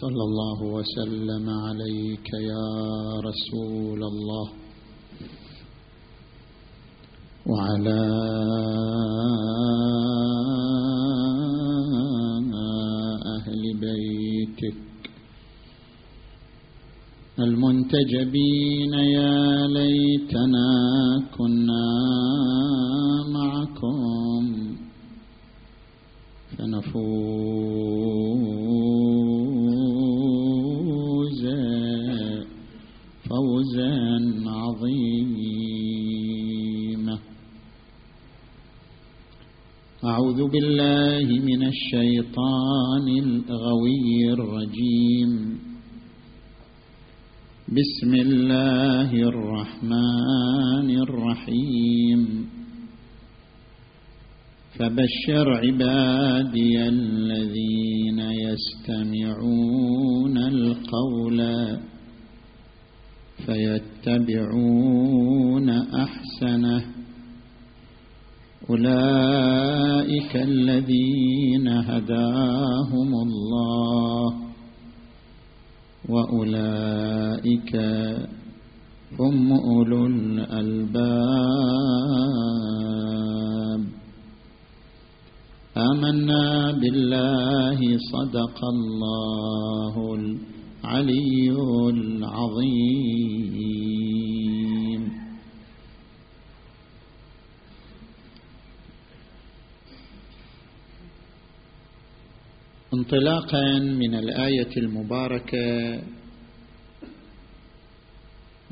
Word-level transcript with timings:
صلى 0.00 0.22
الله 0.28 0.58
وسلم 0.76 1.46
عليك 1.50 2.28
يا 2.32 2.68
رسول 3.28 4.00
الله 4.04 4.48
وعلى 7.46 8.00
أهل 13.36 13.62
بيتك 13.84 14.76
المنتجبين 17.38 18.92
يا 18.94 19.66
ليتنا 19.66 20.68
كنا 21.38 21.86
معكم 23.36 24.44
فنفوز 26.58 27.35
بالله 40.48 41.40
من 41.40 41.68
الشيطان 41.68 43.08
الغوي 43.08 44.32
الرجيم. 44.32 45.58
بسم 47.68 48.14
الله 48.14 49.12
الرحمن 49.12 50.90
الرحيم. 50.90 52.46
فبشر 54.78 55.54
عبادي 55.54 56.88
الذين 56.88 58.20
يستمعون 58.20 60.38
القول 60.38 61.40
فيتبعون 63.46 64.90
أحسنه. 65.70 66.95
أولئك 68.70 70.36
الذين 70.36 71.68
هداهم 71.68 73.10
الله 73.26 74.34
وأولئك 76.08 77.72
هم 79.18 79.52
أولو 79.52 80.06
الألباب. 80.06 80.96
آمنا 85.76 86.72
بالله 86.72 87.78
صدق 88.12 88.58
الله 88.74 89.94
العلي 90.14 91.50
العظيم. 91.90 93.56
انطلاقا 102.96 103.78
من 103.78 104.14
الآية 104.14 104.76
المباركة 104.76 106.02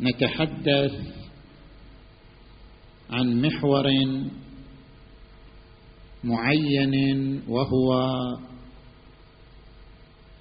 نتحدث 0.00 0.92
عن 3.10 3.42
محور 3.42 3.86
معين 6.24 6.94
وهو 7.48 8.16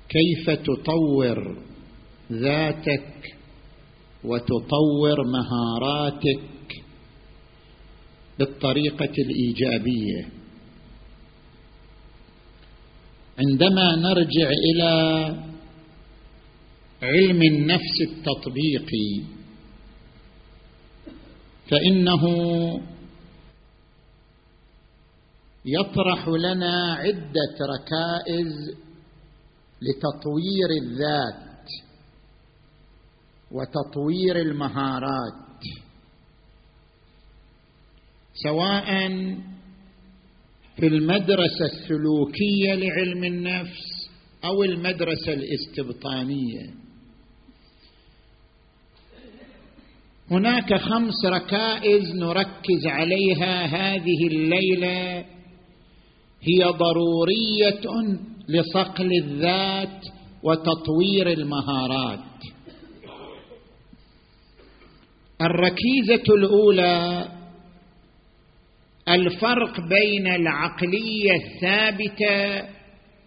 كيف 0.09 0.49
تطور 0.49 1.63
ذاتك 2.31 3.35
وتطور 4.23 5.17
مهاراتك 5.25 6.43
بالطريقة 8.39 9.13
الإيجابية. 9.17 10.42
عندما 13.39 13.95
نرجع 13.95 14.49
إلى 14.49 14.91
علم 17.01 17.41
النفس 17.41 18.01
التطبيقي 18.01 19.23
فإنه 21.71 22.23
يطرح 25.65 26.27
لنا 26.27 26.93
عدة 26.93 27.57
ركائز 27.75 28.77
لتطوير 29.81 30.69
الذات 30.81 31.69
وتطوير 33.51 34.35
المهارات 34.41 35.43
سواء 38.33 39.17
في 40.75 40.87
المدرسة 40.87 41.65
السلوكية 41.65 42.73
لعلم 42.75 43.23
النفس 43.23 44.09
أو 44.45 44.63
المدرسة 44.63 45.33
الاستبطانية. 45.33 46.73
هناك 50.31 50.73
خمس 50.73 51.25
ركائز 51.25 52.15
نركز 52.15 52.85
عليها 52.85 53.65
هذه 53.65 54.27
الليلة. 54.27 55.25
هي 56.41 56.63
ضرورية 56.63 57.81
لصقل 58.49 59.09
الذات 59.23 60.05
وتطوير 60.43 61.31
المهارات. 61.31 62.19
الركيزة 65.41 66.33
الأولى 66.35 67.27
الفرق 69.09 69.79
بين 69.79 70.27
العقلية 70.27 71.31
الثابتة 71.35 72.69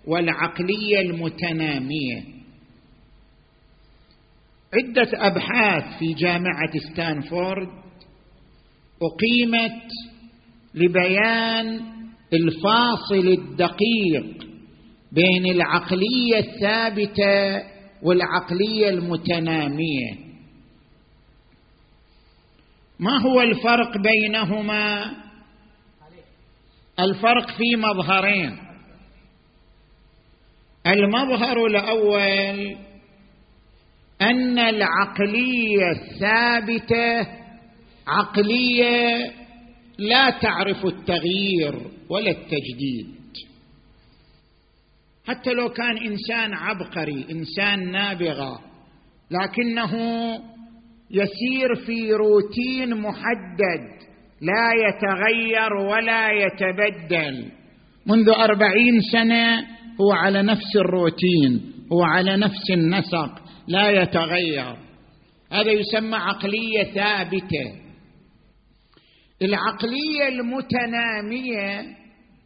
والعقلية 0.07 1.01
المتنامية. 1.01 2.23
عدة 4.75 5.11
أبحاث 5.15 5.99
في 5.99 6.15
جامعة 6.15 6.79
ستانفورد 6.93 7.69
أقيمت 9.03 9.83
لبيان 10.75 11.81
الفاصل 12.33 13.29
الدقيق 13.29 14.47
بين 15.13 15.47
العقلية 15.47 16.39
الثابتة 16.39 17.63
والعقلية 18.03 18.89
المتنامية. 18.89 20.13
ما 23.01 23.21
هو 23.21 23.41
الفرق 23.41 23.99
بينهما؟ 23.99 25.15
الفرق 27.01 27.51
في 27.51 27.77
مظهرين. 27.77 28.59
المظهر 30.87 31.67
الأول 31.67 32.77
أن 34.23 34.59
العقلية 34.59 35.91
الثابتة 35.91 37.29
عقلية 38.07 39.33
لا 39.99 40.31
تعرف 40.31 40.87
التغيير 40.87 41.81
ولا 42.09 42.31
التجديد. 42.31 43.17
حتى 45.27 45.51
لو 45.51 45.69
كان 45.69 45.99
إنسان 45.99 46.55
عبقري 46.55 47.27
إنسان 47.31 47.93
نابغة 47.93 48.61
لكنه 49.31 49.93
يسير 51.11 51.75
في 51.87 52.13
روتين 52.13 52.95
محدد. 52.95 53.97
لا 54.41 54.71
يتغير 54.89 55.73
ولا 55.75 56.31
يتبدل. 56.31 57.53
منذ 58.07 58.29
أربعين 58.29 59.01
سنة 59.13 59.59
هو 60.01 60.13
على 60.13 60.43
نفس 60.43 60.77
الروتين 60.77 61.73
هو 61.93 62.03
على 62.03 62.37
نفس 62.37 62.71
النسق 62.71 63.43
لا 63.69 63.91
يتغير. 64.03 64.77
هذا 65.53 65.71
يسمى 65.71 66.17
عقلية 66.17 66.85
ثابتة. 66.85 67.87
العقلية 69.43 70.29
المتنامية 70.29 71.81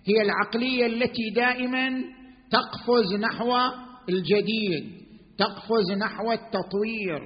هي 0.06 0.22
العقلية 0.22 0.87
التي 0.87 1.31
دائما 1.37 1.90
تقفز 2.50 3.20
نحو 3.20 3.52
الجديد 4.08 5.00
تقفز 5.38 5.92
نحو 5.98 6.32
التطوير. 6.32 7.20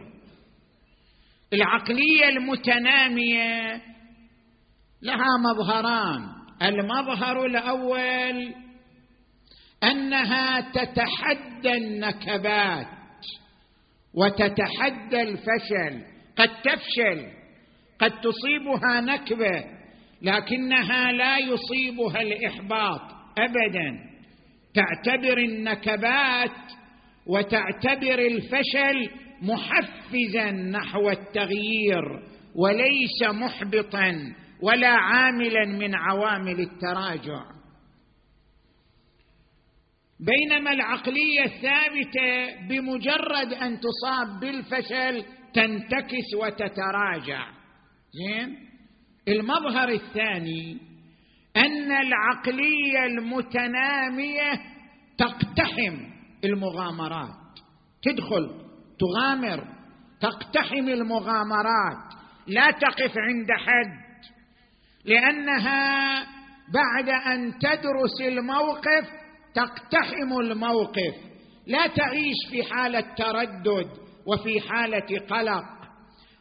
العقلية 1.52 2.28
المتنامية 2.28 3.80
لها 5.04 5.38
مظهران. 5.50 6.22
المظهر 6.62 7.46
الأول 7.46 8.54
أنها 9.84 10.60
تتحدى 10.60 11.72
النكبات 11.76 12.86
وتتحدى 14.14 15.22
الفشل. 15.22 16.02
قد 16.38 16.48
تفشل 16.48 17.26
قد 17.98 18.10
تصيبها 18.20 19.00
نكبة 19.00 19.64
لكنها 20.22 21.12
لا 21.12 21.38
يصيبها 21.38 22.22
الإحباط 22.22 23.00
ابدا. 23.38 24.14
تعتبر 24.74 25.38
النكبات 25.38 26.50
وتعتبر 27.26 28.18
الفشل 28.18 29.10
محفزا 29.42 30.50
نحو 30.50 31.10
التغيير 31.10 32.04
وليس 32.54 33.22
محبطا. 33.22 34.34
ولا 34.62 34.88
عاملا 34.88 35.66
من 35.66 35.94
عوامل 35.94 36.60
التراجع. 36.60 37.54
بينما 40.20 40.72
العقلية 40.72 41.44
الثابتة 41.44 42.66
بمجرد 42.68 43.52
أن 43.52 43.80
تصاب 43.80 44.40
بالفشل 44.40 45.24
تنتكس 45.54 46.34
وتتراجع. 46.40 47.50
زين؟ 48.12 48.56
المظهر 49.28 49.88
الثاني 49.88 50.78
أن 51.56 51.92
العقلية 51.92 53.06
المتنامية 53.06 54.52
تقتحم 55.18 55.96
المغامرات. 56.44 57.58
تدخل 58.02 58.64
تغامر 58.98 59.64
تقتحم 60.20 60.88
المغامرات. 60.88 62.14
لا 62.46 62.70
تقف 62.70 63.12
عند 63.18 63.48
حد. 63.58 64.03
لأنها 65.04 66.14
بعد 66.74 67.08
أن 67.08 67.58
تدرس 67.58 68.20
الموقف 68.20 69.08
تقتحم 69.54 70.38
الموقف 70.40 71.14
لا 71.66 71.86
تعيش 71.86 72.36
في 72.50 72.62
حالة 72.62 73.00
تردد 73.00 73.90
وفي 74.26 74.60
حالة 74.60 75.18
قلق. 75.30 75.64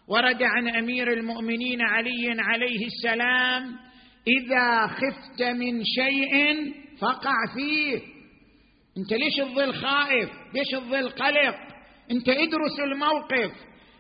ورد 0.07 0.44
عن 0.44 0.68
أمير 0.68 1.13
المؤمنين 1.13 1.81
علي 1.81 2.36
عليه 2.39 2.86
السلام 2.86 3.75
إذا 4.27 4.88
خفت 4.88 5.42
من 5.42 5.83
شيء 5.83 6.56
فقع 7.00 7.36
فيه. 7.56 8.00
أنت 8.98 9.13
ليش 9.13 9.36
تظل 9.36 9.74
خائف؟ 9.74 10.30
ليش 10.54 10.68
تظل 10.71 11.10
قلق؟ 11.10 11.56
أنت 12.12 12.30
ادرس 12.30 12.80
الموقف. 12.80 13.51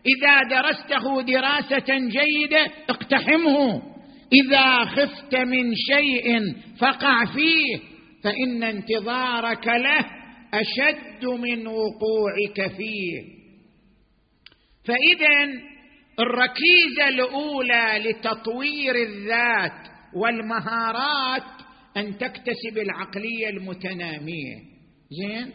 إذا 0.05 0.61
درسته 0.61 1.21
دراسة 1.21 1.97
جيدة 1.97 2.67
اقتحمه. 2.89 3.92
إذا 4.33 4.85
خفت 4.85 5.35
من 5.35 5.75
شيء 5.75 6.53
فقع 6.79 7.25
فيه 7.25 7.79
فإن 8.23 8.63
انتظارك 8.63 9.67
له 9.67 10.05
أشد 10.53 11.25
من 11.25 11.67
وقوعك 11.67 12.75
فيه. 12.77 13.21
فإذا 14.85 15.63
الركيزة 16.19 17.07
الأولى 17.07 18.09
لتطوير 18.09 18.95
الذات 18.95 19.87
والمهارات 20.15 21.61
أن 21.97 22.17
تكتسب 22.17 22.77
العقلية 22.77 23.49
المتنامية. 23.49 24.55
زين؟ 25.11 25.53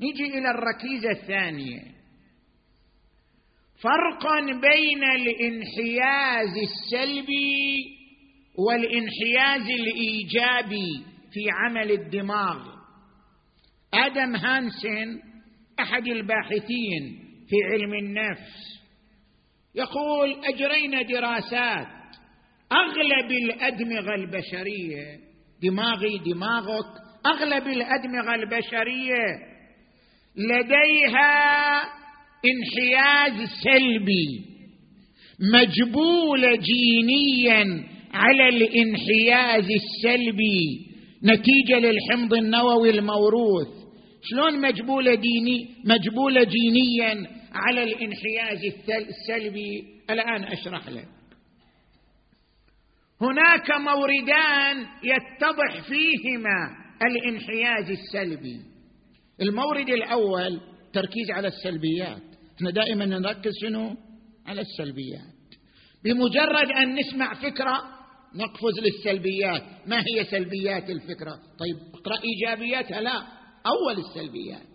نجي 0.00 0.38
إلى 0.38 0.50
الركيزة 0.50 1.10
الثانية. 1.10 1.80
فرق 3.82 4.40
بين 4.44 5.04
الانحياز 5.04 6.56
السلبي 6.58 7.97
والانحياز 8.58 9.70
الإيجابي 9.70 11.04
في 11.32 11.40
عمل 11.50 11.92
الدماغ. 11.92 12.78
آدم 13.94 14.36
هانسن 14.36 15.20
أحد 15.80 16.06
الباحثين 16.08 17.18
في 17.48 17.56
علم 17.72 17.94
النفس 17.94 18.78
يقول 19.74 20.36
اجرينا 20.44 21.02
دراسات 21.02 21.86
أغلب 22.72 23.30
الأدمغة 23.30 24.14
البشرية 24.14 25.18
دماغي 25.62 26.18
دماغك 26.18 26.86
أغلب 27.26 27.66
الأدمغة 27.66 28.34
البشرية 28.34 29.24
لديها 30.36 31.82
انحياز 32.44 33.48
سلبي 33.64 34.44
مجبولة 35.54 36.56
جينيا 36.56 37.84
على 38.12 38.48
الانحياز 38.48 39.70
السلبي 39.70 40.88
نتيجة 41.24 41.78
للحمض 41.78 42.34
النووي 42.34 42.90
الموروث. 42.90 43.68
شلون 44.22 44.60
مجبولة 44.60 45.14
ديني 45.14 45.68
مجبولة 45.84 46.44
جينيا 46.44 47.26
على 47.52 47.82
الانحياز 47.82 48.58
السلبي؟ 48.88 49.84
الآن 50.10 50.44
أشرح 50.44 50.88
لك. 50.88 51.08
هناك 53.20 53.70
موردان 53.70 54.86
يتضح 55.02 55.88
فيهما 55.88 56.76
الانحياز 57.02 57.90
السلبي. 57.90 58.60
المورد 59.42 59.88
الأول 59.88 60.60
تركيز 60.92 61.30
على 61.30 61.48
السلبيات. 61.48 62.22
إحنا 62.56 62.70
دائما 62.70 63.04
نركز 63.04 63.52
شنو؟ 63.62 63.96
على 64.46 64.60
السلبيات. 64.60 65.38
بمجرد 66.04 66.70
أن 66.76 66.94
نسمع 66.94 67.34
فكرة 67.34 67.97
نقفز 68.34 68.80
للسلبيات. 68.82 69.62
ما 69.86 69.98
هي 69.98 70.24
سلبيات 70.24 70.90
الفكرة؟ 70.90 71.32
طيب 71.58 71.76
اقرأ 71.94 72.16
إيجابياتها. 72.24 73.00
لا 73.00 73.22
أول 73.66 73.98
السلبيات. 73.98 74.68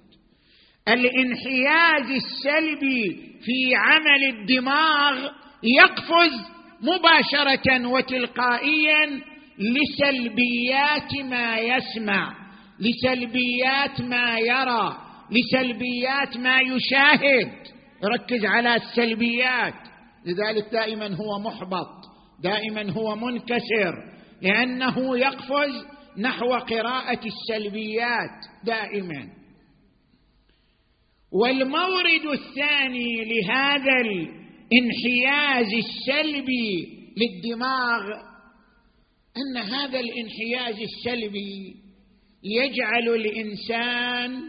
الانحياز 0.88 2.11
السلبي 2.11 3.33
في 3.41 3.75
عمل 3.75 4.39
الدماغ 4.39 5.29
يقفز 5.63 6.53
مباشرة 6.81 7.88
وتلقائيا 7.88 9.21
لسلبيات 9.59 11.13
ما 11.29 11.57
يسمع 11.57 12.35
لسلبيات 12.79 14.01
ما 14.01 14.38
يرى 14.39 14.97
لسلبيات 15.31 16.38
ما 16.38 16.59
يشاهد. 16.59 17.51
ركز 18.06 18.45
على 18.45 18.75
السلبيات. 18.75 19.73
لذلك 20.25 20.71
دائما 20.71 21.15
هو 21.15 21.39
محبط. 21.39 22.12
دائما 22.44 22.92
هو 22.92 23.16
منكسر 23.16 23.94
لأنه 24.42 25.18
يقفز 25.18 25.86
نحو 26.18 26.54
قراءة 26.54 27.19
السلبيات 27.25 28.66
دائما. 28.66 29.30
والمورد 31.31 32.25
الثاني 32.34 33.25
لهذا 33.25 34.01
الانحياز 34.01 35.74
السلبي 35.74 36.88
للدماغ 37.18 38.01
أن 39.38 39.57
هذا 39.57 40.00
الانحياز 40.00 40.75
السلبي 40.81 41.75
يجعل 42.44 43.10
الإنسان 43.10 44.42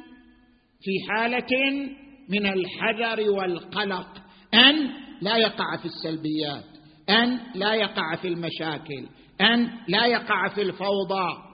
في 0.80 0.90
حالة 1.08 1.80
من 2.28 2.46
الحذر 2.46 3.30
والقلق 3.30 4.08
أن 4.54 4.90
لا 5.22 5.36
يقع 5.36 5.76
في 5.76 5.84
السلبيات. 5.84 6.73
أن 7.10 7.40
لا 7.54 7.74
يقع 7.74 8.16
في 8.16 8.28
المشاكل 8.28 9.08
أن 9.40 9.70
لا 9.88 10.06
يقع 10.06 10.48
في 10.48 10.62
الفوضى. 10.62 11.44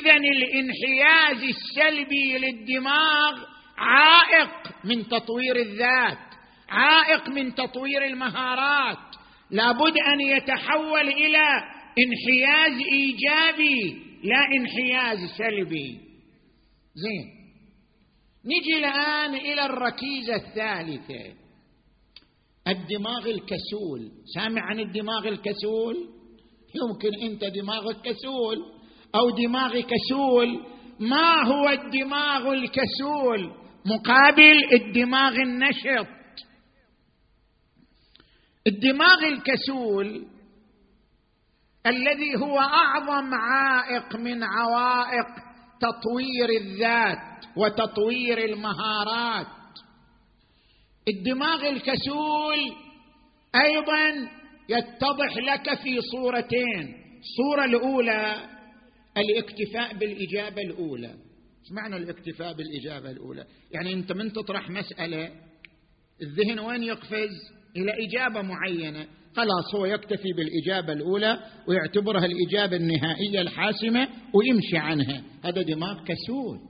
اذا 0.00 0.16
الانحياز 0.16 1.44
السلبي 1.44 2.38
للدماغ 2.38 3.44
عائق 3.78 4.50
من 4.84 5.08
تطوير 5.08 5.56
الذات 5.56 6.18
عائق 6.68 7.28
من 7.28 7.54
تطوير 7.54 8.04
المهارات. 8.04 8.98
لابد 9.50 9.98
أن 9.98 10.20
يتحول 10.20 11.08
إلى 11.08 11.48
انحياز 11.98 12.82
إيجابي 12.92 14.02
لا 14.24 14.46
انحياز 14.58 15.18
سلبي. 15.38 15.98
زين. 16.94 17.40
نجي 18.44 18.78
الآن 18.78 19.34
إلى 19.34 19.66
الركيزة 19.66 20.36
الثالثة. 20.36 21.39
الدماغ 22.70 23.26
الكسول. 23.26 24.10
سامع 24.34 24.62
عن 24.62 24.80
الدماغ 24.80 25.28
الكسول؟ 25.28 25.96
يمكن 26.74 27.22
أنت 27.22 27.44
دماغك 27.44 27.96
كسول 27.96 28.56
أو 29.14 29.30
دماغي 29.30 29.82
كسول. 29.82 30.60
ما 31.00 31.46
هو 31.46 31.68
الدماغ 31.68 32.52
الكسول؟ 32.52 33.52
مقابل 33.86 34.58
الدماغ 34.72 35.32
النشط. 35.32 36.06
الدماغ 38.66 39.18
الكسول 39.24 40.26
الذي 41.86 42.36
هو 42.36 42.58
أعظم 42.58 43.34
عائق 43.34 44.16
من 44.16 44.42
عوائق 44.42 45.26
تطوير 45.80 46.48
الذات 46.60 47.44
وتطوير 47.56 48.44
المهارات. 48.44 49.59
الدماغ 51.08 51.68
الكسول 51.68 52.58
أيضا 53.54 54.28
يتضح 54.68 55.36
لك 55.36 55.78
في 55.82 56.00
صورتين. 56.00 56.94
الصورة 57.20 57.64
الأولى 57.64 58.36
الاكتفاء 59.16 59.94
بالإجابة 59.94 60.62
الأولى. 60.62 61.08
إيش 61.08 61.72
معنى 61.72 61.96
الاكتفاء 61.96 62.52
بالإجابة 62.52 63.10
الأولى؟ 63.10 63.44
يعني 63.70 63.92
أنت 63.92 64.12
من 64.12 64.32
تطرح 64.32 64.70
مسألة 64.70 65.30
الذهن 66.22 66.58
وين 66.58 66.82
يقفز؟ 66.82 67.30
إلى 67.76 67.92
إجابة 68.06 68.42
معينة. 68.42 69.06
خلاص 69.36 69.74
هو 69.74 69.84
يكتفي 69.84 70.32
بالإجابة 70.32 70.92
الأولى 70.92 71.40
ويعتبرها 71.68 72.26
الإجابة 72.26 72.76
النهائية 72.76 73.40
الحاسمة 73.40 74.08
ويمشي 74.34 74.76
عنها. 74.76 75.22
هذا 75.44 75.62
دماغ 75.62 76.04
كسول. 76.04 76.69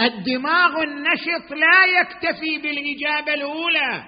الدماغ 0.00 0.82
النشط 0.82 1.50
لا 1.50 2.00
يكتفي 2.00 2.58
بالإجابة 2.58 3.34
الأولى. 3.34 4.04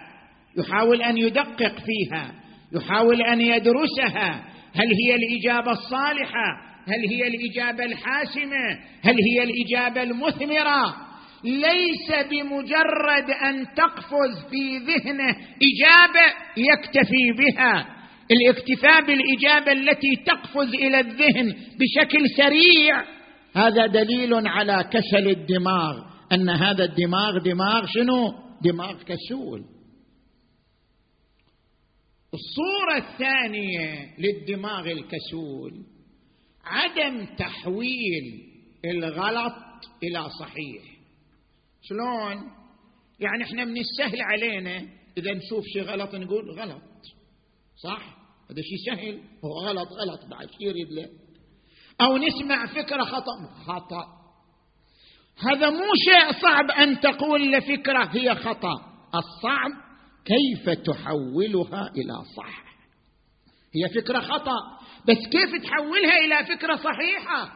يحاول 0.59 1.03
أن 1.03 1.19
يدقق 1.19 1.75
فيها 1.81 2.35
يحاول 2.73 3.23
أن 3.23 3.41
يدرسها. 3.41 4.45
هل 4.75 4.89
هي 5.05 5.15
الإجابة 5.15 5.73
الصالحة؟ 5.73 6.65
هل 6.89 7.09
هي 7.11 7.27
الإجابة 7.27 7.85
الحاسمة؟ 7.85 8.79
هل 9.05 9.17
هي 9.31 9.43
الإجابة 9.45 10.03
المثمرة؟ 10.03 10.97
ليس 11.45 12.27
بمجرد 12.31 13.31
أن 13.49 13.67
تقفز 13.77 14.51
في 14.51 14.79
ذهنه 14.79 15.37
إجابة 15.63 16.35
يكتفي 16.57 17.33
بها. 17.39 17.87
الاكتفاء 18.31 19.01
بالإجابة 19.05 19.73
التي 19.73 20.17
تقفز 20.27 20.75
إلى 20.75 21.01
الذهن 21.01 21.55
بشكل 21.81 22.29
سريع 22.37 23.03
هذا 23.55 23.87
دليل 23.87 24.49
على 24.49 24.91
كسل 24.93 25.29
الدماغ. 25.29 26.15
أن 26.33 26.51
هذا 26.51 26.85
الدماغ 26.85 27.39
دماغ 27.39 27.87
شنو؟ 27.87 28.35
دماغ 28.63 29.03
كسول. 29.03 29.65
الصورة 32.35 32.97
الثانية 32.97 34.15
للدماغ 34.19 34.91
الكسول 34.91 35.87
عدم 36.65 37.27
تحويل 37.37 38.53
الغلط 38.85 39.55
إلى 40.03 40.29
صحيح. 40.41 40.83
شلون؟ 41.83 42.37
يعني 43.21 43.45
إحنا 43.45 43.65
من 43.65 43.77
السهل 43.79 44.23
علينا 44.23 44.77
إذا 45.19 45.33
نشوف 45.35 45.65
شيء 45.73 45.83
غلط 45.83 46.15
نقول 46.15 46.51
غلط 46.51 46.83
صح؟ 47.77 48.17
هذا 48.51 48.63
شيء 48.63 48.97
سهل 48.97 49.21
هو 49.45 49.59
غلط 49.69 49.89
غلط 49.89 50.31
بعد 50.31 50.51
شيء 50.51 50.69
يريد 50.69 50.93
له 50.93 51.24
أو 52.01 52.17
نسمع 52.17 52.67
فكره 52.67 53.03
خطأ. 53.05 53.37
خطأ. 53.67 54.07
هذا 55.39 55.71
مو 55.71 55.87
شيء 56.05 56.33
صعب 56.43 56.71
أن 56.71 57.01
تقول 57.01 57.53
لفكرة 57.53 58.05
هي 58.05 58.35
خطأ. 58.35 58.75
الصعب 59.15 59.71
كيف 60.25 60.79
تحولها 60.79 61.91
إلى 61.97 62.25
صح. 62.37 62.65
هي 63.75 64.03
فكرة 64.03 64.21
خطأ. 64.21 64.79
بس 65.09 65.29
كيف 65.29 65.63
تحولها 65.63 66.17
إلى 66.19 66.45
فكرة 66.45 66.77
صحيحة؟ 66.77 67.53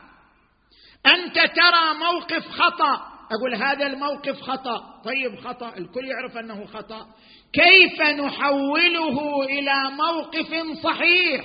أنت 1.06 1.34
ترى 1.34 1.94
موقف 2.00 2.48
خطأ. 2.48 3.18
أقول 3.32 3.54
هذا 3.54 3.86
الموقف 3.86 4.40
خطأ. 4.40 5.02
طيب 5.04 5.40
خطأ. 5.40 5.68
الكل 5.68 6.04
يعرف 6.04 6.36
أنه 6.36 6.66
خطأ. 6.66 7.06
كيف 7.52 8.00
نحوله 8.00 9.44
إلى 9.44 9.74
موقف 9.90 10.80
صحيح؟ 10.82 11.44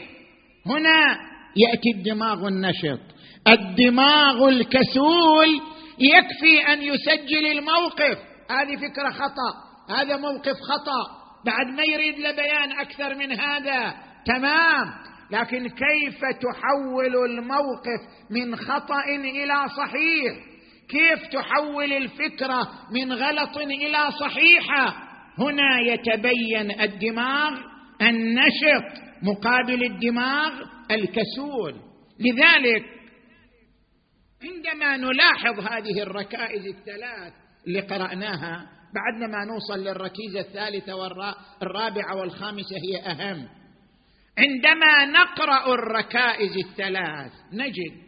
هنا 0.66 1.33
يأتي 1.56 1.92
الدماغ 1.96 2.48
النشط. 2.48 3.00
الدماغ 3.48 4.50
الكسول 4.50 5.62
يكفي 6.00 6.74
أن 6.74 6.82
يسجل 6.82 7.46
الموقف. 7.52 8.18
هذه 8.52 8.76
فكرة 8.76 9.10
خطأ. 9.10 9.52
هذا 9.90 10.18
موقف 10.18 10.56
خطأ. 10.70 11.24
بعد 11.46 11.68
ما 11.78 11.84
يريد 11.84 12.20
له 12.20 12.32
بيان 12.32 12.72
أكثر 12.72 13.16
من 13.16 13.32
هذا 13.32 13.94
تمام. 14.26 15.04
لكن 15.32 15.68
كيف 15.68 16.20
تحول 16.20 17.16
الموقف 17.32 18.02
من 18.30 18.56
خطأ 18.56 19.04
إلى 19.10 19.66
صحيح؟ 19.78 20.54
كيف 20.90 21.28
تحول 21.28 21.94
الفكرة 21.94 22.70
من 22.92 23.14
غلط 23.14 23.58
إلى 23.58 24.12
صحيحة؟ 24.20 24.96
هنا 25.38 25.80
يتبين 25.80 26.82
الدماغ 26.82 27.52
النشط 28.02 29.02
مقابل 29.24 29.84
الدماغ 29.84 30.52
الكسول. 30.92 31.82
لذلك 32.20 32.86
عندما 34.44 34.98
نلاحظ 34.98 35.60
هذه 35.60 36.02
الركائز 36.02 36.66
الثلاث 36.68 37.34
اللي 37.68 37.80
قرأناها 37.80 38.70
بعدنا 38.96 39.28
ما 39.28 39.46
نوصل 39.46 39.84
للركيزة 39.84 40.40
الثالثة 40.40 40.96
والرابعه 40.96 42.16
والخامسة 42.16 42.76
هي 42.76 43.12
أهم. 43.12 43.50
عندما 44.38 45.06
نقرأ 45.06 45.74
الركائز 45.74 46.58
الثلاث 46.58 47.32
نجد 47.54 48.04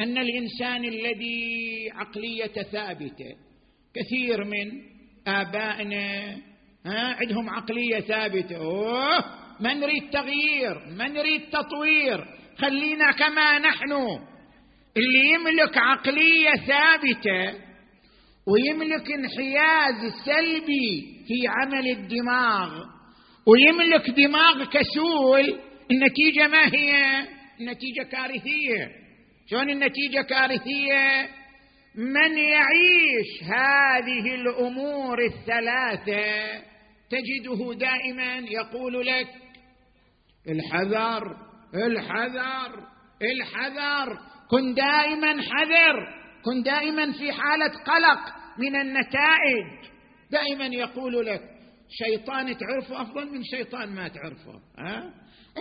أن 0.00 0.18
الإنسان 0.18 0.84
الذي 0.84 1.90
عقليه 1.92 2.62
ثابتة 2.72 3.36
كثير 3.94 4.44
من 4.44 4.82
آبائنا 5.26 6.36
ها 6.86 7.14
عندهم 7.14 7.50
عقلية 7.50 8.00
ثابتة 8.00 8.56
أوه! 8.56 9.43
ما 9.60 9.74
نريد 9.74 10.10
تغيير 10.10 10.78
ما 10.98 11.08
نريد 11.08 11.42
تطوير 11.50 12.24
خلينا 12.58 13.12
كما 13.12 13.58
نحن. 13.58 13.92
اللي 14.96 15.32
يملك 15.34 15.78
عقلية 15.78 16.50
ثابتة 16.50 17.58
ويملك 18.46 19.12
انحياز 19.12 20.12
سلبي 20.24 21.24
في 21.28 21.48
عمل 21.48 21.88
الدماغ 21.88 22.84
ويملك 23.46 24.10
دماغ 24.10 24.64
كسول 24.64 25.60
النتيجة 25.90 26.48
ما 26.48 26.66
هي؟ 26.74 27.24
النتيجة 27.60 28.02
كارثية. 28.12 28.90
شلون 29.50 29.70
النتيجة 29.70 30.22
كارثية؟ 30.22 31.28
من 31.94 32.38
يعيش 32.38 33.42
هذه 33.42 34.34
الأمور 34.34 35.18
الثلاثة 35.24 36.62
تجده 37.10 37.74
دائما 37.74 38.36
يقول 38.48 39.06
لك 39.06 39.28
الحذر 40.48 41.36
الحذر 41.74 42.94
الحذر. 43.22 44.18
كن 44.50 44.74
دائما 44.74 45.42
حذر 45.42 45.96
كن 46.44 46.62
دائما 46.62 47.12
في 47.12 47.32
حالة 47.32 47.72
قلق 47.86 48.34
من 48.58 48.76
النتائج. 48.76 49.94
دائما 50.30 50.64
يقول 50.64 51.26
لك 51.26 51.40
شيطان 51.90 52.56
تعرفه 52.58 53.02
أفضل 53.02 53.32
من 53.32 53.44
شيطان 53.44 53.94
ما 53.94 54.08
تعرفه. 54.08 54.60
ها؟ 54.78 55.12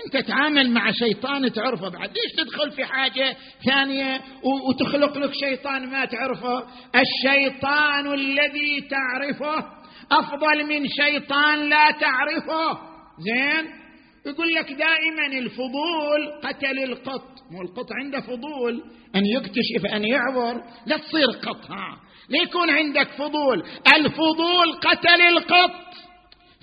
أنت 0.05 0.27
تعامل 0.27 0.71
مع 0.71 0.91
شيطان 0.91 1.51
تعرفه 1.51 1.89
بعد. 1.89 2.09
ليش 2.09 2.33
تدخل 2.37 2.71
في 2.71 2.85
حاجة 2.85 3.35
ثانية 3.65 4.21
وتخلق 4.69 5.17
لك 5.17 5.31
شيطان 5.33 5.89
ما 5.89 6.05
تعرفه؟ 6.05 6.67
الشيطان 6.95 8.13
الذي 8.13 8.87
تعرفه 8.89 9.65
أفضل 10.11 10.65
من 10.65 10.87
شيطان 10.87 11.69
لا 11.69 11.91
تعرفه. 11.91 12.79
زين؟ 13.19 13.82
يقول 14.25 14.53
لك 14.53 14.71
دائما 14.71 15.25
الفضول 15.37 16.31
قتل 16.43 16.79
القط. 16.83 17.23
مو 17.51 17.61
القط 17.61 17.87
عنده 17.91 18.19
فضول. 18.19 18.83
أن 19.15 19.25
يكتشف 19.25 19.85
أن 19.93 20.03
يعبر 20.05 20.61
لا 20.85 20.97
تصير 20.97 21.27
قط 21.27 21.71
ها. 21.71 21.99
ليكون 22.29 22.69
عندك 22.69 23.07
فضول. 23.07 23.63
الفضول 23.95 24.73
قتل 24.81 25.21
القط. 25.21 25.93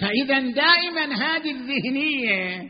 فإذا 0.00 0.38
دائما 0.38 1.14
هذه 1.14 1.50
الذهنية 1.50 2.62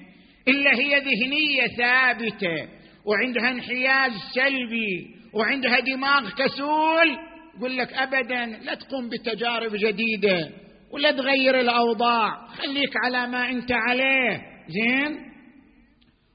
إلا 0.48 0.70
هي 0.74 1.00
ذهنية 1.00 1.66
ثابتة 1.66 2.68
وعندها 3.06 3.50
انحياز 3.50 4.12
سلبي 4.34 5.06
وعندها 5.34 5.80
دماغ 5.80 6.30
كسول 6.30 7.18
يقول 7.58 7.76
لك 7.76 7.92
ابدا 7.92 8.46
لا 8.46 8.74
تقوم 8.74 9.08
بتجارب 9.08 9.72
جديدة 9.74 10.50
ولا 10.92 11.10
تغير 11.12 11.60
الأوضاع. 11.60 12.46
خليك 12.46 12.92
على 13.04 13.26
ما 13.26 13.50
أنت 13.50 13.72
عليه. 13.72 14.49
زين. 14.70 15.30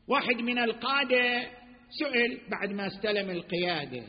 واحد 0.08 0.36
من 0.36 0.60
القادة 0.60 1.48
سئل 2.00 2.39
بعد 2.51 2.72
ما 2.72 2.88
استلم 2.88 3.30
القيادة. 3.30 4.04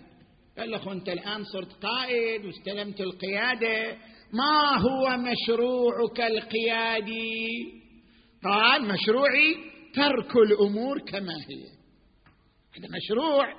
قال 0.59 0.71
له 0.71 0.93
أنت 0.93 1.09
الآن 1.09 1.45
صرت 1.45 1.73
قائد 1.73 2.45
واستلمت 2.45 3.01
القيادة. 3.01 3.97
ما 4.33 4.81
هو 4.81 5.17
مشروعك 5.17 6.21
القيادي؟ 6.21 7.49
قال 8.45 8.89
مشروعي 8.89 9.57
ترك 9.95 10.37
الأمور 10.37 10.99
كما 10.99 11.35
هي. 11.49 11.65
هذا 12.77 12.89
مشروع 12.97 13.53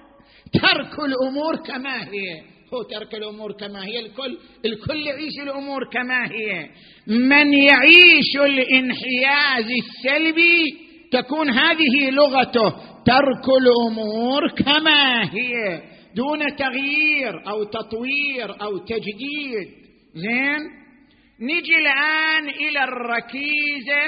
ترك 0.54 1.00
الأمور 1.00 1.56
كما 1.56 2.04
هي. 2.04 2.57
هو 2.74 2.84
ترك 2.84 3.16
الأمور 3.16 3.52
كما 3.52 3.86
هي. 3.86 4.00
الكل 4.00 4.38
الكل 4.66 5.02
يعيش 5.02 5.34
الأمور 5.44 5.90
كما 5.94 6.32
هي. 6.32 6.70
من 7.08 7.54
يعيش 7.54 8.36
الانحياز 8.36 9.66
السلبي 9.84 10.88
تكون 11.12 11.50
هذه 11.50 12.10
لغته 12.12 12.70
ترك 13.06 13.46
الأمور 13.62 14.52
كما 14.52 15.24
هي. 15.24 15.82
دون 16.16 16.56
تغيير 16.56 17.50
أو 17.50 17.64
تطوير 17.64 18.62
أو 18.62 18.78
تجديد. 18.78 19.68
زين؟ 20.16 20.60
نجي 21.40 21.76
الآن 21.76 22.50
إلى 22.50 22.84
الركيزة 22.84 24.02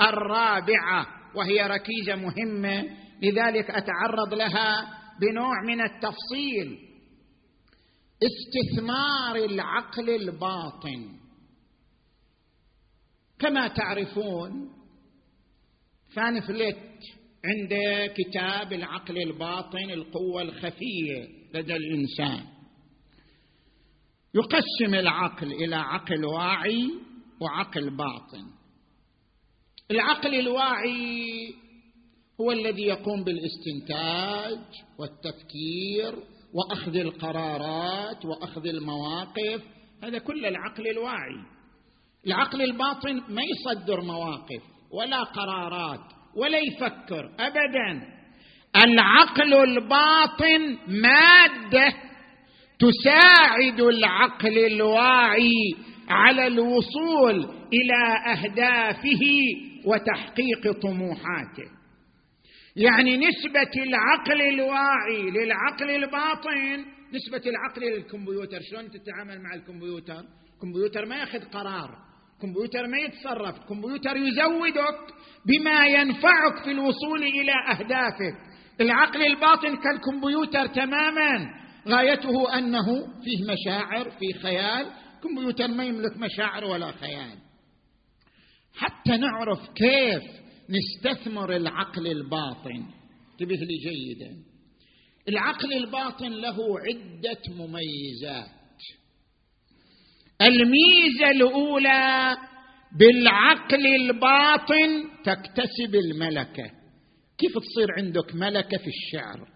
الرابعة 0.00 1.06
وهي 1.34 1.66
ركيزة 1.66 2.14
مهمة. 2.14 2.84
لذلك 3.22 3.70
أتعرض 3.70 4.34
لها 4.34 4.86
بنوع 5.20 5.54
من 5.66 5.80
التفصيل. 5.80 6.78
استثمار 8.26 9.36
العقل 9.36 10.10
الباطن. 10.10 11.18
كما 13.38 13.68
تعرفون 13.68 14.70
فان 16.14 16.40
فليت 16.40 16.76
عنده 17.44 18.06
كتاب 18.06 18.72
العقل 18.72 19.18
الباطن 19.18 19.90
القوة 19.90 20.42
الخفية 20.42 21.28
لدى 21.54 21.76
الإنسان. 21.76 22.46
يقسم 24.34 24.94
العقل 24.94 25.52
إلى 25.52 25.76
عقل 25.76 26.24
واعي 26.24 26.90
وعقل 27.40 27.90
باطن. 27.90 28.50
العقل 29.90 30.34
الواعي 30.34 31.54
هو 32.40 32.50
الذي 32.52 32.82
يقوم 32.82 33.24
بالاستنتاج 33.24 34.58
والتفكير 34.98 36.33
وأخذ 36.54 36.96
القرارات 36.96 38.24
وأخذ 38.24 38.66
المواقف 38.66 39.62
هذا 40.04 40.18
كل 40.18 40.46
العقل 40.46 40.88
الواعي. 40.88 41.42
العقل 42.26 42.62
الباطن 42.62 43.14
ما 43.28 43.42
يصدر 43.42 44.00
مواقف 44.00 44.62
ولا 44.92 45.22
قرارات 45.22 46.00
ولا 46.36 46.58
يفكر 46.58 47.30
ابدا. 47.38 48.14
العقل 48.76 49.54
الباطن 49.54 50.78
مادة 50.88 51.94
تساعد 52.78 53.80
العقل 53.80 54.58
الواعي 54.58 55.74
على 56.08 56.46
الوصول 56.46 57.36
إلى 57.72 58.32
أهدافه 58.32 59.20
وتحقيق 59.84 60.80
طموحاته. 60.82 61.68
يعني 62.76 63.16
نسبة 63.16 63.82
العقل 63.82 64.42
الواعي 64.42 65.30
للعقل 65.30 65.90
الباطن. 65.90 66.84
نسبة 67.12 67.50
العقل 67.50 67.82
للكمبيوتر 67.82 68.58
شلون 68.70 68.90
تتعامل 68.90 69.42
مع 69.42 69.54
الكمبيوتر؟ 69.54 70.22
الكمبيوتر 70.54 71.06
ما 71.06 71.16
ياخذ 71.16 71.44
قرار 71.44 71.90
الكمبيوتر 72.34 72.86
ما 72.86 72.98
يتصرف 72.98 73.60
الكمبيوتر 73.60 74.16
يزودك 74.16 74.98
بما 75.46 75.86
ينفعك 75.86 76.64
في 76.64 76.70
الوصول 76.70 77.22
إلى 77.22 77.52
أهدافك. 77.70 78.34
العقل 78.80 79.26
الباطن 79.26 79.76
كالكمبيوتر 79.76 80.66
تماما. 80.66 81.50
غايته 81.88 82.58
أنه 82.58 82.86
فيه 83.24 83.52
مشاعر 83.52 84.10
في 84.10 84.38
خيال. 84.42 84.86
الكمبيوتر 85.16 85.68
ما 85.68 85.84
يملك 85.84 86.16
مشاعر 86.16 86.64
ولا 86.64 86.92
خيال. 86.92 87.38
حتى 88.78 89.16
نعرف 89.16 89.58
كيف 89.74 90.43
نستثمر 90.70 91.56
العقل 91.56 92.06
الباطن. 92.06 92.84
انتبه 93.32 93.56
لي 93.56 93.76
جيدا. 93.76 94.36
العقل 95.28 95.72
الباطن 95.72 96.32
له 96.32 96.56
عدة 96.80 97.42
مميزات. 97.56 98.50
الميزة 100.42 101.30
الأولى 101.30 102.36
بالعقل 102.98 103.86
الباطن 103.86 105.04
تكتسب 105.24 105.94
الملكة. 105.94 106.70
كيف 107.38 107.52
تصير 107.52 107.92
عندك 107.98 108.34
ملكة 108.34 108.78
في 108.78 108.86
الشعر؟ 108.86 109.48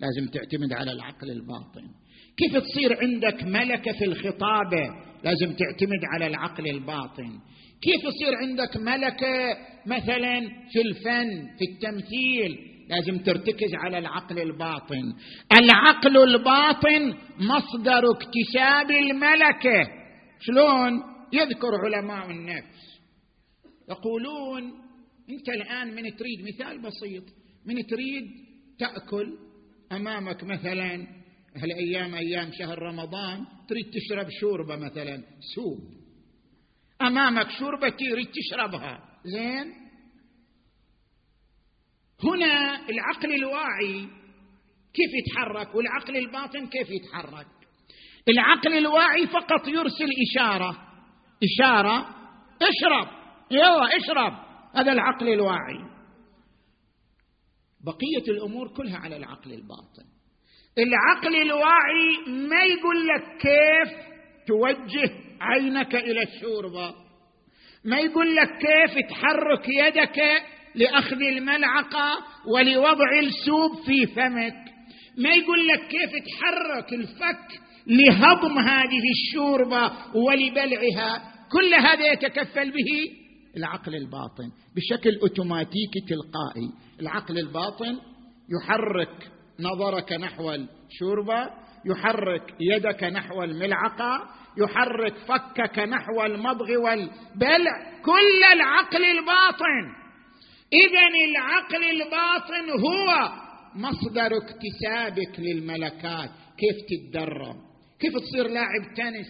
لازم 0.00 0.30
تعتمد 0.30 0.72
على 0.72 0.92
العقل 0.92 1.30
الباطن. 1.30 1.88
كيف 2.36 2.56
تصير 2.56 2.98
عندك 3.00 3.42
ملكة 3.44 3.92
في 3.92 4.04
الخطابة؟ 4.04 5.12
لازم 5.24 5.46
تعتمد 5.46 6.04
على 6.14 6.26
العقل 6.26 6.66
الباطن. 6.66 7.40
كيف 7.82 8.04
يصير 8.04 8.36
عندك 8.36 8.76
ملكة 8.76 9.58
مثلا 9.86 10.40
في 10.72 10.80
الفن 10.80 11.56
في 11.58 11.64
التمثيل؟ 11.72 12.72
لازم 12.88 13.18
ترتكز 13.18 13.74
على 13.74 13.98
العقل 13.98 14.38
الباطن. 14.38 15.14
العقل 15.52 16.16
الباطن 16.16 17.14
مصدر 17.38 18.02
اكتساب 18.10 18.90
الملكة. 18.90 19.90
شلون؟ 20.40 21.02
يذكر 21.32 21.68
علماء 21.84 22.30
النفس. 22.30 23.00
يقولون 23.90 24.62
أنت 25.30 25.48
الآن 25.48 25.94
من 25.94 26.16
تريد 26.16 26.54
مثال 26.54 26.82
بسيط. 26.82 27.24
من 27.66 27.86
تريد 27.86 28.24
تأكل 28.78 29.38
أمامك 29.92 30.44
مثلا 30.44 31.06
هالأيام 31.56 32.14
أيام 32.14 32.50
شهر 32.52 32.78
رمضان 32.78 33.44
تريد 33.68 33.84
تشرب 33.90 34.26
شوربة 34.40 34.76
مثلا. 34.76 35.22
سوب. 35.54 36.01
أمامك 37.06 37.50
شوربة 37.50 37.88
تريد 37.88 38.28
تشربها. 38.30 39.00
زين؟ 39.24 39.72
هنا 42.24 42.88
العقل 42.88 43.34
الواعي 43.34 44.08
كيف 44.94 45.10
يتحرك 45.14 45.74
والعقل 45.74 46.16
الباطن 46.16 46.66
كيف 46.66 46.90
يتحرك؟ 46.90 47.46
العقل 48.28 48.78
الواعي 48.78 49.26
فقط 49.26 49.68
يرسل 49.68 50.08
إشارة. 50.30 50.76
إشارة؟ 51.42 51.98
اشرب. 52.62 53.08
يلا 53.50 53.96
اشرب. 53.96 54.32
هذا 54.74 54.92
العقل 54.92 55.28
الواعي. 55.28 55.92
بقية 57.84 58.32
الأمور 58.32 58.68
كلها 58.76 58.98
على 58.98 59.16
العقل 59.16 59.52
الباطن. 59.52 60.04
العقل 60.78 61.36
الواعي 61.42 62.38
ما 62.48 62.62
يقول 62.62 63.06
لك 63.06 63.38
كيف 63.40 64.11
توجه 64.46 65.10
عينك 65.40 65.94
إلى 65.94 66.22
الشوربه 66.22 66.94
ما 67.84 67.98
يقول 67.98 68.36
لك 68.36 68.48
كيف 68.48 69.10
تحرك 69.10 69.68
يدك 69.68 70.18
لأخذ 70.74 71.22
الملعقة 71.22 72.18
ولوضع 72.46 73.18
السوب 73.18 73.84
في 73.86 74.06
فمك؟ 74.06 74.54
ما 75.18 75.30
يقول 75.30 75.68
لك 75.68 75.80
كيف 75.88 76.10
تحرك 76.10 76.92
الفك 76.92 77.60
لهضم 77.86 78.58
هذه 78.58 79.02
الشوربه 79.10 79.92
ولبلعها؟ 80.16 81.32
كل 81.52 81.74
هذا 81.74 82.12
يتكفل 82.12 82.70
به 82.70 83.10
العقل 83.56 83.96
الباطن 83.96 84.50
بشكل 84.76 85.18
أوتوماتيكي 85.22 86.00
تلقائي. 86.08 86.70
العقل 87.00 87.38
الباطن 87.38 87.98
يحرك 88.50 89.30
نظرك 89.60 90.12
نحو 90.12 90.52
الشوربه 90.52 91.61
يحرك 91.86 92.54
يدك 92.60 93.04
نحو 93.04 93.42
الملعقة 93.42 94.28
يحرك 94.58 95.14
فكك 95.14 95.78
نحو 95.78 96.22
المضغ 96.22 96.70
والبلع 96.84 98.00
كل 98.04 98.44
العقل 98.54 99.04
الباطن. 99.04 100.02
اذا 100.72 101.08
العقل 101.28 101.84
الباطن 101.90 102.70
هو 102.80 103.32
مصدر 103.74 104.30
اكتسابك 104.36 105.40
للملكات. 105.40 106.30
كيف 106.58 106.76
تتدرب؟ 106.88 107.56
كيف 108.00 108.12
تصير 108.12 108.48
لاعب 108.48 108.94
تنس 108.96 109.28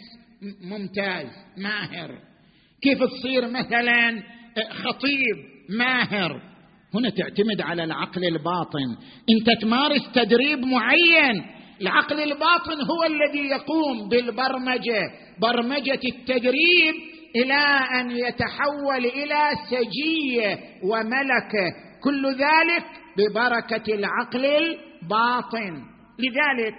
ممتاز 0.63 1.27
ماهر؟ 1.57 2.19
كيف 2.83 2.99
تصير 2.99 3.49
مثلا 3.49 4.23
خطيب 4.71 5.37
ماهر؟ 5.79 6.53
هنا 6.95 7.11
تعتمد 7.11 7.61
على 7.61 7.85
العقل 7.85 8.25
الباطن. 8.25 8.97
انت 9.31 9.63
تمارس 9.63 10.13
تدريب 10.15 10.59
معين 10.59 11.62
العقل 11.83 12.21
الباطن 12.23 12.83
هو 12.91 13.05
الذي 13.05 13.49
يقوم 13.49 14.09
بالبرمجة. 14.09 15.11
برمجة 15.39 16.01
التدريب 16.05 16.95
إلى 17.37 17.65
أن 18.01 18.11
يتحول 18.11 19.07
إلى 19.07 19.51
سجية 19.71 20.59
وملكة. 20.83 21.67
كل 22.05 22.27
ذلك 22.27 22.85
ببركة 23.17 23.95
العقل 23.95 24.47
الباطن. 24.47 25.85
لذلك 26.19 26.75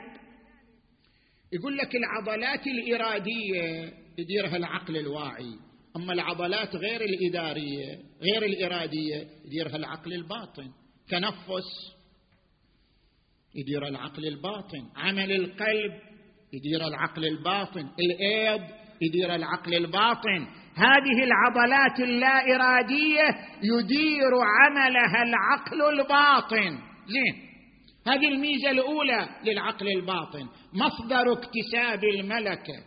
يقول 1.54 1.78
لك 1.78 1.96
العضلات 1.96 2.68
الإرادية 2.68 3.94
يديرها 4.18 4.58
العقل 4.58 4.98
الواعي. 4.98 5.54
أما 5.96 6.14
العضلات 6.14 6.76
غير 6.76 7.02
الإدارية 7.02 8.00
غير 8.22 8.46
الإرادية 8.46 9.28
يديرها 9.46 9.76
العقل 9.76 10.14
الباطن. 10.14 10.70
تنفس 11.10 11.70
يدير 13.56 13.88
العقل 13.88 14.28
الباطن. 14.28 14.90
عمل 14.96 15.32
القلب 15.32 15.94
يدير 16.54 16.88
العقل 16.88 17.26
الباطن. 17.26 17.90
الايض 18.00 18.62
يدير 19.02 19.36
العقل 19.36 19.74
الباطن. 19.74 20.48
هذه 20.76 21.24
العضلات 21.24 22.00
اللا 22.00 22.56
اراديه 22.56 23.28
يدير 23.64 24.32
عملها 24.60 25.24
العقل 25.24 26.00
الباطن. 26.00 26.80
زين. 27.08 27.54
هذه 28.08 28.28
الميزة 28.28 28.72
الأولى 28.72 29.30
للعقل 29.46 29.88
الباطن. 29.88 30.48
مصدر 30.74 31.34
اكتساب 31.34 32.04
الملكة. 32.04 32.84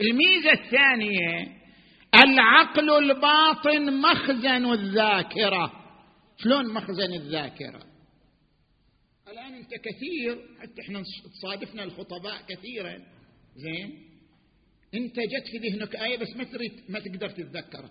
الميزة 0.00 0.52
الثانية 0.52 1.60
العقل 2.24 2.90
الباطن 2.90 4.00
مخزن 4.00 4.72
الذاكرة. 4.72 5.72
شلون 6.38 6.74
مخزن 6.74 7.14
الذاكرة؟ 7.14 7.89
انت 9.60 9.70
كثير. 9.84 10.38
حتى 10.62 10.82
إحنا 10.82 11.02
تصادفنا 11.34 11.82
الخطباء 11.82 12.42
كثيرا. 12.48 12.98
زين؟ 13.56 14.10
أنت 14.94 15.14
جت 15.14 15.46
في 15.50 15.68
ذهنك 15.68 15.96
آية 15.96 16.18
بس 16.18 16.36
ما 16.36 16.44
تريد 16.44 16.72
ما 16.88 16.98
تقدر 16.98 17.28
تتذكرها. 17.28 17.90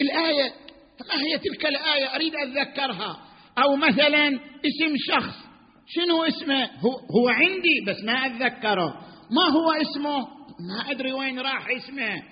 الآية 0.00 0.52
ما 1.08 1.22
هي 1.22 1.38
تلك 1.38 1.66
الآية 1.66 2.14
أريد 2.14 2.32
أتذكرها. 2.36 3.28
أو 3.58 3.76
مثلا 3.76 4.28
اسم 4.66 4.94
شخص. 5.08 5.36
شنو 5.86 6.24
اسمه؟ 6.24 6.64
هو, 6.64 6.90
هو 6.90 7.28
عندي 7.28 7.80
بس 7.86 8.04
ما 8.04 8.12
أتذكره. 8.12 9.06
ما 9.30 9.48
هو 9.52 9.72
اسمه؟ 9.72 10.18
ما 10.68 10.90
أدري 10.90 11.12
وين 11.12 11.38
راح 11.38 11.68
اسمه. 11.70 12.22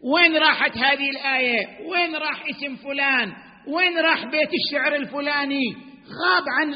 وين 0.00 0.36
راحت 0.36 0.76
هذه 0.76 1.10
الآية؟ 1.10 1.88
وين 1.88 2.16
راح 2.16 2.44
اسم 2.46 2.76
فلان؟ 2.76 3.32
وين 3.68 3.98
راح 3.98 4.24
بيت 4.24 4.50
الشعر 4.54 4.94
الفلاني؟ 4.94 5.87
غاب 6.08 6.44
عن 6.60 6.70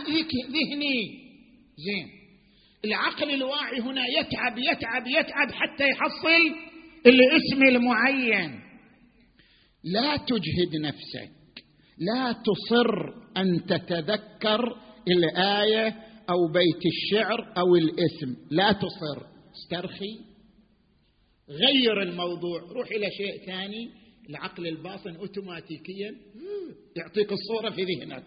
ذهني. 0.52 1.22
زين. 1.76 2.08
العقل 2.84 3.30
الواعي 3.30 3.80
هنا 3.80 4.02
يتعب 4.06 4.58
يتعب 4.58 5.06
يتعب 5.06 5.50
حتى 5.52 5.84
يحصل 5.88 6.56
الاسم 7.06 7.62
المعين. 7.68 8.60
لا 9.84 10.16
تجهد 10.16 10.76
نفسك. 10.82 11.64
لا 11.98 12.32
تصر 12.32 13.22
أن 13.36 13.66
تتذكر 13.66 14.76
الآية 15.08 15.88
أو 16.30 16.52
بيت 16.52 16.86
الشعر 16.86 17.52
أو 17.56 17.76
الاسم. 17.76 18.36
لا 18.50 18.72
تصر. 18.72 19.26
استرخي. 19.54 20.18
غير 21.48 22.02
الموضوع. 22.02 22.60
روح 22.60 22.86
إلى 22.86 23.10
شيء 23.10 23.46
ثاني. 23.46 24.01
العقل 24.32 24.66
الباطن 24.66 25.16
اوتوماتيكيا؟ 25.16 26.10
يعطيك 26.96 27.32
الصورة 27.32 27.70
في 27.70 27.82
ذهنك. 27.82 28.24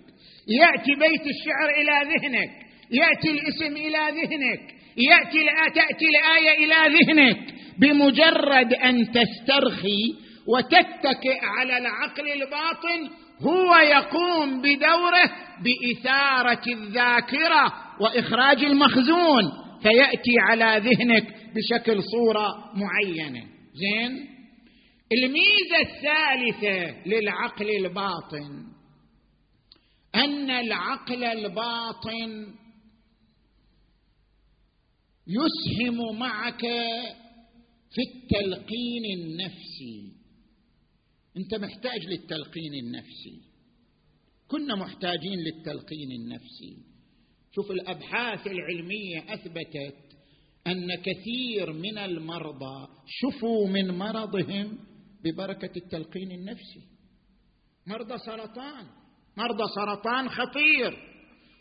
يأتي 0.47 0.95
بيت 0.95 1.25
الشعر 1.35 1.69
إلى 1.81 2.11
ذهنك. 2.11 2.51
يأتي 2.91 3.31
الاسم 3.31 3.77
إلى 3.77 4.21
ذهنك. 4.21 4.75
يأتي 4.97 5.39
تأتي 5.75 6.05
الآية 6.05 6.65
إلى 6.65 6.97
ذهنك. 6.97 7.53
بمجرد 7.79 8.73
أن 8.73 9.11
تسترخي 9.11 10.15
وتتكئ 10.47 11.39
على 11.41 11.77
العقل 11.77 12.31
الباطن 12.31 13.09
هو 13.41 13.75
يقوم 13.75 14.61
بدوره 14.61 15.31
بإثارة 15.63 16.73
الذاكرة 16.73 17.73
وإخراج 17.99 18.63
المخزون. 18.65 19.43
فيأتي 19.83 20.39
على 20.39 20.89
ذهنك 20.89 21.27
بشكل 21.55 22.03
صورة 22.03 22.47
معينة. 22.75 23.43
زين؟ 23.73 24.34
الميزة 25.11 25.77
الثالثة 25.81 27.07
للعقل 27.07 27.69
الباطن 27.69 28.75
أن 30.15 30.49
العقل 30.49 31.23
الباطن 31.23 32.55
يسهم 35.27 36.19
معك 36.19 36.61
في 37.91 38.01
التلقين 38.01 39.19
النفسي. 39.19 40.11
أنت 41.37 41.55
محتاج 41.55 42.05
للتلقين 42.05 42.73
النفسي. 42.83 43.41
كنا 44.47 44.75
محتاجين 44.75 45.39
للتلقين 45.39 46.11
النفسي. 46.11 46.77
شوف 47.55 47.71
الأبحاث 47.71 48.47
العلمية 48.47 49.33
أثبتت 49.33 49.97
أن 50.67 50.95
كثير 50.95 51.73
من 51.73 51.97
المرضى 51.97 52.87
شفوا 53.07 53.67
من 53.67 53.97
مرضهم 53.97 54.77
ببركة 55.25 55.71
التلقين 55.77 56.31
النفسي. 56.31 56.81
مرضى 57.87 58.17
سرطان. 58.17 58.85
مرضى 59.37 59.63
سرطان 59.75 60.29
خطير. 60.29 60.97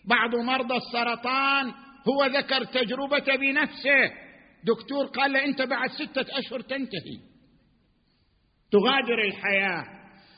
بعض 0.04 0.34
مرضى 0.34 0.76
السرطان 0.76 1.72
هو 2.08 2.24
ذكر 2.24 2.64
تجربته 2.64 3.36
بنفسه. 3.36 4.10
دكتور 4.64 5.06
قال 5.06 5.32
له 5.32 5.44
أنت 5.44 5.62
بعد 5.62 5.90
ستة 5.90 6.38
أشهر 6.38 6.60
تنتهي. 6.60 7.18
تغادر 8.70 9.22
الحياة. 9.24 9.84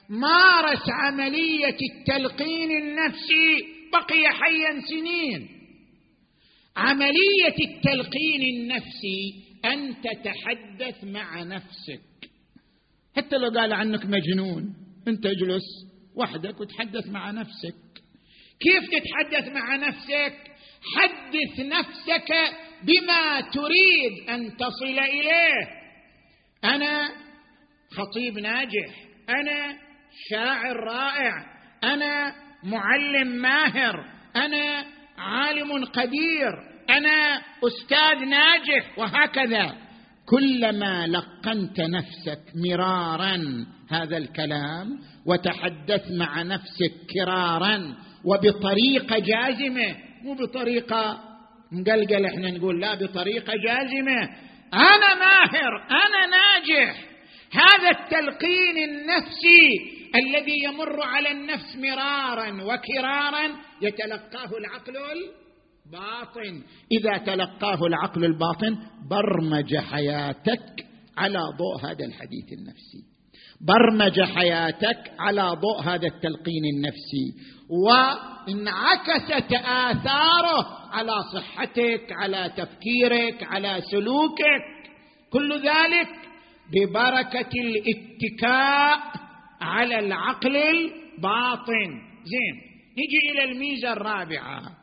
مارس 0.09 0.83
عملية 0.89 1.77
التلقين 1.91 2.71
النفسي. 2.71 3.77
بقي 3.93 4.29
حيا 4.31 4.81
سنين. 4.91 5.49
عملية 6.77 7.57
التلقين 7.69 8.43
النفسي 8.57 9.47
أن 9.65 9.95
تتحدث 10.01 11.05
مع 11.05 11.43
نفسك. 11.43 12.01
حتى 13.17 13.37
لو 13.37 13.49
قال 13.61 13.73
عنك 13.73 14.05
مجنون 14.05 14.75
انت 15.09 15.27
اجلس 15.27 15.63
وحدك 16.17 16.61
وتحدث 16.61 17.07
مع 17.09 17.31
نفسك. 17.31 17.75
كيف 18.61 18.85
تتحدث 18.91 19.49
مع 19.49 19.77
نفسك؟ 19.77 20.35
حدث 20.97 21.61
نفسك 21.61 22.33
بما 22.83 23.41
تريد 23.41 24.31
أن 24.31 24.57
تصل 24.57 24.99
إليه. 24.99 25.69
أنا 26.65 27.09
خطيب 27.91 28.39
ناجح 28.39 28.95
أنا 29.29 29.79
شاعر 30.31 30.77
رائع 30.77 31.33
أنا 31.85 32.35
معلم 32.65 33.29
ماهر 33.29 34.05
أنا 34.37 34.85
عالم 35.19 35.85
قدير 35.85 36.53
أنا 36.91 37.43
أستاذ 37.65 38.29
ناجح 38.29 38.99
وهكذا. 38.99 39.86
كلما 40.29 41.07
لقنت 41.07 41.81
نفسك 41.81 42.41
مرارا 42.55 43.67
هذا 43.91 44.17
الكلام 44.17 44.99
وتحدث 45.27 46.11
مع 46.11 46.43
نفسك 46.43 46.93
كرارا 47.15 47.95
وبطريقة 48.25 49.19
جازمة 49.19 49.97
مو 50.23 50.35
بطريقة 50.35 51.21
مقلقل 51.73 52.27
إحنا 52.27 52.51
نقول 52.51 52.81
لا 52.81 52.95
بطريقة 52.95 53.53
جازمة. 53.65 54.23
أنا 54.75 55.15
ماهر 55.15 55.87
أنا 55.91 56.27
ناجح. 56.37 57.05
هذا 57.53 57.91
التلقين 57.91 58.77
النفسي 58.89 59.97
الذي 60.15 60.65
يمر 60.65 61.03
على 61.03 61.31
النفس 61.31 61.77
مرارا 61.77 62.63
وكرارا 62.63 63.57
يتلقاه 63.83 64.59
العقل 64.59 64.97
الباطن 65.87 66.63
إذا 66.93 67.19
تلقاه 67.19 67.87
العقل 67.87 68.25
الباطن 68.25 68.79
برمج 69.11 69.77
حياتك 69.77 70.87
على 71.19 71.39
ضوء 71.39 71.91
هذا 71.91 72.05
الحديث 72.05 72.53
النفسي. 72.53 73.03
برمج 73.61 74.21
حياتك 74.21 75.13
على 75.19 75.43
ضوء 75.43 75.81
هذا 75.83 76.07
التلقين 76.07 76.65
النفسي. 76.77 77.33
وانعكست 77.71 79.53
آثاره 79.53 80.67
على 80.93 81.13
صحتك 81.35 82.13
على 82.13 82.53
تفكيرك 82.57 83.43
على 83.43 83.81
سلوكك. 83.91 84.63
كل 85.33 85.53
ذلك 85.55 86.09
ببركة 86.73 87.51
الاتكاء 87.61 88.99
على 89.61 89.99
العقل 89.99 90.57
الباطن. 90.57 91.91
زين 92.25 92.57
نجي 92.93 93.33
إلى 93.33 93.53
الميزة 93.53 93.93
الرابعة. 93.93 94.76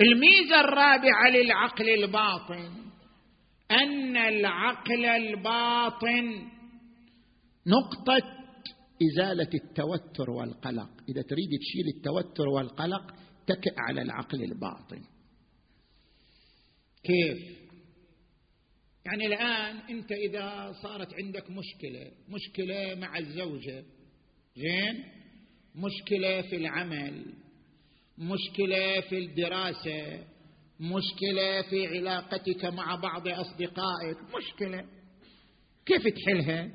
الميزة 0.00 0.60
الرابعة 0.60 1.30
للعقل 1.30 1.88
الباطن 1.88 2.90
أن 3.70 4.16
العقل 4.16 5.04
الباطن 5.04 6.48
نقطة 7.66 8.40
إزالة 9.02 9.48
التوتر 9.54 10.30
والقلق. 10.30 10.90
إذا 11.08 11.22
تريد 11.22 11.48
تشيل 11.60 11.88
التوتر 11.96 12.48
والقلق 12.48 13.14
تكئ 13.46 13.74
على 13.78 14.02
العقل 14.02 14.42
الباطن. 14.42 15.02
كيف؟ 17.04 17.60
يعني 19.06 19.26
الآن 19.26 19.76
أنت 19.76 20.12
إذا 20.12 20.72
صارت 20.82 21.14
عندك 21.14 21.50
مشكلة 21.50 22.10
مشكلة 22.28 22.94
مع 22.94 23.18
الزوجة 23.18 23.84
زين؟ 24.56 25.04
مشكلة 25.74 26.42
في 26.42 26.56
العمل. 26.56 27.39
مشكلة 28.20 29.00
في 29.00 29.18
الدراسة 29.18 30.24
مشكلة 30.80 31.62
في 31.62 31.86
علاقتك 31.86 32.64
مع 32.64 32.94
بعض 32.94 33.28
أصدقائك 33.28 34.16
مشكلة. 34.36 34.84
كيف 35.86 36.02
تحلها؟ 36.08 36.68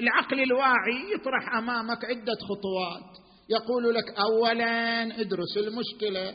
العقل 0.00 0.40
الواعي 0.40 1.12
يطرح 1.14 1.56
أمامك 1.58 2.04
عدة 2.04 2.34
خطوات. 2.34 3.16
يقول 3.50 3.94
لك 3.94 4.04
اولا 4.18 5.02
ادرس 5.20 5.56
المشكلة. 5.56 6.34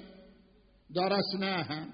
درسناها. 0.89 1.87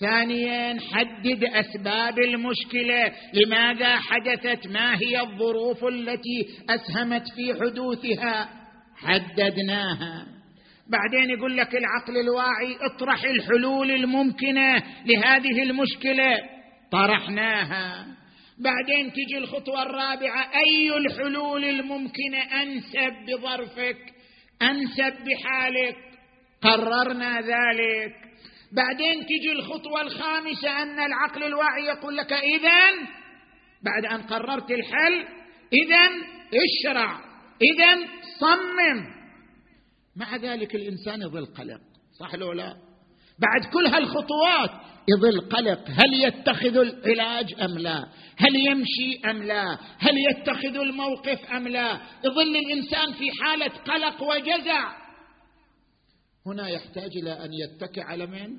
ثانيا 0.00 0.80
حدد 0.80 1.44
أسباب 1.44 2.18
المشكلة. 2.18 3.12
لماذا 3.34 3.96
حدثت؟ 3.96 4.66
ما 4.66 4.98
هي 4.98 5.20
الظروف 5.20 5.84
التي 5.84 6.48
أسهمت 6.70 7.28
في 7.28 7.54
حدوثها؟ 7.54 8.48
حددناها. 8.96 10.35
بعدين 10.88 11.30
يقول 11.30 11.56
لك 11.56 11.76
العقل 11.76 12.18
الواعي 12.18 12.76
اطرح 12.80 13.24
الحلول 13.24 13.90
الممكنة 13.90 14.82
لهذه 15.06 15.62
المشكلة. 15.62 16.36
طرحناها. 16.92 18.06
بعدين 18.58 19.12
تجي 19.12 19.38
الخطوة 19.38 19.82
الرابعة 19.82 20.50
أي 20.54 20.96
الحلول 20.96 21.64
الممكنة؟ 21.64 22.62
أنسب 22.62 23.12
بظرفك 23.26 23.98
أنسب 24.62 25.14
بحالك. 25.24 25.96
قررنا 26.62 27.40
ذلك. 27.40 28.14
بعدين 28.72 29.26
تجي 29.26 29.52
الخطوة 29.52 30.00
الخامسة 30.00 30.82
أن 30.82 30.98
العقل 31.00 31.44
الواعي 31.44 31.84
يقول 31.84 32.16
لك 32.16 32.32
اذا 32.32 33.08
بعد 33.82 34.04
أن 34.04 34.22
قررت 34.22 34.70
الحل 34.70 35.24
اذا 35.72 36.10
اشرع 36.54 37.20
اذا 37.62 38.08
صمم. 38.40 39.15
مع 40.16 40.36
ذلك 40.36 40.74
الإنسان 40.74 41.22
يظل 41.22 41.46
قلق 41.46 41.80
صح 42.18 42.34
لو 42.34 42.52
لا؟ 42.52 42.76
بعد 43.38 43.72
كل 43.72 43.86
هالخطوات 43.86 44.70
يظل 45.08 45.40
قلق 45.40 45.84
هل 45.88 46.24
يتخذ 46.24 46.76
العلاج 46.76 47.54
أم 47.62 47.78
لا؟ 47.78 48.08
هل 48.36 48.56
يمشي 48.68 49.30
أم 49.30 49.42
لا؟ 49.42 49.78
هل 49.98 50.14
يتخذ 50.30 50.76
الموقف 50.76 51.50
أم 51.50 51.68
لا؟ 51.68 52.00
يظل 52.24 52.56
الإنسان 52.56 53.12
في 53.12 53.30
حالة 53.42 53.68
قلق 53.68 54.22
وجزع. 54.22 55.06
هنا 56.46 56.68
يحتاج 56.68 57.10
إلى 57.22 57.44
أن 57.44 57.50
يتكئ 57.52 58.00
على 58.00 58.26
من 58.26 58.56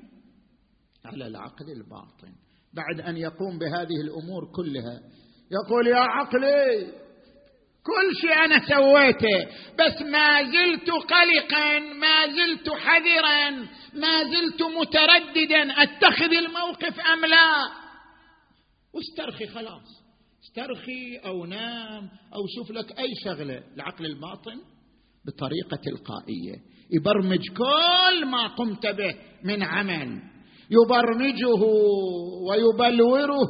على 1.04 1.26
العقل 1.26 1.70
الباطن. 1.76 2.32
بعد 2.72 3.00
أن 3.00 3.16
يقوم 3.16 3.58
بهذه 3.58 4.00
الأمور 4.04 4.52
كلها 4.56 5.00
يقول 5.50 5.86
يا 5.86 6.00
عقلي 6.00 6.92
كل 7.88 8.16
شيء 8.20 8.44
أنا 8.44 8.58
سويته 8.66 9.50
بس 9.78 10.02
ما 10.02 10.42
زلت 10.42 10.90
قلقا 10.90 11.78
ما 11.78 12.26
زلت 12.26 12.70
حذرا 12.70 13.50
ما 13.94 14.24
زلت 14.24 14.62
مترددا 14.62 15.82
أتخذ 15.82 16.32
الموقف 16.32 17.00
أم 17.00 17.24
لا؟ 17.24 17.48
واسترخي 18.94 19.46
خلاص. 19.46 20.08
استرخي 20.44 21.16
أو 21.16 21.44
نام 21.44 22.08
أو 22.34 22.46
شوف 22.56 22.70
لك 22.70 22.98
أي 22.98 23.12
شغلة. 23.24 23.62
العقل 23.76 24.06
الباطن 24.06 24.60
بطريقة 25.26 25.76
تلقائية. 25.84 26.56
يبرمج 26.90 27.48
كل 27.48 28.26
ما 28.26 28.46
قمت 28.46 28.86
به 28.86 29.14
من 29.44 29.62
عمل. 29.62 30.22
يبرمجه 30.70 31.64
ويبلوره. 32.48 33.48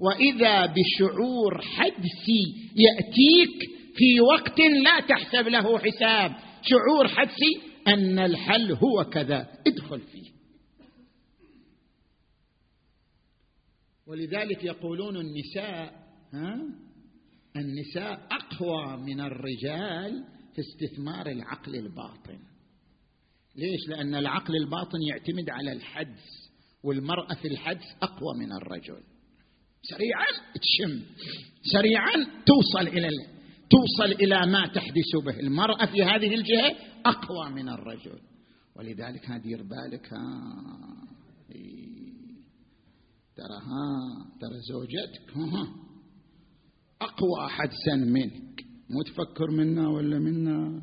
وإذا 0.00 0.66
بشعور 0.66 1.60
حدسي 1.60 2.70
يأتيك 2.76 3.70
في 3.94 4.20
وقت 4.20 4.60
لا 4.60 5.00
تحسب 5.08 5.48
له 5.48 5.78
حساب. 5.78 6.36
شعور 6.62 7.08
حدسي 7.08 7.60
أن 7.86 8.18
الحل 8.18 8.72
هو 8.72 9.04
كذا. 9.04 9.48
ادخل 9.66 10.00
فيه. 10.00 10.28
ولذلك 14.06 14.64
يقولون 14.64 15.16
النساء 15.16 16.08
ها؟ 16.32 16.60
النساء 17.56 18.28
أقوى 18.30 18.96
من 18.96 19.20
الرجال 19.20 20.24
في 20.54 20.60
استثمار 20.60 21.26
العقل 21.26 21.74
الباطن. 21.76 22.38
ليش؟ 23.56 23.88
لأن 23.88 24.14
العقل 24.14 24.56
الباطن 24.56 24.98
يعتمد 25.08 25.50
على 25.50 25.72
الحدس 25.72 26.50
والمرأة 26.84 27.34
في 27.34 27.48
الحدس 27.48 27.96
أقوى 28.02 28.38
من 28.38 28.52
الرجل. 28.52 29.02
سريعا 29.82 30.26
تشم. 30.54 31.02
سريعا 31.72 32.12
توصل 32.46 32.88
إلى 32.88 33.08
توصل 33.70 34.12
إلى 34.20 34.46
ما 34.46 34.66
تحدث 34.66 35.16
به. 35.24 35.40
المرأة 35.40 35.86
في 35.86 36.04
هذه 36.04 36.34
الجهة 36.34 36.76
أقوى 37.06 37.50
من 37.50 37.68
الرجل. 37.68 38.18
ولذلك 38.76 39.30
ها 39.30 39.38
دير 39.38 39.62
بالك 39.62 40.12
ها. 40.12 40.54
ترى 43.36 43.58
ها 43.62 44.26
ترى 44.40 44.60
زوجتك 44.68 45.36
ها 45.36 45.68
أقوى 47.02 47.48
حدسا 47.48 47.94
منك. 47.94 48.64
مو 48.90 49.02
تفكر 49.02 49.50
منا 49.50 49.88
ولا 49.88 50.18
منا. 50.18 50.82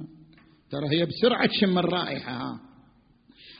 ترى 0.69 0.89
هي 0.89 1.05
بسرعة 1.05 1.47
تشم 1.47 1.77
الرائحة 1.77 2.31
ها. 2.31 2.59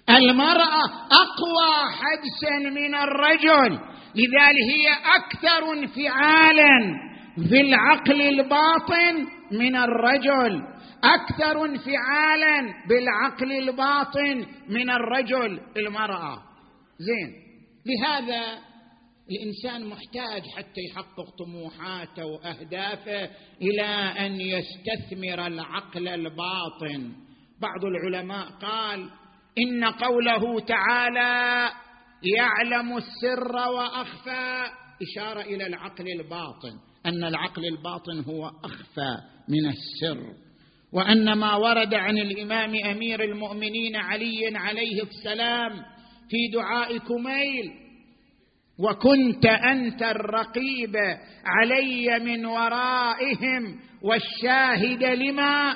المرأة 0.09 0.85
أقوى 1.23 1.91
حدسا 1.91 2.69
من 2.69 2.95
الرجل. 2.95 3.94
لذلك 4.15 4.65
هي 4.71 4.87
أكثر 5.15 5.73
انفعالا 5.73 6.99
في 7.49 7.61
العقل 7.61 8.21
الباطن 8.21 9.27
من 9.51 9.75
الرجل. 9.75 10.61
أكثر 11.03 11.65
انفعالا 11.65 12.73
بالعقل 12.89 13.51
الباطن 13.51 14.45
من 14.69 14.89
الرجل 14.89 15.59
المرأة. 15.77 16.37
زين. 16.99 17.33
لهذا 17.85 18.59
الإنسان 19.31 19.89
محتاج 19.89 20.41
حتى 20.57 20.81
يحقق 20.91 21.35
طموحاته 21.39 22.25
وأهدافه 22.25 23.29
إلى 23.61 23.85
أن 24.25 24.41
يستثمر 24.41 25.47
العقل 25.47 26.07
الباطن. 26.07 27.11
بعض 27.61 27.85
العلماء 27.85 28.47
قال 28.61 29.09
إن 29.57 29.83
قوله 29.83 30.59
تعالى 30.59 31.69
يعلم 32.23 32.97
السر 32.97 33.55
وأخفى. 33.55 34.63
إشارة 35.01 35.41
إلى 35.41 35.67
العقل 35.67 36.07
الباطن 36.07 36.79
أن 37.05 37.23
العقل 37.23 37.65
الباطن 37.65 38.19
هو 38.19 38.47
أخفى 38.47 39.17
من 39.49 39.65
السر. 39.69 40.45
وأن 40.93 41.33
ما 41.33 41.55
ورد 41.55 41.93
عن 41.93 42.17
الإمام 42.17 42.75
أمير 42.85 43.23
المؤمنين 43.23 43.95
علي 43.95 44.57
عليه 44.57 45.03
السلام 45.03 45.71
في 46.29 46.47
دعاء 46.53 46.97
كميل 46.97 47.71
وكنت 48.79 49.45
أنت 49.45 50.03
الرقيب 50.03 50.95
علي 51.45 52.19
من 52.19 52.45
ورائهم 52.45 53.79
والشاهد 54.01 55.03
لما 55.03 55.75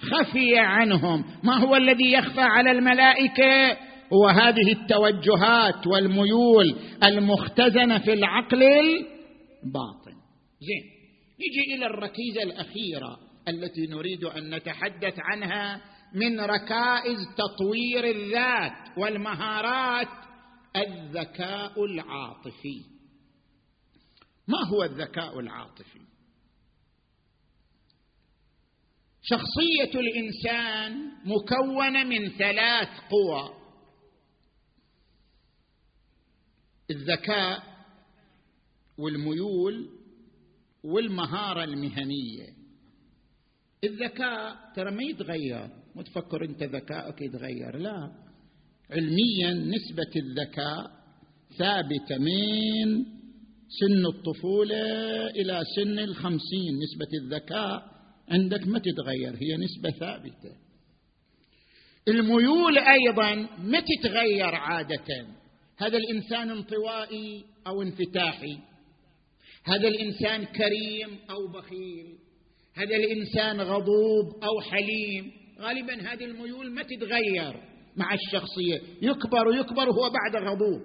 خفي 0.00 0.58
عنهم. 0.58 1.24
ما 1.44 1.56
هو 1.56 1.76
الذي 1.76 2.12
يخفى 2.12 2.40
على 2.40 2.70
الملائكة؟ 2.70 3.76
هو 4.12 4.28
هذه 4.28 4.72
التوجهات 4.72 5.86
والميول 5.86 6.76
المختزنة 7.04 7.98
في 7.98 8.12
العقل 8.12 8.62
الباطن. 8.62 10.16
زين 10.60 10.96
نجي 11.40 11.74
إلى 11.74 11.86
الركيزة 11.86 12.42
الأخيرة 12.42 13.18
التي 13.48 13.86
نريد 13.86 14.24
أن 14.24 14.54
نتحدث 14.54 15.14
عنها 15.18 15.80
من 16.14 16.40
ركائز 16.40 17.18
تطوير 17.36 18.04
الذات 18.04 18.98
والمهارات 18.98 20.08
الذكاء 20.76 21.84
العاطفي. 21.84 22.84
ما 24.48 24.68
هو 24.68 24.84
الذكاء 24.84 25.40
العاطفي؟ 25.40 26.00
شخصية 29.22 30.00
الإنسان 30.00 31.12
مكونة 31.24 32.04
من 32.04 32.28
ثلاث 32.28 32.88
قوى. 33.10 33.55
الذكاء 36.90 37.62
والميول 38.98 39.88
والمهارة 40.84 41.64
المهنية. 41.64 42.48
الذكاء 43.84 44.56
ترى 44.76 44.90
ما 44.90 45.02
يتغير. 45.02 45.68
مو 45.94 46.02
تفكر 46.02 46.44
أنت 46.44 46.62
ذكائك 46.62 47.22
يتغير 47.22 47.76
لا. 47.76 48.12
علميا 48.90 49.52
نسبة 49.52 50.12
الذكاء 50.16 50.90
ثابتة 51.58 52.18
من 52.18 53.04
سن 53.68 54.06
الطفولة 54.06 54.76
إلى 55.26 55.62
سن 55.76 55.98
الخمسين. 55.98 56.78
نسبة 56.82 57.08
الذكاء 57.22 57.96
عندك 58.28 58.66
ما 58.66 58.78
تتغير 58.78 59.36
هي 59.42 59.56
نسبة 59.56 59.90
ثابتة. 59.90 60.56
الميول 62.08 62.78
أيضا 62.78 63.34
ما 63.58 63.80
تتغير 63.80 64.54
عادة. 64.54 65.35
هذا 65.78 65.98
الإنسان 65.98 66.50
انطوائي 66.50 67.44
أو 67.66 67.82
انفتاحي. 67.82 68.58
هذا 69.64 69.88
الإنسان 69.88 70.44
كريم 70.44 71.18
أو 71.30 71.46
بخيل. 71.46 72.06
هذا 72.74 72.96
الإنسان 72.96 73.60
غضوب 73.60 74.44
أو 74.44 74.60
حليم. 74.60 75.32
غالبا 75.60 76.12
هذه 76.12 76.24
الميول 76.24 76.70
ما 76.70 76.82
تتغير 76.82 77.60
مع 77.96 78.14
الشخصية. 78.14 78.80
يكبر 79.02 79.48
ويكبر 79.48 79.88
وهو 79.88 80.10
بعد 80.10 80.44
غضوب. 80.44 80.82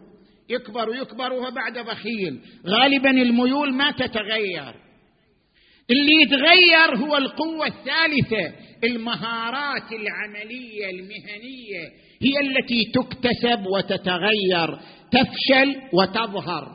يكبر 0.50 0.90
ويكبر 0.90 1.34
وهو 1.34 1.52
بعد 1.52 1.86
بخيل. 1.86 2.42
غالبا 2.66 3.10
الميول 3.10 3.74
ما 3.74 3.92
تتغير. 3.92 4.91
اللي 5.92 6.22
يتغير 6.24 7.06
هو 7.06 7.18
القوة 7.18 7.68
الثالثة 7.68 8.54
المهارات 8.84 9.92
العملية 9.92 10.90
المهنية 10.90 11.84
هي 12.22 12.40
التي 12.42 12.92
تكتسب 12.94 13.66
وتتغير 13.66 14.80
تفشل 15.12 15.82
وتظهر. 15.94 16.68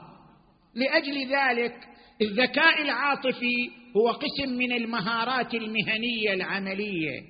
لأجل 0.74 1.14
ذلك 1.14 1.74
الذكاء 2.22 2.82
العاطفي 2.82 3.70
هو 3.96 4.10
قسم 4.10 4.52
من 4.58 4.72
المهارات 4.72 5.54
المهنية 5.54 6.34
العملية. 6.34 7.20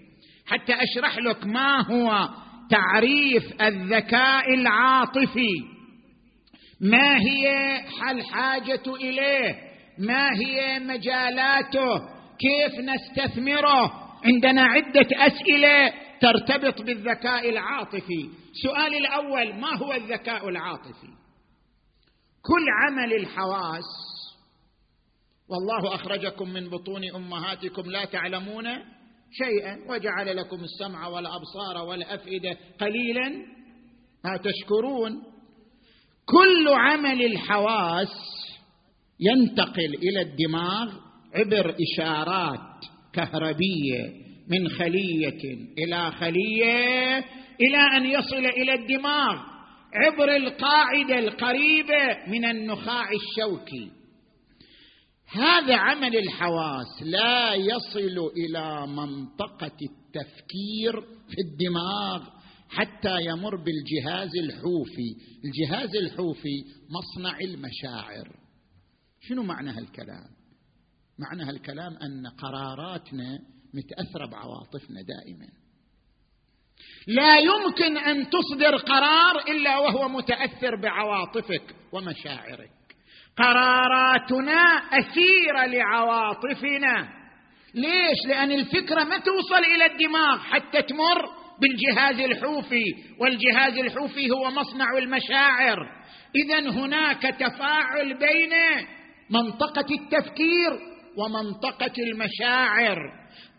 حتى 0.46 0.74
أشرح 0.74 1.18
لك 1.18 1.46
ما 1.46 1.86
هو 1.86 2.28
تعريف 2.70 3.62
الذكاء 3.62 4.54
العاطفي. 4.54 5.54
ما 6.80 7.16
هي 7.20 7.76
الحاجة 8.10 8.94
إليه؟ 9.00 9.65
ما 9.98 10.28
هي 10.34 10.78
مجالاته؟ 10.78 11.98
كيف 12.38 12.80
نستثمره؟ 12.80 14.06
عندنا 14.24 14.62
عدة 14.62 15.08
أسئلة 15.12 15.92
ترتبط 16.20 16.82
بالذكاء 16.82 17.50
العاطفي. 17.50 18.30
سؤال 18.62 18.94
الأول 18.94 19.54
ما 19.54 19.76
هو 19.76 19.92
الذكاء 19.92 20.48
العاطفي؟ 20.48 21.08
كل 22.42 22.64
عمل 22.84 23.12
الحواس 23.12 23.84
والله 25.48 25.94
أخرجكم 25.94 26.48
من 26.48 26.68
بطون 26.70 27.14
أمهاتكم 27.14 27.82
لا 27.82 28.04
تعلمون 28.04 28.64
شيئا 29.32 29.78
وجعل 29.88 30.36
لكم 30.36 30.56
السمع 30.64 31.06
والأبصار 31.06 31.88
والأفئدة 31.88 32.56
قليلا 32.80 33.28
ما 34.24 34.36
تشكرون. 34.36 35.22
كل 36.26 36.68
عمل 36.68 37.24
الحواس 37.24 38.08
ينتقل 39.20 39.94
إلى 39.94 40.20
الدماغ 40.20 40.92
عبر 41.34 41.74
إشارات 41.80 42.84
كهربية 43.12 44.26
من 44.48 44.68
خلية 44.68 45.58
إلى 45.78 46.10
خلية 46.10 47.18
إلى 47.60 47.96
أن 47.96 48.06
يصل 48.06 48.46
إلى 48.46 48.74
الدماغ 48.74 49.56
عبر 49.94 50.36
القاعدة 50.36 51.18
القريبة 51.18 52.28
من 52.28 52.44
النخاع 52.44 53.08
الشوكي. 53.10 53.90
هذا 55.28 55.76
عمل 55.76 56.16
الحواس 56.16 57.02
لا 57.02 57.54
يصل 57.54 58.30
إلى 58.36 58.86
منطقة 58.86 59.76
التفكير 59.82 61.00
في 61.28 61.40
الدماغ 61.40 62.28
حتى 62.68 63.24
يمر 63.24 63.56
بالجهاز 63.56 64.30
الحوفي. 64.44 65.14
الجهاز 65.44 65.96
الحوفي 65.96 66.64
مصنع 66.90 67.38
المشاعر. 67.40 68.45
شنو 69.28 69.42
معنى 69.42 69.70
هالكلام؟ 69.70 70.26
معنى 71.18 71.42
هالكلام 71.42 71.96
أن 71.96 72.26
قراراتنا 72.26 73.38
متأثرة 73.74 74.26
بعواطفنا 74.26 75.02
دائما. 75.02 75.46
لا 77.06 77.38
يمكن 77.38 77.96
أن 77.96 78.30
تصدر 78.30 78.76
قرار 78.76 79.38
إلا 79.48 79.78
وهو 79.78 80.08
متأثر 80.08 80.80
بعواطفك 80.82 81.74
ومشاعرك. 81.92 82.70
قراراتنا 83.36 84.62
اسيره 84.92 85.66
لعواطفنا. 85.66 87.08
ليش؟ 87.74 88.26
لأن 88.28 88.52
الفكرة 88.52 89.04
ما 89.04 89.18
توصل 89.18 89.64
إلى 89.74 89.86
الدماغ 89.86 90.38
حتى 90.38 90.82
تمر 90.82 91.46
بالجهاز 91.60 92.20
الحوفي 92.20 92.84
والجهاز 93.20 93.78
الحوفي 93.78 94.30
هو 94.30 94.50
مصنع 94.50 94.98
المشاعر. 94.98 95.78
اذا 96.44 96.70
هناك 96.70 97.22
تفاعل 97.22 98.18
بين 98.18 98.52
منطقة 99.30 99.86
التفكير 99.94 100.70
ومنطقة 101.16 101.92
المشاعر. 101.98 102.98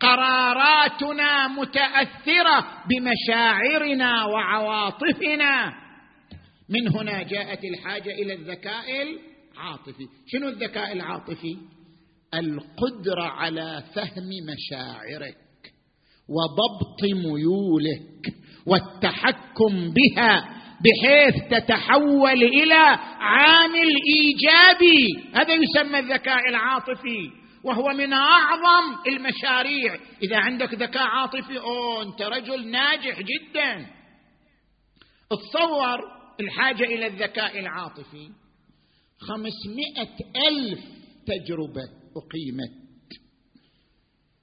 قراراتنا 0.00 1.48
متأثرة 1.48 2.66
بمشاعرنا 2.88 4.24
وعواطفنا. 4.24 5.72
من 6.68 6.96
هنا 6.96 7.22
جاءت 7.22 7.64
الحاجة 7.64 8.10
إلى 8.10 8.34
الذكاء 8.34 8.84
العاطفي. 9.02 10.06
شنو 10.26 10.48
الذكاء 10.48 10.92
العاطفي؟ 10.92 11.56
القدرة 12.34 13.22
على 13.22 13.82
فهم 13.94 14.28
مشاعرك 14.48 15.36
وضبط 16.28 17.24
ميولك 17.24 18.34
والتحكم 18.66 19.90
بها 19.90 20.57
بحيث 20.80 21.34
تتحول 21.50 22.42
إلى 22.42 22.98
عامل 23.18 23.88
إيجابي. 24.16 25.28
هذا 25.34 25.54
يسمى 25.54 25.98
الذكاء 25.98 26.48
العاطفي 26.48 27.30
وهو 27.64 27.88
من 27.88 28.12
أعظم 28.12 29.08
المشاريع. 29.08 29.94
إذا 30.22 30.36
عندك 30.36 30.74
ذكاء 30.74 31.02
عاطفي 31.02 31.58
أوه 31.58 32.02
أنت 32.02 32.22
رجل 32.22 32.70
ناجح 32.70 33.20
جدا. 33.20 33.86
تصور 35.30 35.98
الحاجة 36.40 36.84
إلى 36.84 37.06
الذكاء 37.06 37.58
العاطفي. 37.58 38.28
خمسمائة 39.18 40.16
ألف 40.48 40.80
تجربة 41.26 41.88
أقيمت 42.16 42.88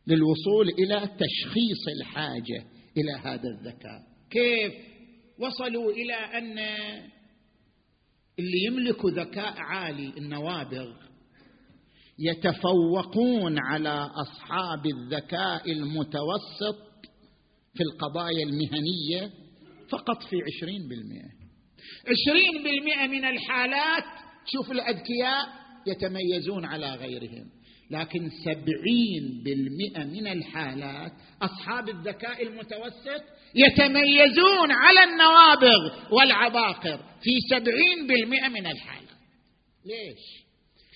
للوصول 0.08 0.69
إلى 0.80 1.00
تشخيص 1.00 1.84
الحاجة 2.02 2.65
إلى 2.98 3.12
هذا 3.24 3.50
الذكاء. 3.50 4.02
كيف؟ 4.32 4.95
وصلوا 5.39 5.91
إلى 5.91 6.13
أن 6.13 6.60
اللي 8.39 8.63
يملك 8.67 9.06
ذكاء 9.06 9.54
عالي 9.58 10.13
النوابغ 10.17 10.93
يتفوقون 12.19 13.60
على 13.60 14.10
أصحاب 14.21 14.86
الذكاء 14.86 15.71
المتوسط 15.71 16.86
في 17.74 17.84
القضايا 17.84 18.43
المهنية 18.43 19.34
فقط 19.89 20.24
في 20.24 20.36
عشرين 20.48 20.88
بالمئة. 20.88 21.30
عشرين 22.08 22.63
بالمئة 22.63 23.08
من 23.08 23.26
الحالات 23.26 24.04
شوف 24.45 24.71
الأذكياء 24.71 25.48
يتميزون 25.88 26.65
على 26.65 26.95
غيرهم. 26.95 27.50
لكن 27.91 28.30
سبعين 28.45 29.43
بالمئة 29.43 30.04
من 30.04 30.28
الحالات 30.28 31.12
أصحاب 31.41 31.89
الذكاء 31.89 32.43
المتوسط 32.43 33.24
يتميزون 33.56 34.71
على 34.71 35.04
النوابغ 35.04 36.13
والعباقر 36.15 36.98
في 36.98 37.39
سبعين 37.50 38.08
بالمئة 38.08 38.48
من 38.48 38.67
الحالات. 38.67 39.06
ليش؟ 39.86 40.45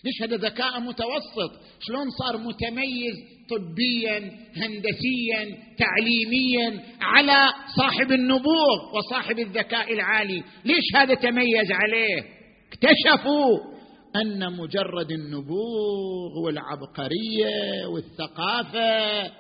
ليش 0.05 0.21
هذا 0.23 0.37
ذكاء 0.49 0.79
متوسط؟ 0.79 1.51
شلون 1.79 2.07
صار 2.09 2.37
متميز 2.37 3.15
طبيا 3.49 4.17
هندسيا 4.55 5.57
تعليميا 5.77 6.83
على 7.01 7.47
صاحب 7.77 8.11
النبوغ 8.11 8.97
وصاحب 8.97 9.39
الذكاء 9.39 9.93
العالي؟ 9.93 10.43
ليش 10.65 10.83
هذا 10.95 11.13
تميز 11.13 11.71
عليه؟ 11.71 12.23
اكتشفوا. 12.71 13.78
أن 14.15 14.53
مجرد 14.57 15.11
النبوغ 15.11 16.39
والعبقرية 16.45 17.85
والثقافة 17.85 19.31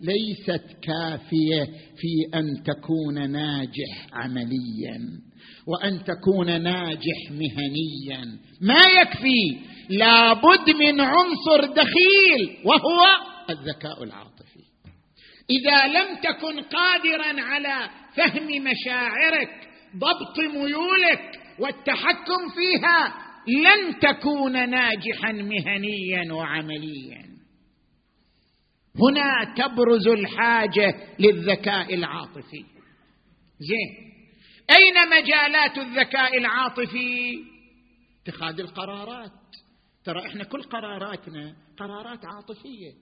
ليست 0.00 0.64
كافية 0.82 1.64
في 1.96 2.38
أن 2.38 2.62
تكون 2.62 3.30
ناجح 3.30 4.06
عمليا 4.12 5.00
وأن 5.66 6.04
تكون 6.04 6.62
ناجح 6.62 7.30
مهنيا. 7.30 8.38
ما 8.60 8.82
يكفي؟ 9.00 9.58
لابد 9.88 10.70
من 10.70 11.00
عنصر 11.00 11.64
دخيل 11.74 12.56
وهو 12.64 13.04
الذكاء 13.50 14.02
العاطفي. 14.02 14.64
إذا 15.50 15.86
لم 15.86 16.16
تكن 16.16 16.60
قادرا 16.60 17.42
على 17.42 17.90
فهم 18.16 18.46
مشاعرك 18.46 19.68
ضبط 19.96 20.38
ميولك 20.54 21.40
والتحكم 21.58 22.48
فيها 22.54 23.23
لن 23.48 23.98
تكون 24.00 24.70
ناجحا 24.70 25.32
مهنيا 25.32 26.32
وعمليا. 26.32 27.24
هنا 28.96 29.54
تبرز 29.56 30.08
الحاجة 30.08 30.94
للذكاء 31.18 31.94
العاطفي. 31.94 32.64
زين. 33.58 34.14
أين 34.70 35.10
مجالات 35.10 35.78
الذكاء 35.78 36.38
العاطفي؟ 36.38 37.38
اتخاذ 38.22 38.60
القرارات. 38.60 39.30
ترى 40.04 40.26
إحنا 40.26 40.44
كل 40.44 40.62
قراراتنا 40.62 41.56
قرارات 41.76 42.24
عاطفية. 42.24 42.92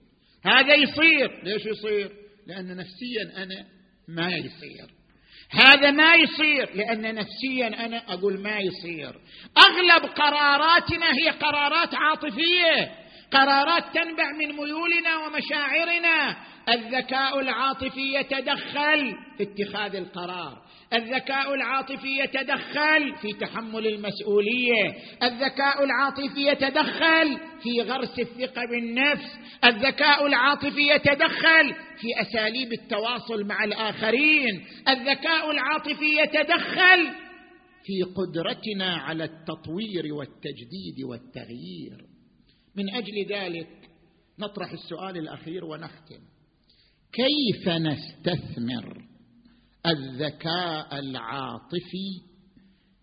هذا 0.45 0.75
يصير. 0.75 1.43
ليش 1.43 1.65
يصير؟ 1.65 2.11
لأن 2.47 2.77
نفسيا 2.77 3.43
أنا 3.43 3.67
ما 4.07 4.35
يصير. 4.35 5.02
هذا 5.49 5.91
ما 5.91 6.15
يصير. 6.15 6.69
لأن 6.75 7.15
نفسيا 7.15 7.85
أنا 7.85 8.13
أقول 8.13 8.39
ما 8.39 8.59
يصير. 8.59 9.13
أغلب 9.57 10.05
قراراتنا 10.05 11.05
هي 11.05 11.29
قرارات 11.29 11.95
عاطفية. 11.95 12.91
قرارات 13.31 13.83
تنبع 13.93 14.31
من 14.31 14.55
ميولنا 14.55 15.17
ومشاعرنا. 15.17 16.35
الذكاء 16.69 17.39
العاطفي 17.39 18.13
يتدخل 18.15 19.15
في 19.37 19.43
اتخاذ 19.43 19.95
القرار. 19.95 20.62
الذكاء 20.93 21.53
العاطفي 21.53 22.19
يتدخل 22.23 23.15
في 23.21 23.33
تحمل 23.33 23.87
المسؤولية. 23.87 24.95
الذكاء 25.23 25.83
العاطفي 25.83 26.47
يتدخل 26.47 27.37
في 27.63 27.81
غرس 27.81 28.19
الثقة 28.19 28.61
بالنفس. 28.65 29.37
الذكاء 29.65 30.27
العاطفي 30.27 30.89
يتدخل 30.95 31.73
في 31.73 32.21
أساليب 32.21 32.73
التواصل 32.73 33.43
مع 33.43 33.63
الآخرين. 33.63 34.65
الذكاء 34.87 35.51
العاطفي 35.51 36.17
يتدخل 36.23 37.09
في 37.83 38.03
قدرتنا 38.03 38.95
على 38.95 39.23
التطوير 39.23 40.13
والتجديد 40.13 41.03
والتغيير. 41.09 42.05
من 42.75 42.95
أجل 42.95 43.25
ذلك 43.29 43.67
نطرح 44.39 44.71
السؤال 44.71 45.17
الأخير 45.17 45.65
ونختم. 45.65 46.19
كيف 47.13 47.69
نستثمر 47.69 49.12
الذكاء 49.85 50.99
العاطفي 50.99 52.09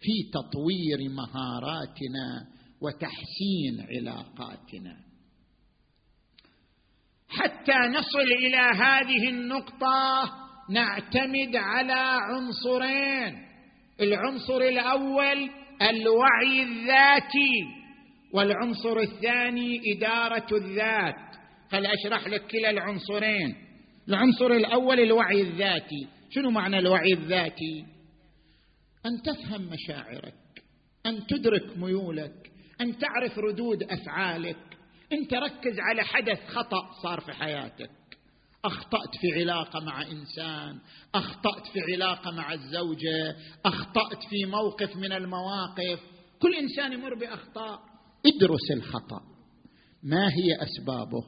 في 0.00 0.30
تطوير 0.32 1.10
مهاراتنا 1.10 2.46
وتحسين 2.80 3.86
علاقاتنا. 3.96 4.96
حتى 7.28 7.78
نصل 7.98 8.28
إلى 8.46 8.56
هذه 8.56 9.28
النقطة 9.28 10.32
نعتمد 10.70 11.56
على 11.56 12.18
عنصرين. 12.20 13.46
العنصر 14.00 14.60
الأول 14.60 15.50
الوعي 15.82 16.62
الذاتي 16.62 17.80
والعنصر 18.34 18.98
الثاني 18.98 19.80
إدارة 19.96 20.56
الذات. 20.56 21.36
هل 21.72 21.86
أشرح 21.86 22.26
لك 22.26 22.46
كلا 22.46 22.70
العنصرين؟ 22.70 23.54
العنصر 24.08 24.46
الأول 24.46 25.00
الوعي 25.00 25.42
الذاتي. 25.42 26.19
شنو 26.30 26.50
معنى 26.50 26.78
الوعي 26.78 27.12
الذاتي 27.12 27.86
أن 29.06 29.22
تفهم 29.22 29.62
مشاعرك 29.62 30.34
أن 31.06 31.26
تدرك 31.26 31.78
ميولك 31.78 32.50
أن 32.80 32.98
تعرف 32.98 33.38
ردود 33.38 33.82
أفعالك. 33.82 34.56
إن 35.12 35.28
تركز 35.28 35.78
على 35.78 36.02
حدث 36.02 36.46
خطأ 36.48 36.90
صار 37.02 37.20
في 37.20 37.32
حياتك. 37.32 37.90
أخطأت 38.64 39.16
في 39.20 39.40
علاقة 39.40 39.80
مع 39.80 40.02
إنسان 40.02 40.78
أخطأت 41.14 41.66
في 41.72 41.80
علاقة 41.94 42.30
مع 42.30 42.52
الزوجة 42.52 43.36
أخطأت 43.64 44.18
في 44.30 44.44
موقف 44.44 44.96
من 44.96 45.12
المواقف. 45.12 46.00
كل 46.42 46.54
إنسان 46.54 46.92
يمر 46.92 47.14
بأخطاء. 47.14 47.80
ادرس 48.26 48.70
الخطأ. 48.76 49.20
ما 50.02 50.28
هي 50.28 50.62
أسبابه؟ 50.62 51.24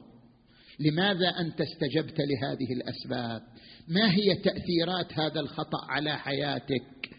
لماذا 0.79 1.29
أنت 1.39 1.61
استجبت 1.61 2.17
لهذه 2.19 2.73
الأسباب؟ 2.73 3.41
ما 3.87 4.11
هي 4.11 4.35
تأثيرات 4.35 5.13
هذا 5.19 5.39
الخطأ 5.39 5.85
على 5.89 6.17
حياتك؟ 6.17 7.13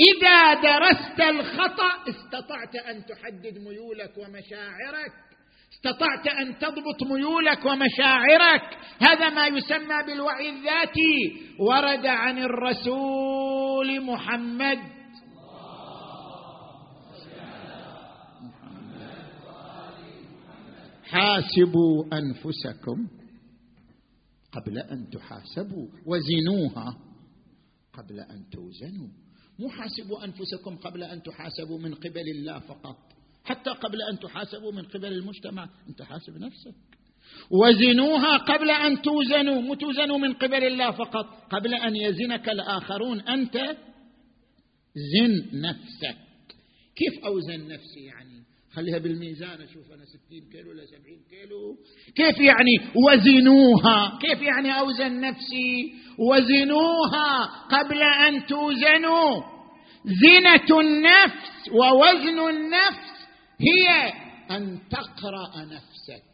إذا 0.00 0.54
درست 0.54 1.20
الخطأ 1.20 1.90
استطعت 2.08 2.76
أن 2.76 3.06
تحدد 3.06 3.58
ميولك 3.58 4.18
ومشاعرك. 4.18 5.12
استطعت 5.72 6.26
أن 6.26 6.58
تضبط 6.58 7.02
ميولك 7.02 7.64
ومشاعرك. 7.64 8.78
هذا 9.00 9.30
ما 9.30 9.46
يسمى 9.46 10.02
بالوعي 10.06 10.48
الذاتي. 10.48 11.32
ورد 11.60 12.06
عن 12.06 12.38
الرسول 12.38 14.00
محمد. 14.04 14.78
حاسبوا 21.04 22.04
أنفسكم. 22.12 23.19
قبل 24.52 24.78
أن 24.78 25.10
تحاسبوا 25.10 25.88
وزنوها. 26.06 26.98
قبل 27.92 28.20
أن 28.20 28.50
توزنوا. 28.50 29.08
مو 29.58 29.68
حاسبوا 29.68 30.24
أنفسكم 30.24 30.76
قبل 30.76 31.02
أن 31.02 31.22
تحاسبوا 31.22 31.78
من 31.78 31.94
قبل 31.94 32.28
الله 32.34 32.58
فقط. 32.58 32.96
حتى 33.44 33.70
قبل 33.70 34.02
أن 34.02 34.18
تحاسبوا 34.18 34.72
من 34.72 34.82
قبل 34.82 35.12
المجتمع. 35.12 35.68
أنت 35.88 36.02
حاسب 36.02 36.36
نفسك. 36.36 36.74
وزنوها 37.50 38.36
قبل 38.36 38.70
أن 38.70 39.02
توزنوا. 39.02 39.60
مو 39.60 39.74
توزنوا 39.74 40.18
من 40.18 40.32
قبل 40.32 40.64
الله 40.64 40.90
فقط. 40.90 41.26
قبل 41.52 41.74
أن 41.74 41.96
يزنك 41.96 42.48
الآخرون. 42.48 43.20
أنت 43.20 43.56
زن 44.94 45.60
نفسك. 45.60 46.18
كيف 46.96 47.24
أوزن 47.24 47.68
نفسي 47.68 48.00
يعني؟ 48.00 48.49
خليها 48.74 48.98
بالميزان 48.98 49.60
أشوف 49.62 49.92
أنا 49.92 50.04
ستين 50.04 50.48
كيلو 50.52 50.70
ولا 50.70 50.86
سبعين 50.86 51.20
كيلو. 51.30 51.76
كيف 52.16 52.40
يعني 52.40 52.80
وزنوها؟ 53.06 54.18
كيف 54.22 54.42
يعني 54.42 54.78
أوزن 54.78 55.20
نفسي؟ 55.20 55.94
وزنوها 56.18 57.44
قبل 57.70 58.02
أن 58.02 58.46
توزنوا. 58.46 59.42
زنة 60.04 60.80
النفس 60.80 61.68
ووزن 61.72 62.38
النفس 62.48 63.10
هي 63.60 64.12
أن 64.50 64.78
تقرأ 64.90 65.64
نفسك. 65.64 66.29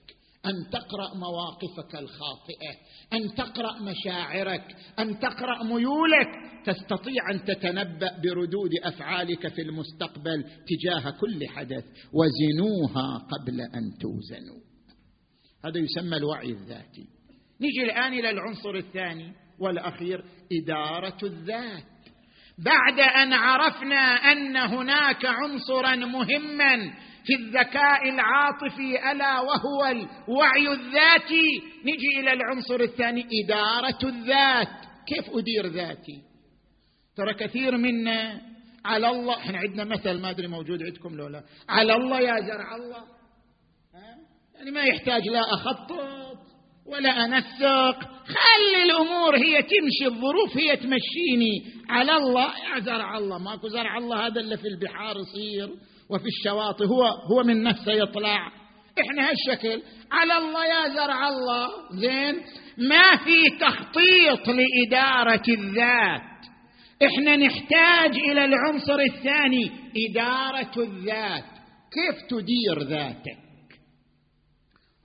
أن 0.46 0.70
تقرأ 0.70 1.14
مواقفك 1.14 1.94
الخاطئة 1.94 2.72
أن 3.12 3.34
تقرأ 3.34 3.82
مشاعرك 3.82 4.76
أن 4.98 5.18
تقرأ 5.18 5.62
ميولك. 5.62 6.28
تستطيع 6.64 7.30
أن 7.30 7.44
تتنبأ 7.44 8.10
بردود 8.22 8.70
أفعالك 8.84 9.48
في 9.48 9.62
المستقبل 9.62 10.44
تجاه 10.44 11.10
كل 11.10 11.48
حدث 11.48 11.84
وزنوها 12.12 13.18
قبل 13.18 13.60
أن 13.60 13.98
توزنوا. 14.00 14.60
هذا 15.64 15.78
يسمى 15.78 16.16
الوعي 16.16 16.50
الذاتي. 16.50 17.06
نجي 17.60 17.84
الآن 17.84 18.12
إلى 18.12 18.30
العنصر 18.30 18.74
الثاني 18.74 19.32
والأخير 19.58 20.24
إدارة 20.52 21.18
الذات. 21.22 21.84
بعد 22.58 23.00
أن 23.00 23.32
عرفنا 23.32 24.32
أن 24.32 24.56
هناك 24.56 25.24
عنصرا 25.24 25.96
مهما 25.96 26.92
في 27.26 27.34
الذكاء 27.34 28.08
العاطفي 28.08 29.12
ألا 29.12 29.40
وهو 29.40 29.86
الوعي 29.86 30.68
الذاتي. 30.72 31.62
نجي 31.84 32.20
إلى 32.20 32.32
العنصر 32.32 32.80
الثاني 32.80 33.26
إدارة 33.44 34.08
الذات. 34.08 34.68
كيف 35.06 35.30
أدير 35.30 35.66
ذاتي؟ 35.66 36.22
ترى 37.16 37.34
كثير 37.34 37.76
منا 37.76 38.40
على 38.84 39.10
الله. 39.10 39.36
إحنا 39.36 39.58
عندنا 39.58 39.84
مثل 39.84 40.20
ما 40.20 40.30
أدري 40.30 40.46
موجود 40.46 40.82
عندكم 40.82 41.16
لو 41.16 41.28
لا. 41.28 41.42
على 41.68 41.94
الله 41.96 42.20
يا 42.20 42.40
زرع 42.40 42.76
الله. 42.76 42.98
ها؟ 43.94 44.16
يعني 44.54 44.70
ما 44.70 44.82
يحتاج 44.82 45.28
لا 45.28 45.40
أخطط 45.40 45.90
ولا 46.86 47.24
أنسق. 47.24 47.98
خلي 48.26 48.82
الأمور 48.82 49.36
هي 49.36 49.62
تمشي 49.62 50.06
الظروف 50.06 50.56
هي 50.56 50.76
تمشيني. 50.76 51.72
على 51.88 52.16
الله 52.16 52.52
يا 52.74 52.80
زرع 52.80 53.18
الله. 53.18 53.38
ماكو 53.38 53.68
زرع 53.68 53.98
الله 53.98 54.26
هذا 54.26 54.40
اللي 54.40 54.56
في 54.56 54.68
البحار 54.68 55.16
يصير. 55.16 55.95
وفي 56.10 56.26
الشواطئ 56.26 56.84
هو 56.84 57.04
هو 57.04 57.42
من 57.42 57.62
نفسه 57.62 57.92
يطلع. 57.92 58.52
إحنا 59.00 59.30
هالشكل. 59.30 59.82
على 60.12 60.38
الله 60.38 60.66
يا 60.66 60.94
زرع 60.94 61.28
الله. 61.28 61.68
زين. 61.92 62.34
ما 62.78 63.16
في 63.16 63.58
تخطيط 63.60 64.48
لإدارة 64.48 65.42
الذات. 65.48 66.36
إحنا 67.02 67.36
نحتاج 67.36 68.16
إلى 68.16 68.44
العنصر 68.44 68.98
الثاني 69.14 69.70
إدارة 69.96 70.82
الذات. 70.82 71.44
كيف 71.92 72.22
تدير 72.30 72.88
ذاتك؟ 72.88 73.38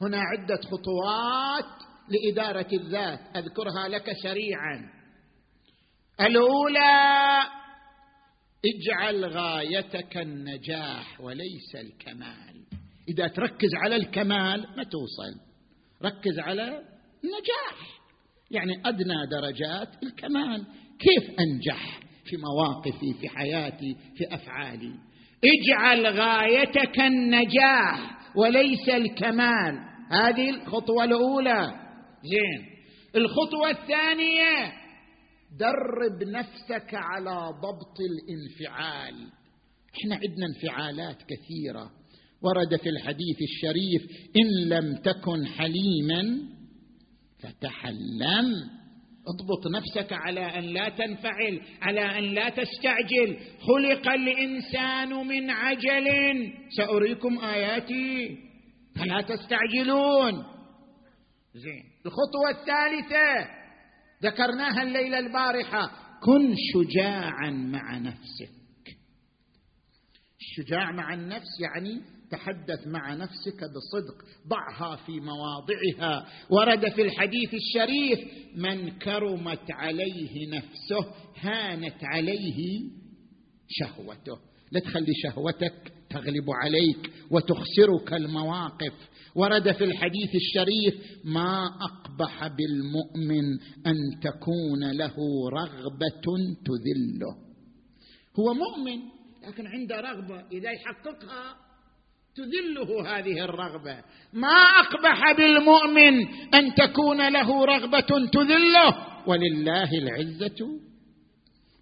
هنا 0.01 0.21
عدة 0.21 0.59
خطوات 0.61 1.81
لإدارة 2.09 2.67
الذات. 2.73 3.19
أذكرها 3.35 3.87
لك 3.89 4.11
سريعا 4.23 4.89
الأولى 6.21 7.60
اجعل 8.65 9.25
غايتك 9.25 10.17
النجاح 10.17 11.21
وليس 11.21 11.75
الكمال. 11.75 12.61
إذا 13.09 13.27
تركز 13.27 13.69
على 13.83 13.95
الكمال 13.95 14.67
ما 14.77 14.83
توصل. 14.83 15.39
ركز 16.03 16.39
على 16.39 16.63
النجاح. 17.23 18.01
يعني 18.51 18.73
أدنى 18.85 19.15
درجات 19.31 20.03
الكمال. 20.03 20.65
كيف 20.99 21.39
أنجح 21.39 21.99
في 22.25 22.37
مواقفي 22.37 23.13
في 23.21 23.29
حياتي 23.29 23.95
في 24.15 24.35
أفعالي؟ 24.35 24.93
اجعل 25.43 26.07
غايتك 26.07 26.99
النجاح 26.99 28.17
وليس 28.35 28.89
الكمال. 28.89 29.79
هذه 30.11 30.49
الخطوة 30.49 31.03
الأولى. 31.03 31.73
زين. 32.23 32.65
الخطوة 33.15 33.69
الثانية 33.69 34.80
درب 35.51 36.23
نفسك 36.23 36.93
على 36.93 37.53
ضبط 37.61 37.97
الانفعال. 37.99 39.15
إحنا 40.01 40.15
عندنا 40.15 40.45
انفعالات 40.45 41.17
كثيرة. 41.17 41.91
ورد 42.41 42.81
في 42.81 42.89
الحديث 42.89 43.37
الشريف 43.41 44.01
إن 44.35 44.69
لم 44.69 44.95
تكن 44.95 45.45
حليما 45.45 46.39
فتحلم. 47.39 48.69
اضبط 49.27 49.67
نفسك 49.75 50.13
على 50.13 50.59
أن 50.59 50.63
لا 50.63 50.89
تنفعل 50.89 51.61
على 51.81 52.19
أن 52.19 52.23
لا 52.23 52.49
تستعجل. 52.49 53.37
خلق 53.59 54.07
الإنسان 54.09 55.27
من 55.27 55.49
عجل. 55.49 56.07
سأريكم 56.77 57.39
آياتي. 57.39 58.37
فلا 58.95 59.21
تستعجلون. 59.21 60.33
زين. 61.53 61.83
الخطوة 62.05 62.49
الثالثة. 62.49 63.60
ذكرناها 64.23 64.83
الليلة 64.83 65.19
البارحة. 65.19 65.91
كن 66.23 66.55
شجاعا 66.73 67.51
مع 67.51 67.97
نفسك. 67.97 68.51
الشجاع 70.41 70.91
مع 70.91 71.13
النفس 71.13 71.59
يعني 71.61 72.01
تحدث 72.31 72.87
مع 72.87 73.13
نفسك 73.13 73.59
بصدق. 73.63 74.25
ضعها 74.47 74.95
في 74.95 75.19
مواضعها. 75.19 76.27
ورد 76.49 76.89
في 76.89 77.01
الحديث 77.01 77.53
الشريف 77.53 78.19
من 78.55 78.89
كرمت 78.89 79.71
عليه 79.71 80.49
نفسه 80.49 81.13
هانت 81.39 82.03
عليه 82.03 82.81
شهوته. 83.69 84.37
لا 84.71 84.79
تخلي 84.79 85.13
شهوتك 85.23 85.93
تغلب 86.13 86.45
عليك 86.63 87.11
وتخسرك 87.31 88.13
المواقف. 88.13 88.93
ورد 89.35 89.71
في 89.71 89.83
الحديث 89.83 90.29
الشريف 90.35 90.95
ما 91.25 91.65
أقبح 91.65 92.47
بالمؤمن 92.47 93.45
أن 93.87 93.95
تكون 94.21 94.91
له 94.91 95.15
رغبة 95.53 96.25
تذله. 96.65 97.35
هو 98.39 98.53
مؤمن 98.53 98.99
لكن 99.47 99.67
عنده 99.67 99.95
رغبة 99.95 100.47
إذا 100.51 100.71
يحققها 100.71 101.55
تذله 102.35 103.17
هذه 103.17 103.45
الرغبة. 103.45 104.03
ما 104.33 104.57
أقبح 104.83 105.37
بالمؤمن 105.37 106.27
أن 106.53 106.75
تكون 106.75 107.29
له 107.29 107.65
رغبة 107.65 108.29
تذله. 108.31 109.11
ولله 109.27 109.91
العزة 109.93 110.79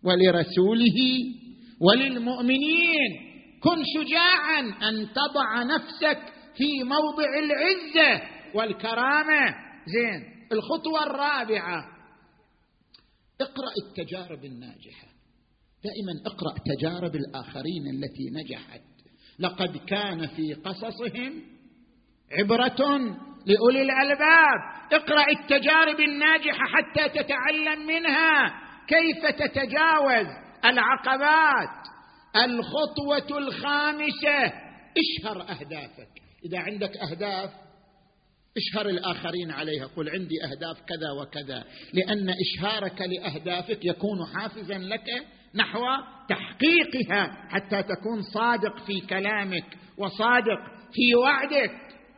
ولرسوله 0.03 0.99
وللمؤمنين. 1.81 3.28
كن 3.63 3.83
شجاعا 3.95 4.59
أن 4.59 5.07
تضع 5.13 5.63
نفسك 5.63 6.33
في 6.57 6.83
موضع 6.83 7.29
العزة 7.39 8.21
والكرامة. 8.53 9.55
زين 9.85 10.47
الخطوة 10.51 11.03
الرابعة 11.03 11.85
اقرأ 13.41 13.71
التجارب 13.87 14.45
الناجحة. 14.45 15.07
دائما 15.83 16.13
اقرأ 16.25 16.55
تجارب 16.65 17.15
الآخرين 17.15 17.83
التي 17.93 18.29
نجحت. 18.31 18.81
لقد 19.39 19.77
كان 19.77 20.27
في 20.27 20.53
قصصهم 20.53 21.41
عبرة 22.31 22.99
لأولي 23.45 23.81
الألباب. 23.81 24.59
اقرأ 24.91 25.25
التجارب 25.31 25.99
الناجحة 25.99 26.65
حتى 26.65 27.09
تتعلم 27.09 27.87
منها 27.87 28.61
كيف 28.87 29.25
تتجاوز 29.25 30.27
العقبات. 30.65 31.78
الخطوة 32.35 33.37
الخامسة 33.37 34.53
اشهر 34.97 35.41
أهدافك. 35.41 36.09
إذا 36.45 36.59
عندك 36.59 36.97
أهداف 36.97 37.49
اشهر 38.57 38.89
الآخرين 38.89 39.51
عليها. 39.51 39.85
قل 39.85 40.09
عندي 40.09 40.43
أهداف 40.43 40.81
كذا 40.81 41.11
وكذا. 41.21 41.63
لأن 41.93 42.29
إشهارك 42.29 43.01
لأهدافك 43.01 43.85
يكون 43.85 44.25
حافزا 44.25 44.77
لك 44.77 45.25
نحو 45.55 45.81
تحقيقها 46.29 47.47
حتى 47.49 47.83
تكون 47.83 48.21
صادق 48.33 48.85
في 48.85 48.99
كلامك 48.99 49.77
وصادق 49.97 50.59
في 50.93 51.15
وعدك. 51.15 51.71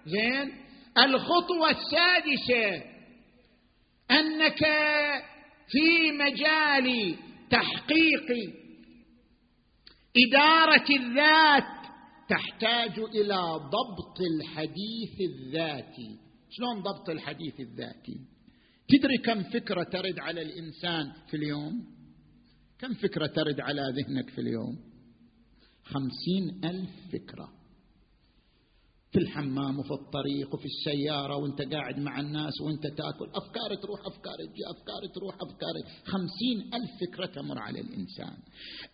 زين؟ 0.06 0.52
الخطوة 0.98 1.70
السادسة 1.70 2.84
أنك 4.12 4.66
في 5.68 6.12
مجال 6.12 7.16
تحقيق 7.50 8.61
إدارة 10.18 10.86
الذات 10.90 11.82
تحتاج 12.30 13.00
إلى 13.00 13.42
ضبط 13.56 14.18
الحديث 14.22 15.22
الذاتي. 15.30 16.18
شلون 16.50 16.82
ضبط 16.82 17.10
الحديث 17.10 17.60
الذاتي؟ 17.60 18.20
تدري 18.90 19.18
كم 19.18 19.44
فكرة 19.44 19.84
ترد 19.84 20.20
على 20.20 20.42
الإنسان 20.42 21.12
في 21.30 21.38
اليوم؟ 21.38 21.86
كم 22.80 22.94
فكرة 22.94 23.28
ترد 23.28 23.60
على 23.60 23.82
ذهنك 23.96 24.30
في 24.30 24.42
اليوم؟ 24.42 24.80
خمسين 25.84 26.66
ألف 26.66 26.90
فكرة. 27.14 27.61
في 29.12 29.20
الحمام 29.20 29.80
وفي 29.80 29.92
الطريق 29.92 30.54
وفي 30.54 30.66
السيارة 30.66 31.36
وانت 31.36 31.74
قاعد 31.74 32.00
مع 32.00 32.20
الناس 32.20 32.62
وانت 32.62 32.84
تاكل. 32.84 33.28
أفكار 33.36 33.76
تروح 33.84 34.00
أفكار 34.00 34.36
تجي 34.36 34.64
أفكار 34.74 35.02
تروح 35.16 35.36
أفكار 35.36 35.76
خمسين 36.06 36.58
ألف 36.74 36.92
فكرة 37.02 37.26
تمر 37.26 37.60
على 37.60 37.80
الإنسان. 37.80 38.38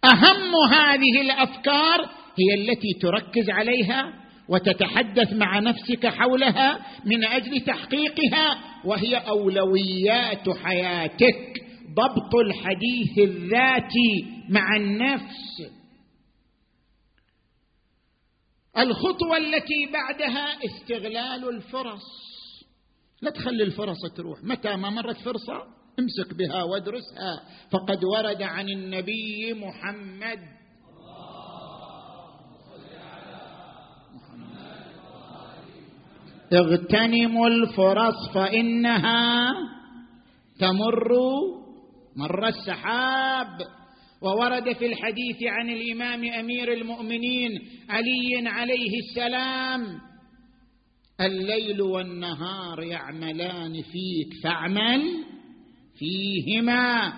أهم 0.04 0.54
هذه 0.74 1.22
الأفكار 1.22 2.10
هي 2.40 2.54
التي 2.62 2.94
تركز 3.02 3.50
عليها 3.50 4.14
وتتحدث 4.50 5.34
مع 5.34 5.60
نفسك 5.60 6.08
حولها 6.08 6.80
من 7.06 7.26
أجل 7.26 7.62
تحقيقها 7.62 8.58
وهي 8.86 9.16
أولويات 9.16 10.50
حياتك. 10.50 11.54
ضبط 11.94 12.36
الحديث 12.46 13.18
الذاتي 13.18 14.26
مع 14.50 14.76
النفس. 14.78 15.77
الخطوة 18.78 19.38
التي 19.38 19.90
بعدها 19.94 20.66
استغلال 20.66 21.50
الفرص. 21.50 22.04
لا 23.22 23.32
تخلي 23.32 23.64
الفرص 23.64 24.02
تروح. 24.16 24.44
متى 24.44 24.76
ما 24.76 24.90
مرت 24.90 25.18
فرصة 25.18 25.64
امسك 26.00 26.34
بها 26.34 26.64
وادرسها. 26.64 27.42
فقد 27.72 28.04
ورد 28.04 28.42
عن 28.42 28.70
النبي 28.70 29.54
محمد. 29.54 30.40
اغتنموا 36.54 37.48
الفرص 37.48 38.30
فإنها 38.34 39.54
تمر 40.60 41.12
مر 42.16 42.48
السحاب. 42.48 43.77
وورد 44.22 44.74
في 44.74 44.86
الحديث 44.86 45.44
عن 45.44 45.70
الإمام 45.70 46.26
أمير 46.26 46.74
المؤمنين 46.74 47.52
علي 47.90 48.50
عليه 48.50 48.92
السلام 49.00 49.82
الليل 51.22 51.82
والنهار 51.82 52.84
يعملان 52.84 53.74
فيك 53.74 54.44
فاعمل 54.44 55.02
فيهما. 56.00 57.14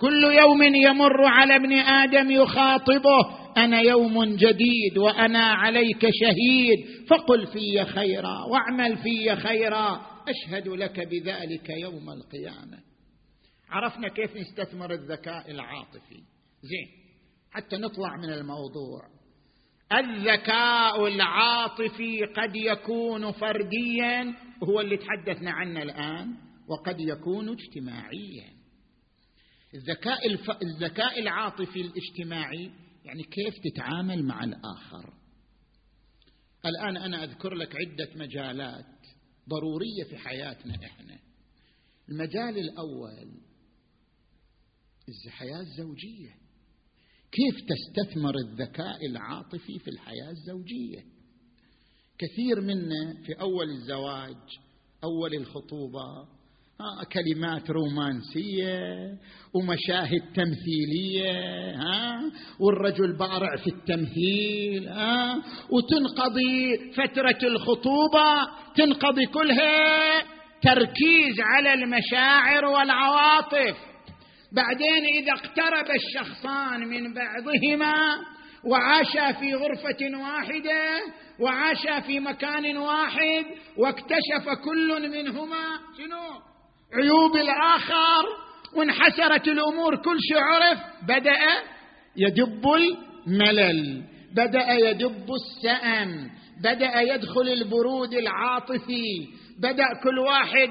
كل 0.00 0.24
يوم 0.24 0.62
يمر 0.62 1.24
على 1.24 1.56
ابن 1.56 1.72
آدم 1.72 2.30
يخاطبه 2.30 3.44
أنا 3.56 3.80
يوم 3.80 4.24
جديد 4.36 4.98
وأنا 4.98 5.44
عليك 5.44 6.00
شهيد 6.00 7.06
فقل 7.08 7.46
في 7.46 7.84
خيرا 7.84 8.44
واعمل 8.50 8.96
في 8.96 9.36
خيرا 9.36 10.06
أشهد 10.28 10.68
لك 10.68 11.00
بذلك 11.08 11.70
يوم 11.70 12.10
القيامة. 12.10 12.78
عرفنا 13.70 14.08
كيف 14.08 14.36
نستثمر 14.36 14.92
الذكاء 14.92 15.50
العاطفي. 15.50 16.33
زين. 16.64 16.88
حتى 17.50 17.76
نطلع 17.76 18.16
من 18.16 18.32
الموضوع. 18.32 19.14
الذكاء 19.92 21.06
العاطفي 21.06 22.24
قد 22.24 22.56
يكون 22.56 23.32
فرديا 23.32 24.34
هو 24.64 24.80
اللي 24.80 24.96
تحدثنا 24.96 25.50
عنه 25.50 25.82
الآن 25.82 26.36
وقد 26.68 27.00
يكون 27.00 27.48
اجتماعيا. 27.48 28.54
الذكاء 29.74 30.26
الف... 30.26 30.50
الذكاء 30.62 31.20
العاطفي 31.20 31.80
الاجتماعي 31.80 32.70
يعني 33.04 33.22
كيف 33.22 33.54
تتعامل 33.64 34.24
مع 34.24 34.44
الآخر. 34.44 35.14
الآن 36.66 36.96
أنا 36.96 37.24
أذكر 37.24 37.54
لك 37.54 37.76
عدة 37.76 38.08
مجالات 38.16 38.86
ضرورية 39.48 40.04
في 40.10 40.16
حياتنا 40.16 40.74
إحنا. 40.84 41.18
المجال 42.08 42.58
الأول 42.58 43.28
الحياة 45.26 45.60
الزوجية. 45.60 46.43
كيف 47.34 47.54
تستثمر 47.68 48.34
الذكاء 48.36 49.06
العاطفي 49.10 49.78
في 49.78 49.90
الحياة 49.90 50.30
الزوجية؟ 50.30 51.00
كثير 52.18 52.60
منا 52.60 53.14
في 53.26 53.40
أول 53.40 53.70
الزواج 53.70 54.36
أول 55.04 55.34
الخطوبة 55.34 56.04
ها 56.80 57.04
كلمات 57.12 57.70
رومانسية 57.70 59.18
ومشاهد 59.54 60.22
تمثيلية 60.34 61.30
ها 61.74 62.32
والرجل 62.60 63.16
بارع 63.16 63.56
في 63.56 63.66
التمثيل 63.66 64.88
ها 64.88 65.42
وتنقضي 65.70 66.78
فترة 66.92 67.48
الخطوبة 67.48 68.46
تنقضي 68.76 69.26
كلها 69.26 70.22
تركيز 70.62 71.40
على 71.40 71.74
المشاعر 71.74 72.64
والعواطف. 72.64 73.93
بعدين 74.56 75.04
إذا 75.22 75.32
اقترب 75.32 75.86
الشخصان 75.96 76.80
من 76.80 77.14
بعضهما 77.14 77.94
وعاشا 78.64 79.32
في 79.32 79.54
غرفة 79.54 80.18
واحدة 80.22 81.00
وعاشا 81.40 82.00
في 82.00 82.20
مكان 82.20 82.76
واحد 82.76 83.44
واكتشف 83.78 84.48
كل 84.64 85.10
منهما 85.10 85.64
شنو؟ 85.98 86.40
عيوب 86.94 87.36
الآخر. 87.36 88.24
وانحسرت 88.76 89.48
الأمور 89.48 89.96
كل 89.96 90.16
شيء 90.28 90.38
عرف 90.38 90.78
بدأ 91.02 91.38
يدب 92.16 92.66
الملل. 92.74 94.02
بدأ 94.36 94.72
يدب 94.72 95.26
السأم. 95.34 96.30
بدأ 96.60 97.00
يدخل 97.00 97.48
البرود 97.48 98.14
العاطفي. 98.14 99.04
بدأ 99.58 99.84
كل 100.02 100.18
واحد 100.18 100.68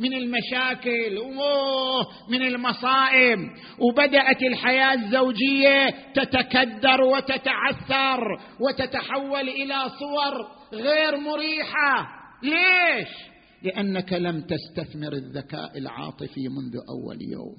من 0.00 0.12
المشاكل 0.14 1.18
من 2.30 2.42
المصائب. 2.42 3.38
وبدأت 3.78 4.42
الحياة 4.42 4.94
الزوجية 4.94 5.86
تتكدر 6.14 7.02
وتتعثر 7.02 8.20
وتتحول 8.60 9.48
إلى 9.48 9.74
صور 9.88 10.46
غير 10.72 11.16
مريحة. 11.16 12.06
ليش؟ 12.42 13.08
لأنك 13.62 14.12
لم 14.12 14.40
تستثمر 14.40 15.12
الذكاء 15.12 15.78
العاطفي 15.78 16.48
منذ 16.48 16.76
أول 16.88 17.22
يوم. 17.22 17.56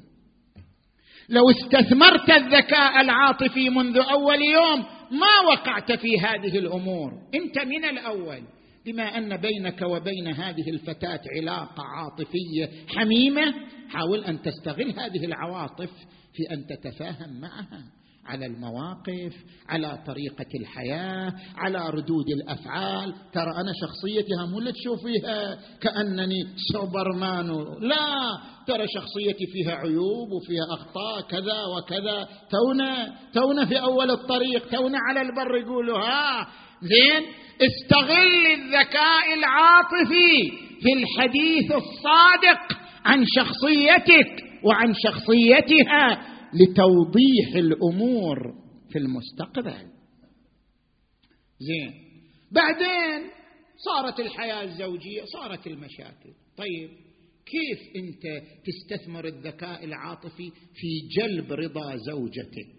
لو 1.30 1.44
استثمرت 1.50 2.30
الذكاء 2.30 3.02
العاطفي 3.02 3.70
منذ 3.70 3.98
أول 3.98 4.42
يوم 4.42 4.80
ما 5.12 5.52
وقعت 5.52 5.92
في 5.92 6.20
هذه 6.20 6.58
الأمور. 6.58 7.12
أنت 7.36 7.60
من 7.60 7.86
الأول. 7.86 8.57
بما 8.88 9.18
أن 9.18 9.38
بينك 9.38 9.82
وبين 9.82 10.28
هذه 10.28 10.70
الفتاة 10.70 11.22
علاقة 11.38 11.84
عاطفية 11.84 12.88
حميمة 12.88 13.54
حاول 13.90 14.24
أن 14.24 14.42
تستغل 14.42 15.00
هذه 15.00 15.26
العواطف 15.26 15.90
في 16.34 16.54
أن 16.54 16.66
تتفاهم 16.68 17.40
معها 17.42 17.84
على 18.26 18.46
المواقف 18.46 19.36
على 19.70 20.04
طريقة 20.08 20.46
الحياة 20.60 21.34
على 21.56 21.90
ردود 21.90 22.30
الأفعال. 22.30 23.14
ترى 23.34 23.52
أنا 23.52 23.72
شخصيتي 23.82 24.52
مو 24.52 24.60
اللي 24.60 24.72
تشوفيها 24.72 25.60
كأنني 25.82 26.48
سوبرمان. 26.74 27.48
لا 27.80 28.38
ترى 28.68 28.86
شخصيتي 28.88 29.46
فيها 29.54 29.72
عيوب 29.72 30.32
وفيها 30.32 30.66
أخطاء 30.74 31.22
كذا 31.22 31.64
وكذا. 31.78 32.28
تونا 32.50 33.16
تونا 33.34 33.66
في 33.66 33.82
أول 33.82 34.12
الطريق 34.12 34.70
تونا 34.70 34.98
على 35.10 35.22
البر 35.22 35.58
يقولوا 35.58 36.00
ها 36.00 36.48
زين؟ 36.82 37.24
استغل 37.62 38.46
الذكاء 38.46 39.34
العاطفي 39.34 40.52
في 40.82 40.94
الحديث 40.94 41.72
الصادق 41.72 42.80
عن 43.06 43.26
شخصيتك 43.28 44.44
وعن 44.64 44.94
شخصيتها 44.94 46.28
لتوضيح 46.54 47.56
الأمور 47.56 48.38
في 48.90 49.00
المستقبل. 49.00 49.92
زين. 51.60 51.94
بعدين 52.52 53.30
صارت 53.78 54.20
الحياة 54.20 54.64
الزوجية 54.64 55.24
صارت 55.26 55.68
المشاكل. 55.68 56.30
طيب 56.58 56.90
كيف 57.46 57.80
أنت 57.96 58.44
تستثمر 58.66 59.26
الذكاء 59.26 59.86
العاطفي 59.86 60.52
في 60.76 60.88
جلب 61.18 61.54
رضا 61.54 61.96
زوجتك؟ 61.96 62.78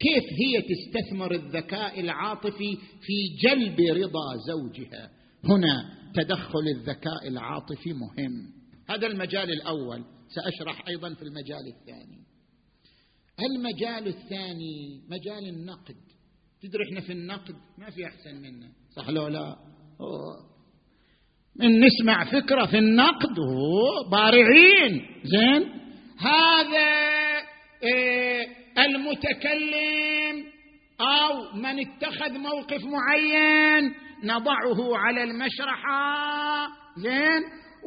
كيف 0.00 0.24
هي 0.24 0.62
تستثمر 0.62 1.34
الذكاء 1.34 2.00
العاطفي 2.00 2.78
في 3.00 3.36
جلب 3.42 3.80
رضا 3.80 4.36
زوجها؟ 4.46 5.10
هنا 5.44 5.98
تدخل 6.14 6.68
الذكاء 6.76 7.28
العاطفي 7.28 7.92
مهم. 7.92 8.52
هذا 8.88 9.06
المجال 9.06 9.52
الأول. 9.52 10.04
سأشرح 10.28 10.88
أيضا 10.88 11.14
في 11.14 11.22
المجال 11.22 11.66
الثاني. 11.66 12.18
المجال 13.40 14.06
الثاني 14.08 15.00
مجال 15.10 15.48
النقد. 15.48 15.96
تدري 16.62 16.84
إحنا 16.88 17.00
في 17.00 17.12
النقد 17.12 17.54
ما 17.78 17.90
في 17.90 18.06
أحسن 18.06 18.34
منا 18.34 18.72
صح 18.96 19.08
لو 19.08 19.28
لا؟ 19.28 19.56
أوه. 20.00 20.48
من 21.56 21.80
نسمع 21.80 22.24
فكرة 22.24 22.66
في 22.66 22.78
النقد. 22.78 23.36
بارعين. 24.10 25.06
زين؟ 25.24 25.62
هذا 26.18 26.88
إيه 27.82 28.57
المتكلم 28.84 30.44
أو 31.00 31.52
من 31.54 31.78
اتخذ 31.80 32.38
موقف 32.38 32.84
معين 32.84 33.94
نضعه 34.24 34.96
على 34.96 35.22
المشرحه 35.22 36.68
زين. 36.96 37.42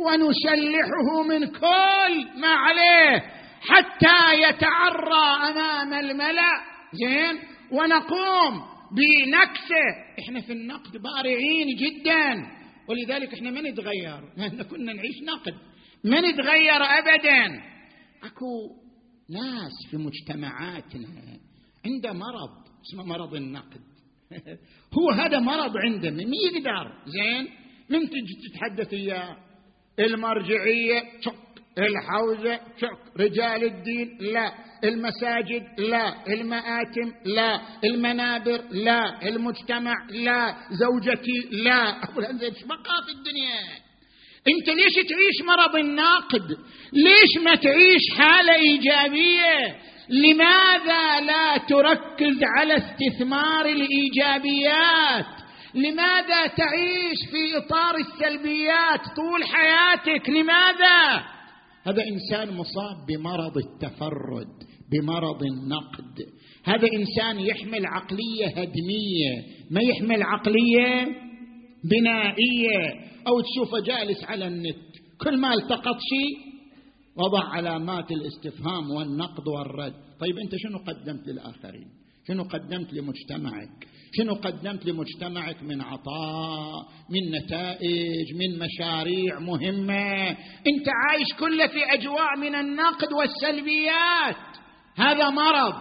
ونسلحه 0.06 1.24
من 1.28 1.46
كل 1.46 2.40
ما 2.42 2.48
عليه 2.48 3.20
حتى 3.62 4.42
يتعرى 4.50 5.50
أمام 5.50 5.94
الملأ. 5.94 6.62
زين. 6.94 7.40
ونقوم 7.72 8.62
بنكسه. 8.92 9.88
إحنا 10.20 10.42
في 10.42 10.54
النقد 10.54 10.92
بارعين 10.92 11.68
جدا. 11.78 12.48
ولذلك 12.90 13.34
إحنا 13.34 13.52
ما 13.52 13.62
نتغير. 13.62 14.48
إحنا 14.48 14.64
كنا 14.64 14.94
نعيش 14.94 15.16
نقد. 15.28 15.54
ما 16.04 16.22
نتغير 16.22 16.84
ابدا. 16.84 17.62
أكو 18.24 18.81
ناس 19.32 19.72
في 19.92 19.98
مجتمعاتنا 19.98 21.08
عنده 21.86 22.14
مرض 22.14 22.50
اسمه 22.88 23.04
مرض 23.04 23.36
النقد. 23.36 23.82
هو 25.00 25.12
هذا 25.12 25.40
مرض 25.40 25.78
عنده 25.78 26.10
من 26.10 26.34
يقدر 26.34 26.94
زين؟ 27.06 27.48
من 27.90 28.10
تجي 28.10 28.50
تتحدث 28.50 28.94
إياه. 28.94 29.38
المرجعية 30.00 31.04
شك 31.22 31.34
الحوزة 31.78 32.60
شك 32.78 33.20
رجال 33.20 33.64
الدين 33.64 34.18
لا. 34.20 34.54
المساجد 34.84 35.80
لا. 35.80 36.34
المآتم 36.34 37.14
لا. 37.26 37.62
المنابر 37.84 38.62
لا. 38.72 39.28
المجتمع 39.28 39.94
لا. 40.10 40.56
زوجتي 40.72 41.50
لا. 41.52 41.84
أقول 42.04 42.26
أنت 42.26 42.44
إيش 42.44 42.64
بقى 42.64 43.04
في 43.06 43.12
الدنيا؟ 43.12 43.91
انت 44.48 44.70
ليش 44.70 44.94
تعيش 44.94 45.48
مرض 45.48 45.76
الناقد؟ 45.76 46.58
ليش 46.94 47.44
ما 47.44 47.56
تعيش 47.56 48.02
حالة 48.18 48.54
إيجابية؟ 48.56 49.78
لماذا 50.10 51.20
لا 51.26 51.58
تركز 51.58 52.40
على 52.58 52.78
استثمار 52.78 53.66
الإيجابيات؟ 53.66 55.42
لماذا 55.76 56.48
تعيش 56.48 57.18
في 57.32 57.58
إطار 57.58 57.96
السلبيات 57.96 59.00
طول 59.16 59.44
حياتك؟ 59.44 60.30
لماذا؟ 60.30 61.24
هذا 61.88 62.04
إنسان 62.04 62.58
مصاب 62.58 63.06
بمرض 63.08 63.58
التفرد 63.58 64.72
بمرض 64.92 65.44
النقد. 65.44 66.18
هذا 66.66 66.88
إنسان 66.94 67.40
يحمل 67.40 67.86
عقلية 67.86 68.48
هدمية. 68.48 69.44
ما 69.72 69.82
يحمل 69.82 70.24
عقلية؟ 70.24 71.08
بنائية 71.84 73.12
أو 73.28 73.42
تشوفه 73.42 73.80
جالس 73.80 74.24
على 74.24 74.48
النت. 74.48 74.92
كل 75.18 75.38
ما 75.38 75.54
التقط 75.54 75.98
شيء 76.00 76.52
وضع 77.16 77.44
علامات 77.44 78.12
الاستفهام 78.12 78.92
والنقد 78.98 79.48
والرد. 79.48 79.94
طيب 80.20 80.38
أنت 80.38 80.56
شنو 80.56 80.78
قدمت 80.78 81.28
للآخرين؟ 81.28 81.88
شنو 82.28 82.44
قدمت 82.44 82.94
لمجتمعك؟ 82.94 83.88
شنو 84.14 84.34
قدمت 84.34 84.86
لمجتمعك 84.86 85.64
من 85.64 85.82
عطاء 85.82 86.74
من 87.10 87.32
نتائج 87.38 88.36
من 88.36 88.60
مشاريع 88.60 89.40
مهمة؟ 89.40 90.30
أنت 90.68 90.88
عايش 90.90 91.28
كله 91.40 91.68
في 91.68 91.94
أجواء 91.94 92.40
من 92.40 92.56
النقد 92.56 93.14
والسلبيات. 93.14 94.58
هذا 94.96 95.30
مرض. 95.30 95.74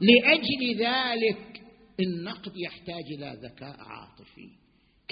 لأجل 0.00 0.78
ذلك 0.78 1.62
النقد 2.00 2.52
يحتاج 2.56 3.04
إلى 3.18 3.36
ذكاء 3.44 3.76
عاطفي. 3.78 4.61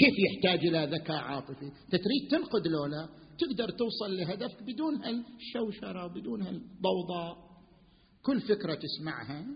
كيف 0.00 0.14
يحتاج 0.18 0.66
إلى 0.66 0.88
ذكاء 0.96 1.16
عاطفي؟ 1.16 1.70
تريد 1.90 2.30
تنقد 2.30 2.66
لولا 2.66 3.08
تقدر 3.38 3.68
توصل 3.70 4.16
لهدفك 4.16 4.62
بدون 4.62 4.94
هالشوشرة 4.94 6.06
بدون 6.06 6.42
هالضوضاء. 6.42 7.36
كل 8.22 8.40
فكرة 8.40 8.74
تسمعها 8.74 9.46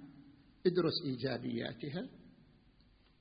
ادرس 0.66 0.95
إيجابياتها. 1.07 2.09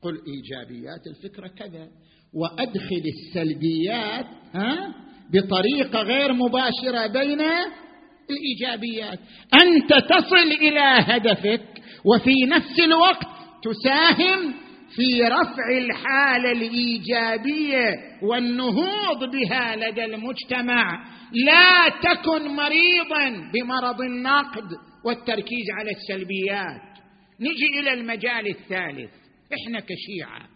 قل 0.02 0.22
إيجابيات 0.28 1.08
الفكرة 1.08 1.48
كذا. 1.48 1.90
وأدخل 2.34 3.04
السلبيات 3.06 4.26
ها 4.54 4.96
بطريقة 5.34 6.02
غير 6.02 6.34
مباشرة 6.34 7.08
بين 7.08 7.42
الإيجابيات. 8.30 9.20
أنت 9.54 9.94
تصل 9.94 10.52
إلى 10.62 10.80
هدفك 10.80 11.82
وفي 12.06 12.36
نفس 12.48 12.80
الوقت 12.80 13.28
تساهم 13.64 14.54
في 14.96 15.24
رفع 15.24 15.78
الحاله 15.78 16.52
الإيجابية 16.52 18.20
والنهوض 18.22 19.32
بها 19.32 19.76
لدى 19.76 20.06
المجتمع. 20.06 21.14
لا 21.32 21.90
تكن 21.90 22.48
مريضا 22.48 23.52
بمرض 23.54 24.02
النقد 24.02 24.70
والتركيز 25.06 25.66
على 25.80 25.92
السلبيات. 25.92 26.94
نجي 27.40 27.80
إلى 27.80 27.94
المجال 27.94 28.48
الثالث. 28.48 29.12
إحنا 29.54 29.80
كشيعة 29.80 30.50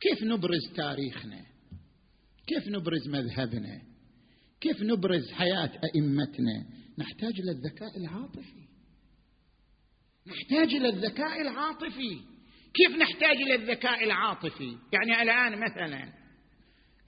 كيف 0.00 0.22
نبرز 0.22 0.72
تاريخنا؟ 0.76 1.40
كيف 2.46 2.68
نبرز 2.68 3.08
مذهبنا؟ 3.08 3.80
كيف 4.60 4.82
نبرز 4.82 5.32
حياة 5.32 5.72
أئمتنا؟ 5.84 6.64
نحتاج 6.98 7.32
إلى 7.40 7.50
الذكاء 7.50 7.96
العاطفي. 7.96 8.62
نحتاج 10.26 10.74
إلى 10.74 10.88
الذكاء 10.88 11.40
العاطفي. 11.40 12.31
كيف 12.74 12.96
نحتاج 12.96 13.36
إلى 13.36 13.54
الذكاء 13.54 14.04
العاطفي؟ 14.04 14.76
يعني 14.92 15.22
الآن 15.22 15.60
مثلا 15.60 16.12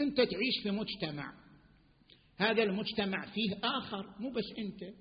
أنت 0.01 0.17
تعيش 0.17 0.63
في 0.63 0.71
مجتمع 0.71 1.33
هذا 2.39 2.63
المجتمع 2.63 3.27
فيه 3.27 3.57
آخر 3.65 4.07
مو 4.21 4.31
بس 4.31 4.45
أنت 4.59 4.95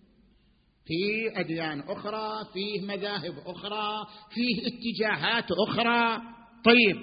فيه 0.86 1.40
أديان 1.40 1.80
أخرى 1.80 2.32
فيه 2.54 2.82
مذاهب 2.82 3.34
أخرى 3.46 4.08
فيه 4.34 4.62
اتجاهات 4.68 5.46
أخرى. 5.68 6.22
طيب 6.66 6.98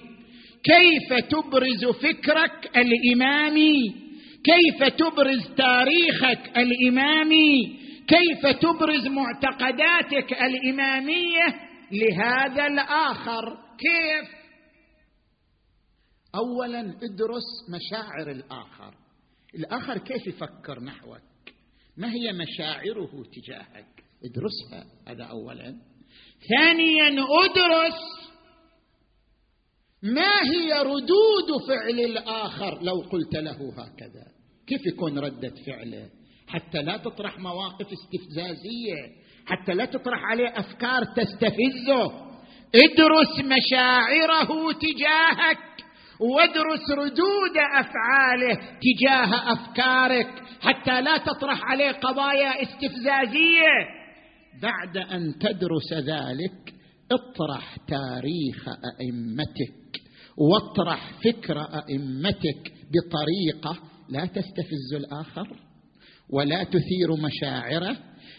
كيف 0.65 1.25
تبرز 1.31 1.85
فكرك 1.85 2.77
الإمامي؟ 2.77 3.95
كيف 4.45 4.85
تبرز 4.85 5.49
تاريخك 5.57 6.59
الإمامي؟ 6.59 7.81
كيف 8.09 8.47
تبرز 8.47 9.07
معتقداتك 9.07 10.33
الإمامية؟ 10.33 11.70
لهذا 11.93 12.67
الآخر 12.67 13.59
كيف؟ 13.79 14.41
اولا 16.35 16.81
ادرس 16.81 17.49
مشاعر 17.69 18.31
الآخر. 18.31 18.95
الآخر 19.55 19.99
كيف 19.99 20.27
يفكر 20.27 20.81
نحوك؟ 20.81 21.21
ما 21.97 22.13
هي 22.13 22.33
مشاعره 22.33 23.25
تجاهك؟ 23.33 24.05
ادرسها 24.25 24.87
هذا 25.09 25.25
اولا. 25.25 25.77
ثانيا 26.49 27.09
ادرس 27.09 28.01
ما 30.03 30.43
هي 30.43 30.83
ردود 30.83 31.69
فعل 31.69 32.01
الآخر؟ 32.01 32.83
لو 32.83 33.01
قلت 33.01 33.35
له 33.35 33.73
هكذا. 33.79 34.27
كيف 34.67 34.87
يكون 34.87 35.19
ردة 35.19 35.55
فعله؟ 35.67 36.11
حتى 36.47 36.83
لا 36.83 36.97
تطرح 36.97 37.39
مواقف 37.39 37.87
استفزازية. 37.93 39.30
حتى 39.51 39.75
لا 39.75 39.85
تطرح 39.85 40.25
عليه 40.25 40.49
أفكار 40.49 41.05
تستفزه. 41.05 42.31
ادرس 42.75 43.45
مشاعره 43.45 44.73
تجاهك 44.73 45.59
وادرس 46.21 46.91
ردود 46.99 47.57
أفعاله 47.79 48.55
تجاه 48.55 49.53
أفكارك 49.53 50.43
حتى 50.61 51.01
لا 51.01 51.17
تطرح 51.19 51.65
عليه 51.65 51.93
قضايا 51.93 52.63
استفزازية. 52.63 54.01
بعد 54.63 54.97
أن 54.97 55.39
تدرس 55.39 55.93
ذلك 55.93 56.75
اطرح 57.13 57.77
تاريخ 57.89 58.69
أئمتك 59.01 60.01
واطرح 60.37 61.11
فكر 61.25 61.61
أئمتك 61.61 62.73
بطريقة 62.93 63.79
لا 64.09 64.27
تستفز 64.27 64.95
الآخر 64.95 65.49
ولا 66.33 66.65
تثير 66.65 67.17
مشاعره 67.19 67.97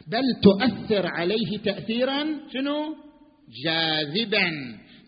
بل 0.08 0.41
تؤثر 0.43 1.08
عليه 1.08 1.58
تاثيرا 1.66 2.39
شنو؟ 2.54 2.95
جاذبا. 3.66 4.52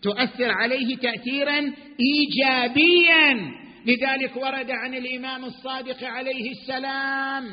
تؤثر 0.02 0.50
عليه 0.50 0.96
تاثيرا 0.96 1.72
ايجابيا. 2.00 3.54
لذلك 3.86 4.36
ورد 4.36 4.70
عن 4.70 4.94
الإمام 4.94 5.44
الصادق 5.44 6.04
عليه 6.04 6.50
السلام 6.50 7.44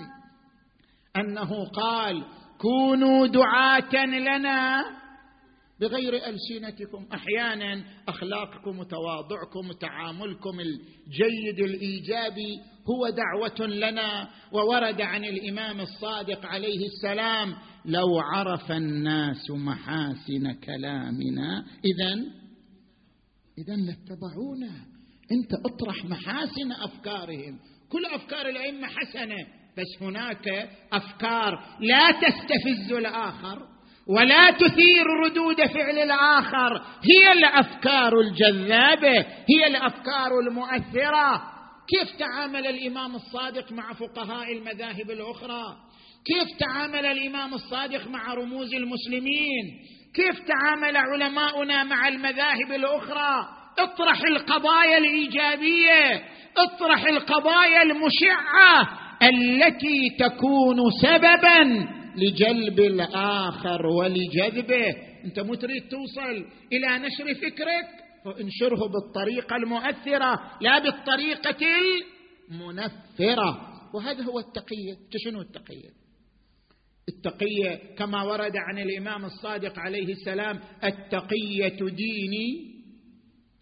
أنه 1.15 1.65
قال 1.65 2.23
كونوا 2.57 3.27
دعاة 3.27 4.05
لنا 4.05 4.83
بغير 5.81 6.13
ألسنتكم 6.15 7.07
أحيانا 7.13 7.83
أخلاقكم 8.07 8.79
وتواضعكم 8.79 9.69
وتعاملكم 9.69 10.59
الجيد 10.59 11.59
الايجابي 11.59 12.59
هو 12.89 13.09
دعوة 13.09 13.67
لنا 13.67 14.29
وورد 14.51 15.01
عن 15.01 15.25
الإمام 15.25 15.81
الصادق 15.81 16.45
عليه 16.45 16.85
السلام 16.85 17.55
لو 17.85 18.19
عرف 18.19 18.71
الناس 18.71 19.51
محاسن 19.51 20.53
كلامنا. 20.53 21.65
اذا 21.85 22.13
اذا 23.57 23.75
لاتبعونا. 23.75 24.85
أنت 25.31 25.53
أطرح 25.65 26.05
محاسن 26.05 26.71
أفكارهم. 26.71 27.59
كل 27.89 28.05
أفكار 28.05 28.49
الأئمة 28.49 28.87
حسنة 28.87 29.47
بس 29.77 30.03
هناك 30.03 30.69
أفكار 30.93 31.77
لا 31.79 32.11
تستفز 32.11 32.93
الآخر. 32.93 33.67
ولا 34.07 34.51
تثير 34.51 35.05
ردود 35.25 35.55
فعل 35.55 35.99
الآخر. 35.99 36.81
هي 37.03 37.31
الأفكار 37.31 38.19
الجذابة 38.19 39.25
هي 39.49 39.67
الأفكار 39.67 40.39
المؤثرة. 40.47 41.41
كيف 41.87 42.11
تعامل 42.19 42.67
الإمام 42.67 43.15
الصادق 43.15 43.71
مع 43.71 43.93
فقهاء 43.93 44.53
المذاهب 44.53 45.11
الأخرى؟ 45.11 45.63
كيف 46.25 46.57
تعامل 46.59 47.05
الإمام 47.05 47.53
الصادق 47.53 48.07
مع 48.07 48.33
رموز 48.33 48.73
المسلمين؟ 48.73 49.63
كيف 50.15 50.39
تعامل 50.39 50.97
علماؤنا 50.97 51.83
مع 51.83 52.07
المذاهب 52.07 52.71
الأخرى؟ 52.71 53.61
اطرح 53.79 54.23
القضايا 54.23 54.97
الإيجابية 54.97 56.23
اطرح 56.57 57.05
القضايا 57.05 57.81
المشعة 57.81 58.89
التي 59.23 60.09
تكون 60.19 60.77
سببا 61.01 61.87
لجلب 62.15 62.79
الآخر 62.79 63.85
ولجذبه. 63.85 64.95
أنت 65.25 65.39
مو 65.39 65.55
تريد 65.55 65.83
توصل 65.87 66.45
إلى 66.73 67.07
نشر 67.07 67.33
فكرك؟ 67.33 67.87
فانشره 68.25 68.87
بالطريقة 68.87 69.55
المؤثرة 69.55 70.57
لا 70.61 70.79
بالطريقة 70.79 71.65
المنفرة. 72.51 73.71
وهذا 73.93 74.23
هو 74.23 74.39
التقية. 74.39 74.97
شنو 75.17 75.41
التقية؟ 75.41 75.89
التقية 77.09 77.95
كما 77.97 78.23
ورد 78.23 78.53
عن 78.55 78.79
الإمام 78.79 79.25
الصادق 79.25 79.79
عليه 79.79 80.13
السلام 80.13 80.59
التقية 80.83 81.77
ديني 81.95 82.71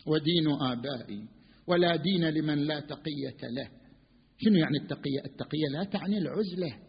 ودين 0.08 0.48
آبائي. 0.62 1.28
ولا 1.68 1.96
دين 1.96 2.30
لمن 2.30 2.58
لا 2.58 2.80
تقية 2.80 3.50
له. 3.56 3.70
شنو 4.38 4.56
يعني 4.56 4.78
التقية؟ 4.82 5.20
التقية 5.26 5.68
لا 5.74 5.84
تعني 5.84 6.18
العزلة. 6.18 6.89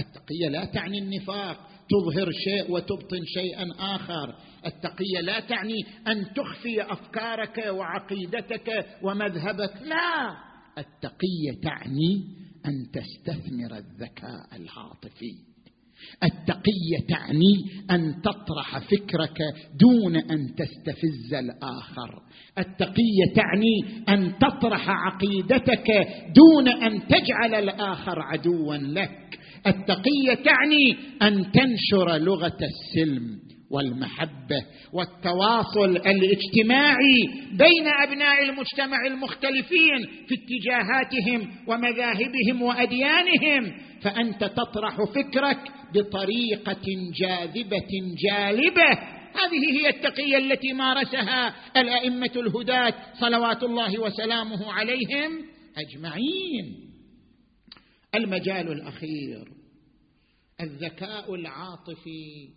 التقية 0.00 0.48
لا 0.48 0.64
تعني 0.64 0.98
النفاق 0.98 1.56
تظهر 1.90 2.30
شيء 2.30 2.72
وتبطن 2.72 3.24
شيئا 3.24 3.66
آخر. 3.78 4.34
التقية 4.66 5.20
لا 5.22 5.40
تعني 5.40 5.78
أن 6.06 6.34
تخفي 6.34 6.82
أفكارك 6.82 7.66
وعقيدتك 7.68 8.86
ومذهبك. 9.02 9.72
لا 9.82 10.36
التقية 10.78 11.60
تعني 11.62 12.24
أن 12.66 12.90
تستثمر 12.92 13.76
الذكاء 13.76 14.56
العاطفي. 14.56 15.50
التقية 16.24 17.06
تعني 17.08 17.54
أن 17.90 18.22
تطرح 18.22 18.78
فكرك 18.78 19.38
دون 19.80 20.16
أن 20.16 20.54
تستفز 20.54 21.34
الآخر. 21.34 22.22
التقية 22.58 23.34
تعني 23.34 24.04
أن 24.08 24.38
تطرح 24.38 24.88
عقيدتك 24.88 25.86
دون 26.36 26.68
أن 26.68 27.06
تجعل 27.06 27.54
الآخر 27.54 28.20
عدوا 28.20 28.76
لك. 28.76 29.39
التقية 29.66 30.34
تعني 30.44 30.96
أن 31.22 31.52
تنشر 31.52 32.16
لغة 32.16 32.58
السلم 32.62 33.50
والمحبة 33.70 34.64
والتواصل 34.92 35.96
الاجتماعي 35.96 37.28
بين 37.52 37.86
أبناء 38.02 38.42
المجتمع 38.42 39.06
المختلفين 39.06 40.06
في 40.28 40.34
اتجاهاتهم 40.34 41.50
ومذاهبهم 41.66 42.62
وأديانهم 42.62 43.72
فأنت 44.02 44.44
تطرح 44.44 44.96
فكرك 45.04 45.58
بطريقة 45.94 46.86
جاذبة 47.20 47.90
جالبة. 48.28 48.90
هذه 49.30 49.80
هي 49.80 49.88
التقية 49.88 50.38
التي 50.38 50.72
مارسها 50.72 51.54
الأئمة 51.76 52.30
الهداة 52.36 52.94
صلوات 53.20 53.62
الله 53.62 54.00
وسلامه 54.00 54.72
عليهم 54.72 55.30
أجمعين. 55.78 56.89
المجال 58.14 58.72
الأخير 58.72 59.52
الذكاء 60.60 61.34
العاطفي 61.34 62.50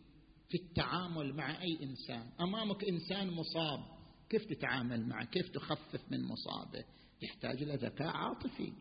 في 0.50 0.58
التعامل 0.58 1.34
مع 1.34 1.62
أي 1.62 1.78
إنسان. 1.84 2.30
أمامك 2.42 2.84
إنسان 2.84 3.28
مصاب 3.28 3.80
كيف 4.30 4.46
تتعامل 4.46 5.08
معه؟ 5.08 5.26
كيف 5.26 5.50
تخفف 5.50 6.12
من 6.12 6.24
مصابه؟ 6.24 6.84
يحتاج 7.22 7.64
إلى 7.64 7.76
ذكاء 7.76 8.08
عاطفي. 8.08 8.72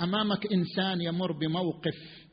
أمامك 0.00 0.52
إنسان 0.52 1.00
يمر 1.00 1.32
بموقف 1.32 2.28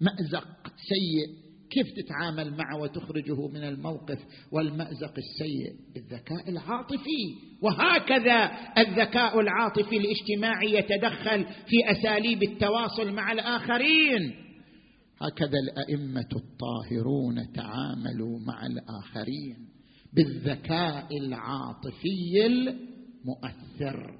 مأزق 0.00 0.72
سيء 0.76 1.47
كيف 1.70 1.86
تتعامل 1.96 2.56
معه 2.56 2.80
وتخرجه 2.80 3.48
من 3.48 3.64
الموقف 3.64 4.18
والمأزق 4.52 5.14
السيء؟ 5.18 5.72
بالذكاء 5.94 6.48
العاطفي. 6.48 7.34
وهكذا 7.62 8.50
الذكاء 8.78 9.40
العاطفي 9.40 9.96
الاجتماعي 9.96 10.74
يتدخل 10.74 11.44
في 11.44 11.90
أساليب 11.90 12.42
التواصل 12.42 13.12
مع 13.12 13.32
الآخرين. 13.32 14.34
هكذا 15.20 15.58
الأئمة 15.58 16.28
الطاهرون 16.36 17.52
تعاملوا 17.52 18.38
مع 18.46 18.66
الآخرين 18.66 19.56
بالذكاء 20.12 21.06
العاطفي 21.20 22.46
المؤثر. 22.46 24.18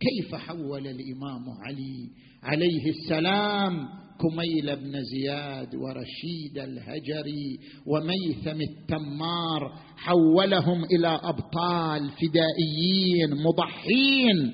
كيف 0.00 0.34
حول 0.34 0.86
الإمام 0.86 1.50
علي 1.66 2.10
عليه 2.42 2.90
السلام؟ 2.90 4.05
كميل 4.20 4.76
بن 4.76 4.92
زياد 5.02 5.74
ورشيد 5.74 6.58
الهجري 6.58 7.58
وميثم 7.86 8.60
التمار 8.60 9.72
حولهم 9.96 10.84
إلى 10.84 11.20
أبطال 11.22 12.10
فدائيين 12.10 13.30
مضحين 13.46 14.52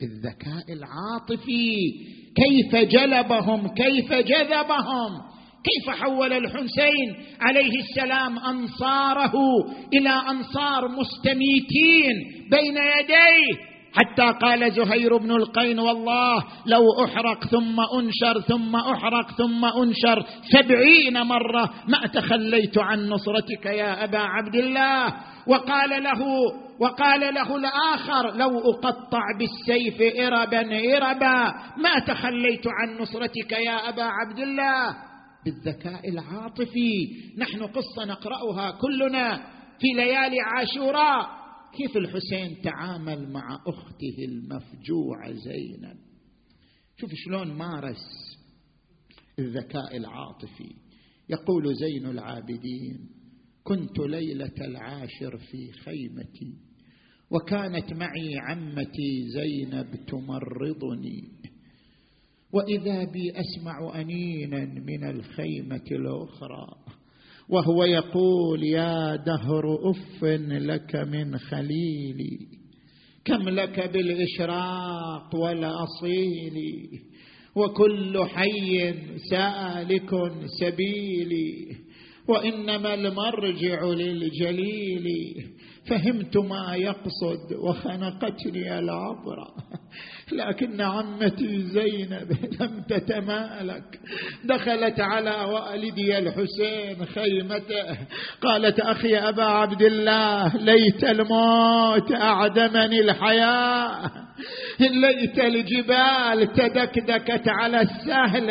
بالذكاء 0.00 0.72
العاطفي. 0.72 1.76
كيف 2.36 2.76
جلبهم؟ 2.76 3.68
كيف 3.68 4.12
جذبهم؟ 4.12 5.34
كيف 5.64 5.90
حول 5.90 6.32
الحسين 6.32 7.14
عليه 7.40 7.78
السلام 7.78 8.38
أنصاره 8.38 9.32
إلى 9.94 10.10
أنصار 10.30 10.88
مستميتين 10.88 12.14
بين 12.50 12.76
يديه؟ 12.76 13.73
حتى 13.94 14.38
قال 14.42 14.72
زهير 14.72 15.16
بن 15.16 15.30
القين 15.30 15.78
والله 15.78 16.44
لو 16.66 17.04
أحرق 17.04 17.44
ثم 17.44 17.80
أنشر 17.98 18.40
ثم 18.40 18.76
أحرق 18.76 19.30
ثم 19.30 19.64
أنشر 19.64 20.24
سبعين 20.52 21.22
مرة 21.22 21.70
ما 21.88 22.06
تخليت 22.06 22.78
عن 22.78 23.08
نصرتك 23.08 23.66
يا 23.66 24.04
أبا 24.04 24.18
عبد 24.18 24.54
الله. 24.54 25.14
وقال 25.46 26.02
له 26.02 26.22
وقال 26.80 27.34
له 27.34 27.56
الآخر 27.56 28.36
لو 28.36 28.58
أقطع 28.58 29.22
بالسيف 29.38 30.16
اربا 30.20 30.60
اربا 30.96 31.54
ما 31.76 31.98
تخليت 32.06 32.66
عن 32.66 32.98
نصرتك 33.00 33.52
يا 33.52 33.88
أبا 33.88 34.02
عبد 34.02 34.38
الله. 34.38 34.96
بالذكاء 35.44 36.08
العاطفي 36.08 37.08
نحن 37.38 37.62
قصة 37.62 38.04
نقرأها 38.04 38.70
كلنا 38.70 39.36
في 39.80 39.86
ليالي 39.96 40.36
عاشوراء. 40.40 41.43
كيف 41.76 41.96
الحسين 41.96 42.62
تعامل 42.62 43.32
مع 43.32 43.58
أخته 43.66 44.24
المفجوعه 44.28 45.32
زينب؟ 45.32 45.96
شوف 46.96 47.10
شلون 47.14 47.52
مارس 47.52 48.36
الذكاء 49.38 49.96
العاطفي. 49.96 50.74
يقول 51.28 51.74
زين 51.74 52.06
العابدين 52.06 53.08
كنت 53.64 53.98
ليلة 53.98 54.54
العاشر 54.60 55.38
في 55.38 55.72
خيمتي 55.72 56.54
وكانت 57.30 57.92
معي 57.92 58.38
عمتي 58.48 59.28
زينب 59.28 60.06
تمرضني 60.06 61.28
وإذا 62.52 63.04
بي 63.04 63.32
أسمع 63.32 64.00
أنينا 64.00 64.64
من 64.64 65.10
الخيمة 65.10 65.84
الأخرى 65.90 66.83
وهو 67.48 67.84
يقول 67.84 68.64
يا 68.64 69.16
دهر 69.16 69.90
أف 69.90 70.24
لك 70.48 70.96
من 70.96 71.38
خليلي 71.38 72.38
كم 73.24 73.48
لك 73.48 73.90
بالإشراق 73.92 75.34
والأصيل 75.34 76.54
وكل 77.56 78.24
حي 78.24 78.94
سالك 79.30 80.10
سبيلي 80.60 81.76
وإنما 82.28 82.94
المرجع 82.94 83.84
للجليل 83.84 85.06
فهمت 85.88 86.36
ما 86.36 86.76
يقصد 86.76 87.52
وخنقتني 87.58 88.78
العبره 88.78 89.54
لكن 90.32 90.80
عمتي 90.80 91.62
زينب 91.62 92.32
لم 92.60 92.82
تتمالك. 92.88 94.00
دخلت 94.44 95.00
على 95.00 95.30
والدي 95.30 96.18
الحسين 96.18 97.06
خيمته. 97.06 97.98
قالت 98.42 98.80
أخي 98.80 99.16
أبا 99.16 99.44
عبد 99.44 99.82
الله 99.82 100.56
ليت 100.56 101.04
الموت 101.04 102.12
أعدمني 102.12 103.00
الحياة. 103.00 104.23
ليت 104.80 105.38
الجبال 105.38 106.52
تدكدكت 106.52 107.48
على 107.48 107.80
السهل 107.80 108.46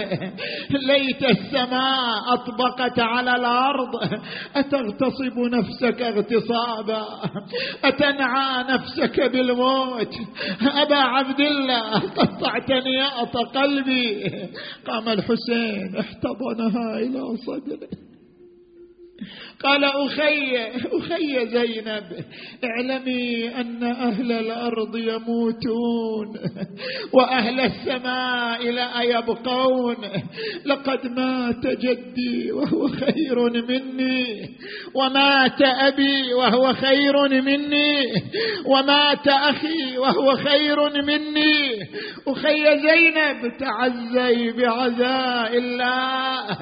ليت 0.69 1.23
السماء 1.23 2.33
أطبقت 2.33 2.99
على 2.99 3.35
الأرض. 3.35 3.95
أتغتصب 4.55 5.39
نفسك 5.39 6.01
اغتصابا؟ 6.01 7.05
أتنعى 7.83 8.63
نفسك 8.73 9.21
بالموت؟ 9.21 10.13
أبا 10.61 10.95
عبد 10.95 11.39
الله 11.39 11.99
قطعت 11.99 12.71
نياط 12.71 13.37
قلبي. 13.37 14.23
قام 14.87 15.09
الحسين 15.09 15.95
احتضنها 15.99 16.97
إلى 16.97 17.37
صدره. 17.45 17.89
قال 19.63 19.83
أخي 19.83 20.57
أخي 20.91 21.47
زينب 21.47 22.03
اعلمي 22.63 23.47
أن 23.47 23.83
أهل 23.83 24.31
الأرض 24.31 24.95
يموتون 24.95 26.27
وأهل 27.13 27.59
السماء 27.59 28.71
لا 28.71 29.01
يبقون. 29.01 29.97
لقد 30.65 31.07
مات 31.07 31.67
جدي 31.67 32.51
وهو 32.51 32.87
خير 32.87 33.49
مني 33.67 34.49
ومات 34.95 35.61
أبي 35.61 36.33
وهو 36.33 36.73
خير 36.73 37.41
مني 37.41 38.13
ومات 38.65 39.27
أخي 39.27 39.97
وهو 39.97 40.35
خير 40.35 41.03
مني. 41.03 41.83
أخي 42.27 42.63
زينب 42.79 43.57
تعزي 43.59 44.51
بعزاء 44.51 45.57
الله. 45.57 46.57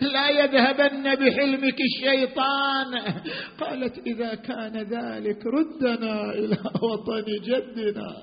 لا 0.00 0.28
يذهبن 0.30 1.14
بحلمك 1.14 1.78
الشيطان 1.80 2.31
الشيطان. 2.32 3.22
قالت 3.60 3.98
إذا 4.06 4.34
كان 4.34 4.76
ذلك 4.76 5.46
ردنا 5.46 6.30
إلى 6.30 6.56
وطن 6.82 7.24
جدنا. 7.44 8.14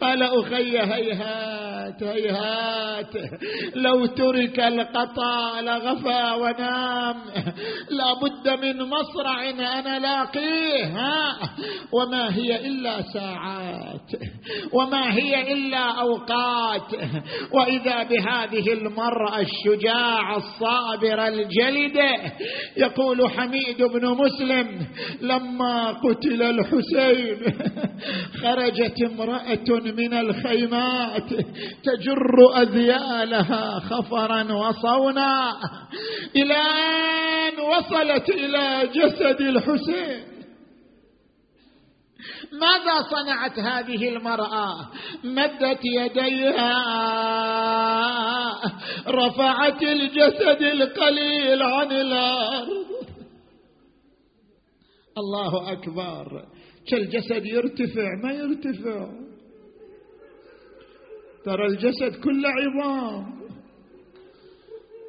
قال 0.00 0.22
أخي 0.22 0.78
هيهات 0.78 2.02
هيهات 2.02 3.14
لو 3.74 4.06
ترك 4.06 4.60
القطع 4.60 5.60
لغفى 5.60 6.40
ونام 6.40 7.16
لا 7.90 8.14
بد 8.22 8.64
من 8.64 8.82
مصرع 8.82 9.50
أنا 9.50 9.98
لاقيه 9.98 10.84
ها؟ 10.84 11.38
وما 11.92 12.36
هي 12.36 12.66
إلا 12.66 13.02
ساعات 13.02 14.10
وما 14.72 15.14
هي 15.14 15.52
إلا 15.52 16.00
أوقات. 16.00 16.94
وإذا 17.52 18.02
بهذه 18.02 18.72
المرأة 18.72 19.40
الشجاعة 19.40 20.36
الصابرة 20.36 21.28
الجلدة 21.28 22.32
يقول 22.76 23.27
حميد 23.28 23.82
بن 23.82 24.06
مسلم 24.08 24.86
لما 25.20 25.90
قتل 25.90 26.42
الحسين. 26.42 27.38
خرجت 28.42 29.02
امرأة 29.02 29.80
من 29.96 30.14
الخيمات 30.14 31.28
تجر 31.84 32.62
أذيالها 32.62 33.80
خفرا 33.80 34.52
وصونا. 34.52 35.52
إلى 36.36 36.56
أن 36.56 37.60
وصلت 37.60 38.28
إلى 38.28 38.88
جسد 38.94 39.40
الحسين. 39.40 40.28
ماذا 42.52 43.02
صنعت 43.10 43.58
هذه 43.58 44.08
المرأة؟ 44.08 44.90
مدت 45.24 45.80
يديها. 45.84 46.74
رفعت 49.08 49.82
الجسد 49.82 50.62
القليل 50.62 51.62
عن 51.62 51.92
الأرض. 51.92 52.87
الله 55.18 55.72
أكبر. 55.72 56.44
كالجسد 56.88 57.46
يرتفع 57.46 58.08
ما 58.22 58.32
يرتفع. 58.32 59.06
ترى 61.44 61.66
الجسد 61.66 62.20
كله 62.24 62.48
عظام. 62.48 63.38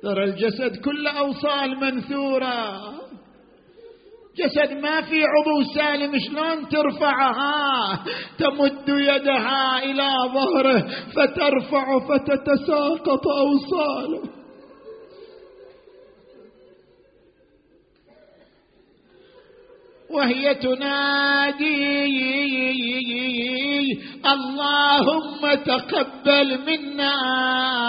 ترى 0.03 0.23
الجسد 0.23 0.75
كله 0.75 1.19
أوصال 1.19 1.79
منثورة. 1.79 2.79
جسد 4.37 4.73
ما 4.73 5.01
في 5.01 5.23
عضو 5.23 5.73
سالم 5.75 6.19
شلون 6.19 6.69
ترفعها؟ 6.69 8.05
تمد 8.37 8.89
يدها 8.89 9.83
إلى 9.83 10.09
ظهره 10.33 10.87
فترفع 11.15 11.99
فتتساقط 11.99 13.27
أوصاله. 13.27 14.38
وهي 20.13 20.55
تنادي 20.55 21.69
اللهم 24.25 25.53
تقبل 25.65 26.59
منا 26.67 27.15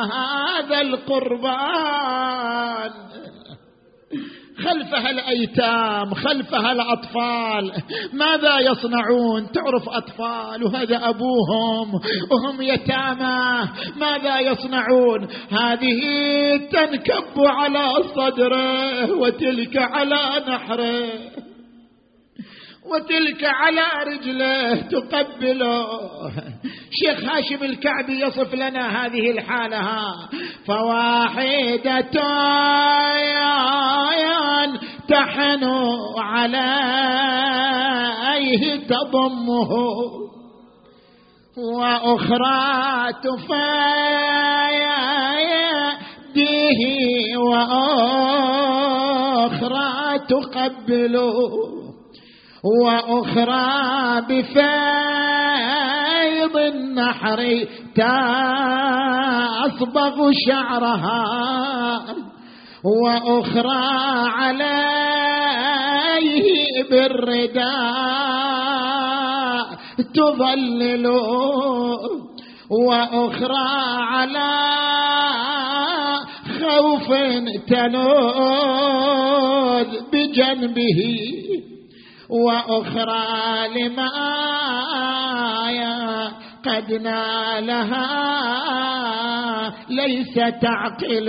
هذا 0.05 0.81
القربان. 0.81 2.11
خلفها 4.64 5.11
الأيتام 5.11 6.14
خلفها 6.14 6.73
الأطفال 6.73 7.73
ماذا 8.12 8.59
يصنعون؟ 8.59 9.53
تعرف 9.53 9.89
أطفال 9.89 10.64
وهذا 10.64 11.09
أبوهم 11.09 11.95
وهم 12.31 12.62
يتامى 12.62 13.68
ماذا 13.97 14.41
يصنعون؟ 14.41 15.29
هذه 15.51 16.01
تنكب 16.73 17.39
على 17.39 17.89
صدره 18.16 19.12
وتلك 19.12 19.77
على 19.77 20.45
نحره. 20.49 21.09
وتلك 22.87 23.45
على 23.45 23.87
رجله 24.07 24.74
تقبله. 24.74 25.87
شيخ 26.91 27.24
هاشم 27.24 27.64
الكعبي 27.64 28.20
يصف 28.22 28.55
لنا 28.55 29.07
هذه 29.07 29.31
الحالة. 29.31 29.76
ها 29.76 30.28
فواحدة 30.66 32.01
تحن 35.09 35.64
عليه 36.18 36.97
تضمه. 38.76 39.72
وأخرى 41.57 43.12
تفايده 43.22 43.91
وأخرى 47.51 48.18
تقبله. 50.28 51.35
وأخرى 52.65 54.21
بفيض 54.29 54.57
النحر 56.57 57.67
تصبغ 59.71 60.31
شعرها 60.47 61.25
وأخرى 62.85 63.85
عليه 64.29 65.11
بالرداء 66.91 68.11
تظلل 70.15 71.07
وأخرى 72.71 73.69
على 74.01 74.51
خوف 76.61 77.09
تلوذ 77.69 78.81
بجنبه 80.13 81.01
وأخرى 82.31 83.68
لما 83.68 84.09
قد 86.64 86.93
نالها 86.93 88.07
ليس 89.91 90.35
تعقل. 90.35 91.28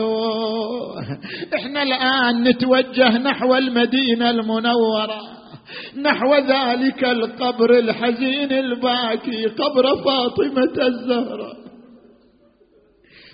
إحنا 1.56 1.84
الآن 1.84 2.44
نتوجه 2.44 3.18
نحو 3.18 3.56
المدينة 3.56 4.30
المنورة 4.30 5.22
نحو 6.02 6.36
ذلك 6.36 7.04
القبر 7.04 7.80
الحزين 7.80 8.52
الباكي 8.52 9.46
قبر 9.46 10.04
فاطمة 10.04 10.88
الزهراء 10.88 11.62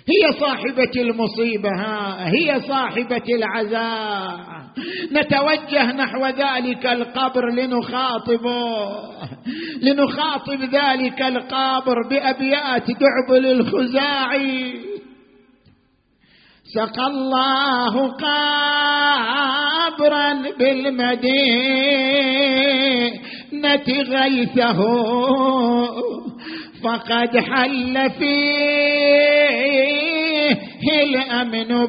هي 0.08 0.40
صاحبة 0.40 0.92
المصيبة 0.96 1.70
هي 2.18 2.60
صاحبة 2.68 3.24
العزاء. 3.28 4.57
نتوجه 5.12 5.92
نحو 5.92 6.26
ذلك 6.26 6.86
القبر 6.86 7.50
لنخاطبه. 7.50 8.88
لنخاطب 9.82 10.62
ذلك 10.62 11.22
القبر 11.22 12.08
بأبيات 12.10 12.86
دعبل 12.90 13.46
الخزاعي 13.46 14.74
سقى 16.74 17.06
الله 17.06 18.08
قابرا 18.08 19.48
بالمدينة 20.58 21.38
غيثه 23.88 24.80
فقد 26.84 27.38
حل 27.38 28.10
فيه 28.10 29.38
الأمن 31.02 31.86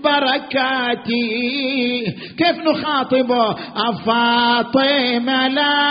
بالبركات 0.00 1.06
كيف 2.38 2.56
نخاطبه 2.58 3.56
أفاطمة 3.76 5.48
لا؟ 5.48 5.90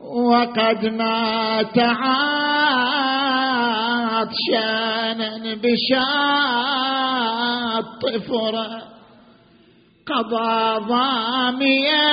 وقد 0.00 0.84
مات 0.86 1.78
عطشانا 4.08 5.54
بشاط 5.62 6.06
فرة 8.28 8.82
قضى 10.06 10.86
ضاميا 10.88 12.06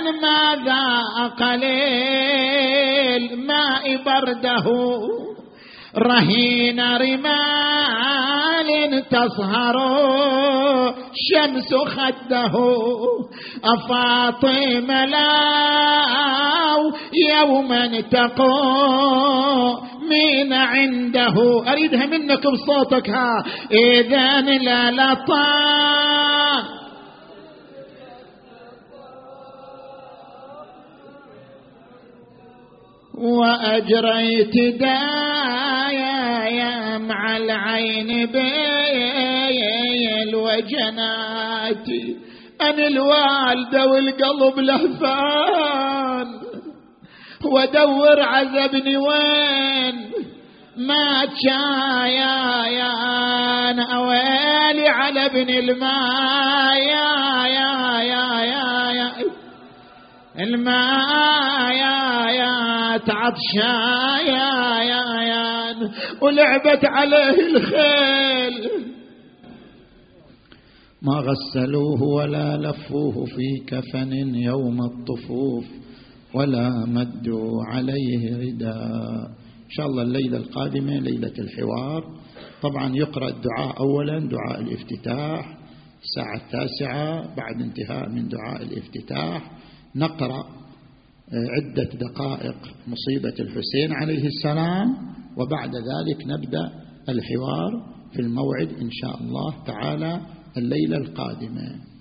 ما 0.00 0.40
ذاق 0.64 1.54
للماء 1.54 2.43
برده 4.06 4.64
رهين 5.96 6.80
رمال 6.80 8.68
تصهر 9.10 9.76
شمس 11.14 11.74
خده 11.74 12.54
أفاطم 13.64 14.90
لاو 14.90 16.82
يوما 17.14 18.02
من 20.10 20.52
عنده. 20.52 21.64
أريدها 21.72 22.06
منك 22.06 22.46
بصوتك 22.46 23.10
ها. 23.10 23.44
إذا 23.72 24.40
لا 24.40 24.90
لطا 24.90 26.53
وأجريت 33.18 34.54
دايا 34.80 36.18
مع 36.98 37.36
العين 37.36 38.26
بيل 38.26 40.34
وجناتي 40.34 42.16
أنا 42.60 42.86
الوالدة 42.86 43.86
والقلب 43.86 44.58
لهفان. 44.58 46.26
وادور 47.44 48.20
عذبني 48.22 48.96
وين. 48.96 50.10
ما 50.76 51.22
يا 51.44 52.66
يا 52.66 52.92
أنا 53.70 53.98
ويلي 53.98 54.88
على 54.88 55.26
ابن 55.26 55.48
الماء 55.48 56.76
يا 56.76 57.46
يا 57.46 58.02
يا 58.02 58.44
يا, 58.44 58.92
يا 58.92 59.12
الماء 60.40 61.72
يا 61.72 62.30
يا 62.94 63.10
عطشا. 63.10 63.74
يا 64.28 64.54
ولعبت 66.22 66.84
عليه 66.84 67.46
الخيل. 67.56 68.70
ما 71.02 71.14
غسلوه 71.14 72.02
ولا 72.02 72.56
لفوه 72.56 73.24
في 73.24 73.64
كفن 73.66 74.34
يوم 74.34 74.78
الطفوف 74.80 75.64
ولا 76.34 76.70
مدوا 76.86 77.64
عليه 77.72 78.36
رداء 78.36 79.30
إن 79.64 79.70
شاء 79.70 79.86
الله 79.86 80.02
الليلة 80.02 80.36
القادمة 80.36 80.98
ليلة 80.98 81.32
الحوار. 81.38 82.04
طبعا 82.62 82.96
يقرأ 82.96 83.28
الدعاء 83.28 83.80
أولا 83.80 84.18
دعاء 84.18 84.60
الافتتاح. 84.60 85.58
الساعة 86.02 86.36
التاسعة 86.36 87.34
بعد 87.36 87.62
انتهاء 87.62 88.08
من 88.08 88.28
دعاء 88.28 88.62
الافتتاح. 88.62 89.50
نقرأ 89.96 90.44
عدة 91.34 91.90
دقائق 92.00 92.56
مصيبة 92.86 93.34
الحسين 93.40 93.92
عليه 93.92 94.26
السلام 94.26 94.86
وبعد 95.38 95.70
ذلك 95.74 96.26
نبدأ 96.26 96.70
الحوار 97.08 97.94
في 98.12 98.20
الموعد 98.22 98.68
إن 98.82 98.90
شاء 98.90 99.20
الله 99.20 99.54
تعالى 99.66 100.20
الليلة 100.56 100.96
القادمة. 100.96 101.94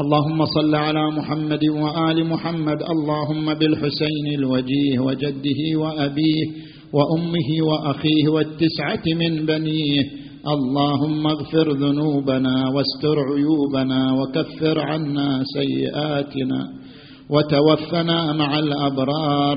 اللهم 0.00 0.44
صل 0.44 0.74
على 0.74 1.10
محمد 1.10 1.64
وآل 1.64 2.26
محمد 2.26 2.82
اللهم 2.82 3.54
بالحسين 3.54 4.26
الوجيه 4.34 4.98
وجده 4.98 5.60
وأبيه 5.78 6.44
وأمه 6.92 7.48
وأخيه 7.62 8.28
والتسعة 8.28 9.02
من 9.06 9.46
بنيه. 9.46 10.02
اللهم 10.48 11.26
اغفر 11.26 11.72
ذنوبنا 11.72 12.68
واستر 12.68 13.16
عيوبنا 13.32 14.12
وكفر 14.12 14.80
عنا 14.80 15.42
سيئاتنا. 15.44 16.83
وتوفنا 17.30 18.32
مع 18.32 18.58
الأبرار 18.58 19.56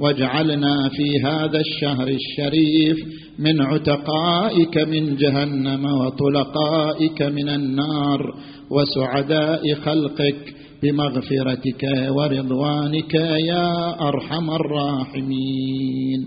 واجعلنا 0.00 0.88
في 0.88 1.20
هذا 1.24 1.60
الشهر 1.60 2.08
الشريف 2.08 2.96
من 3.38 3.62
عتقائك 3.62 4.78
من 4.78 5.16
جهنم 5.16 5.84
وطلقائك 5.84 7.22
من 7.22 7.48
النار 7.48 8.34
وسعداء 8.70 9.74
خلقك 9.74 10.54
بمغفرتك 10.82 11.82
ورضوانك 12.08 13.14
يا 13.48 14.00
أرحم 14.08 14.50
الراحمين. 14.50 16.20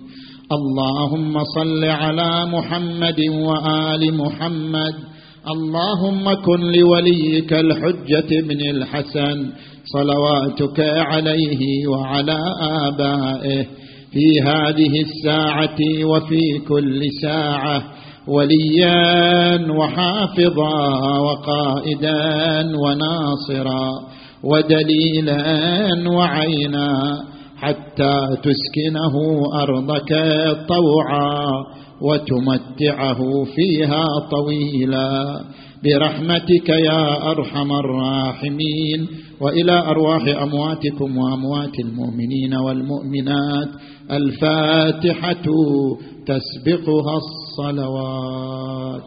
اللهم 0.52 1.44
صل 1.44 1.84
على 1.84 2.46
محمد 2.46 3.20
وآل 3.30 4.14
محمد. 4.18 4.96
اللهم 5.48 6.34
كن 6.34 6.62
لوليك 6.72 7.54
الحجة 7.54 8.42
بن 8.42 8.62
الحسن 8.70 9.50
صلواتك 9.94 10.80
عليه 10.80 11.88
وعلى 11.88 12.40
آبائه 12.62 13.66
في 14.12 14.42
هذه 14.42 15.02
الساعة 15.02 15.78
وفي 16.06 16.60
كل 16.68 17.02
ساعة 17.22 17.84
وليا 18.28 19.72
وحافظا 19.72 20.78
وقائدا 21.20 22.64
وناصرا 22.84 23.90
ودليلا 24.44 26.10
وعينا 26.10 26.90
حتى 27.58 28.14
تسكنه 28.44 29.16
أرضك 29.62 30.14
طوعا 30.68 31.46
وتمتعه 32.02 33.20
فيها 33.56 34.06
طويلا. 34.32 35.40
برحمتك 35.84 36.70
يا 36.70 37.32
أرحم 37.32 37.72
الراحمين. 37.72 39.08
وإلى 39.42 39.80
أرواح 39.80 40.42
أمواتكم 40.42 41.18
وأموات 41.18 41.80
المؤمنين 41.80 42.54
والمؤمنات 42.56 43.70
الفاتحة 44.12 45.46
تسبقها 46.26 47.18
الصلوات. 47.18 49.04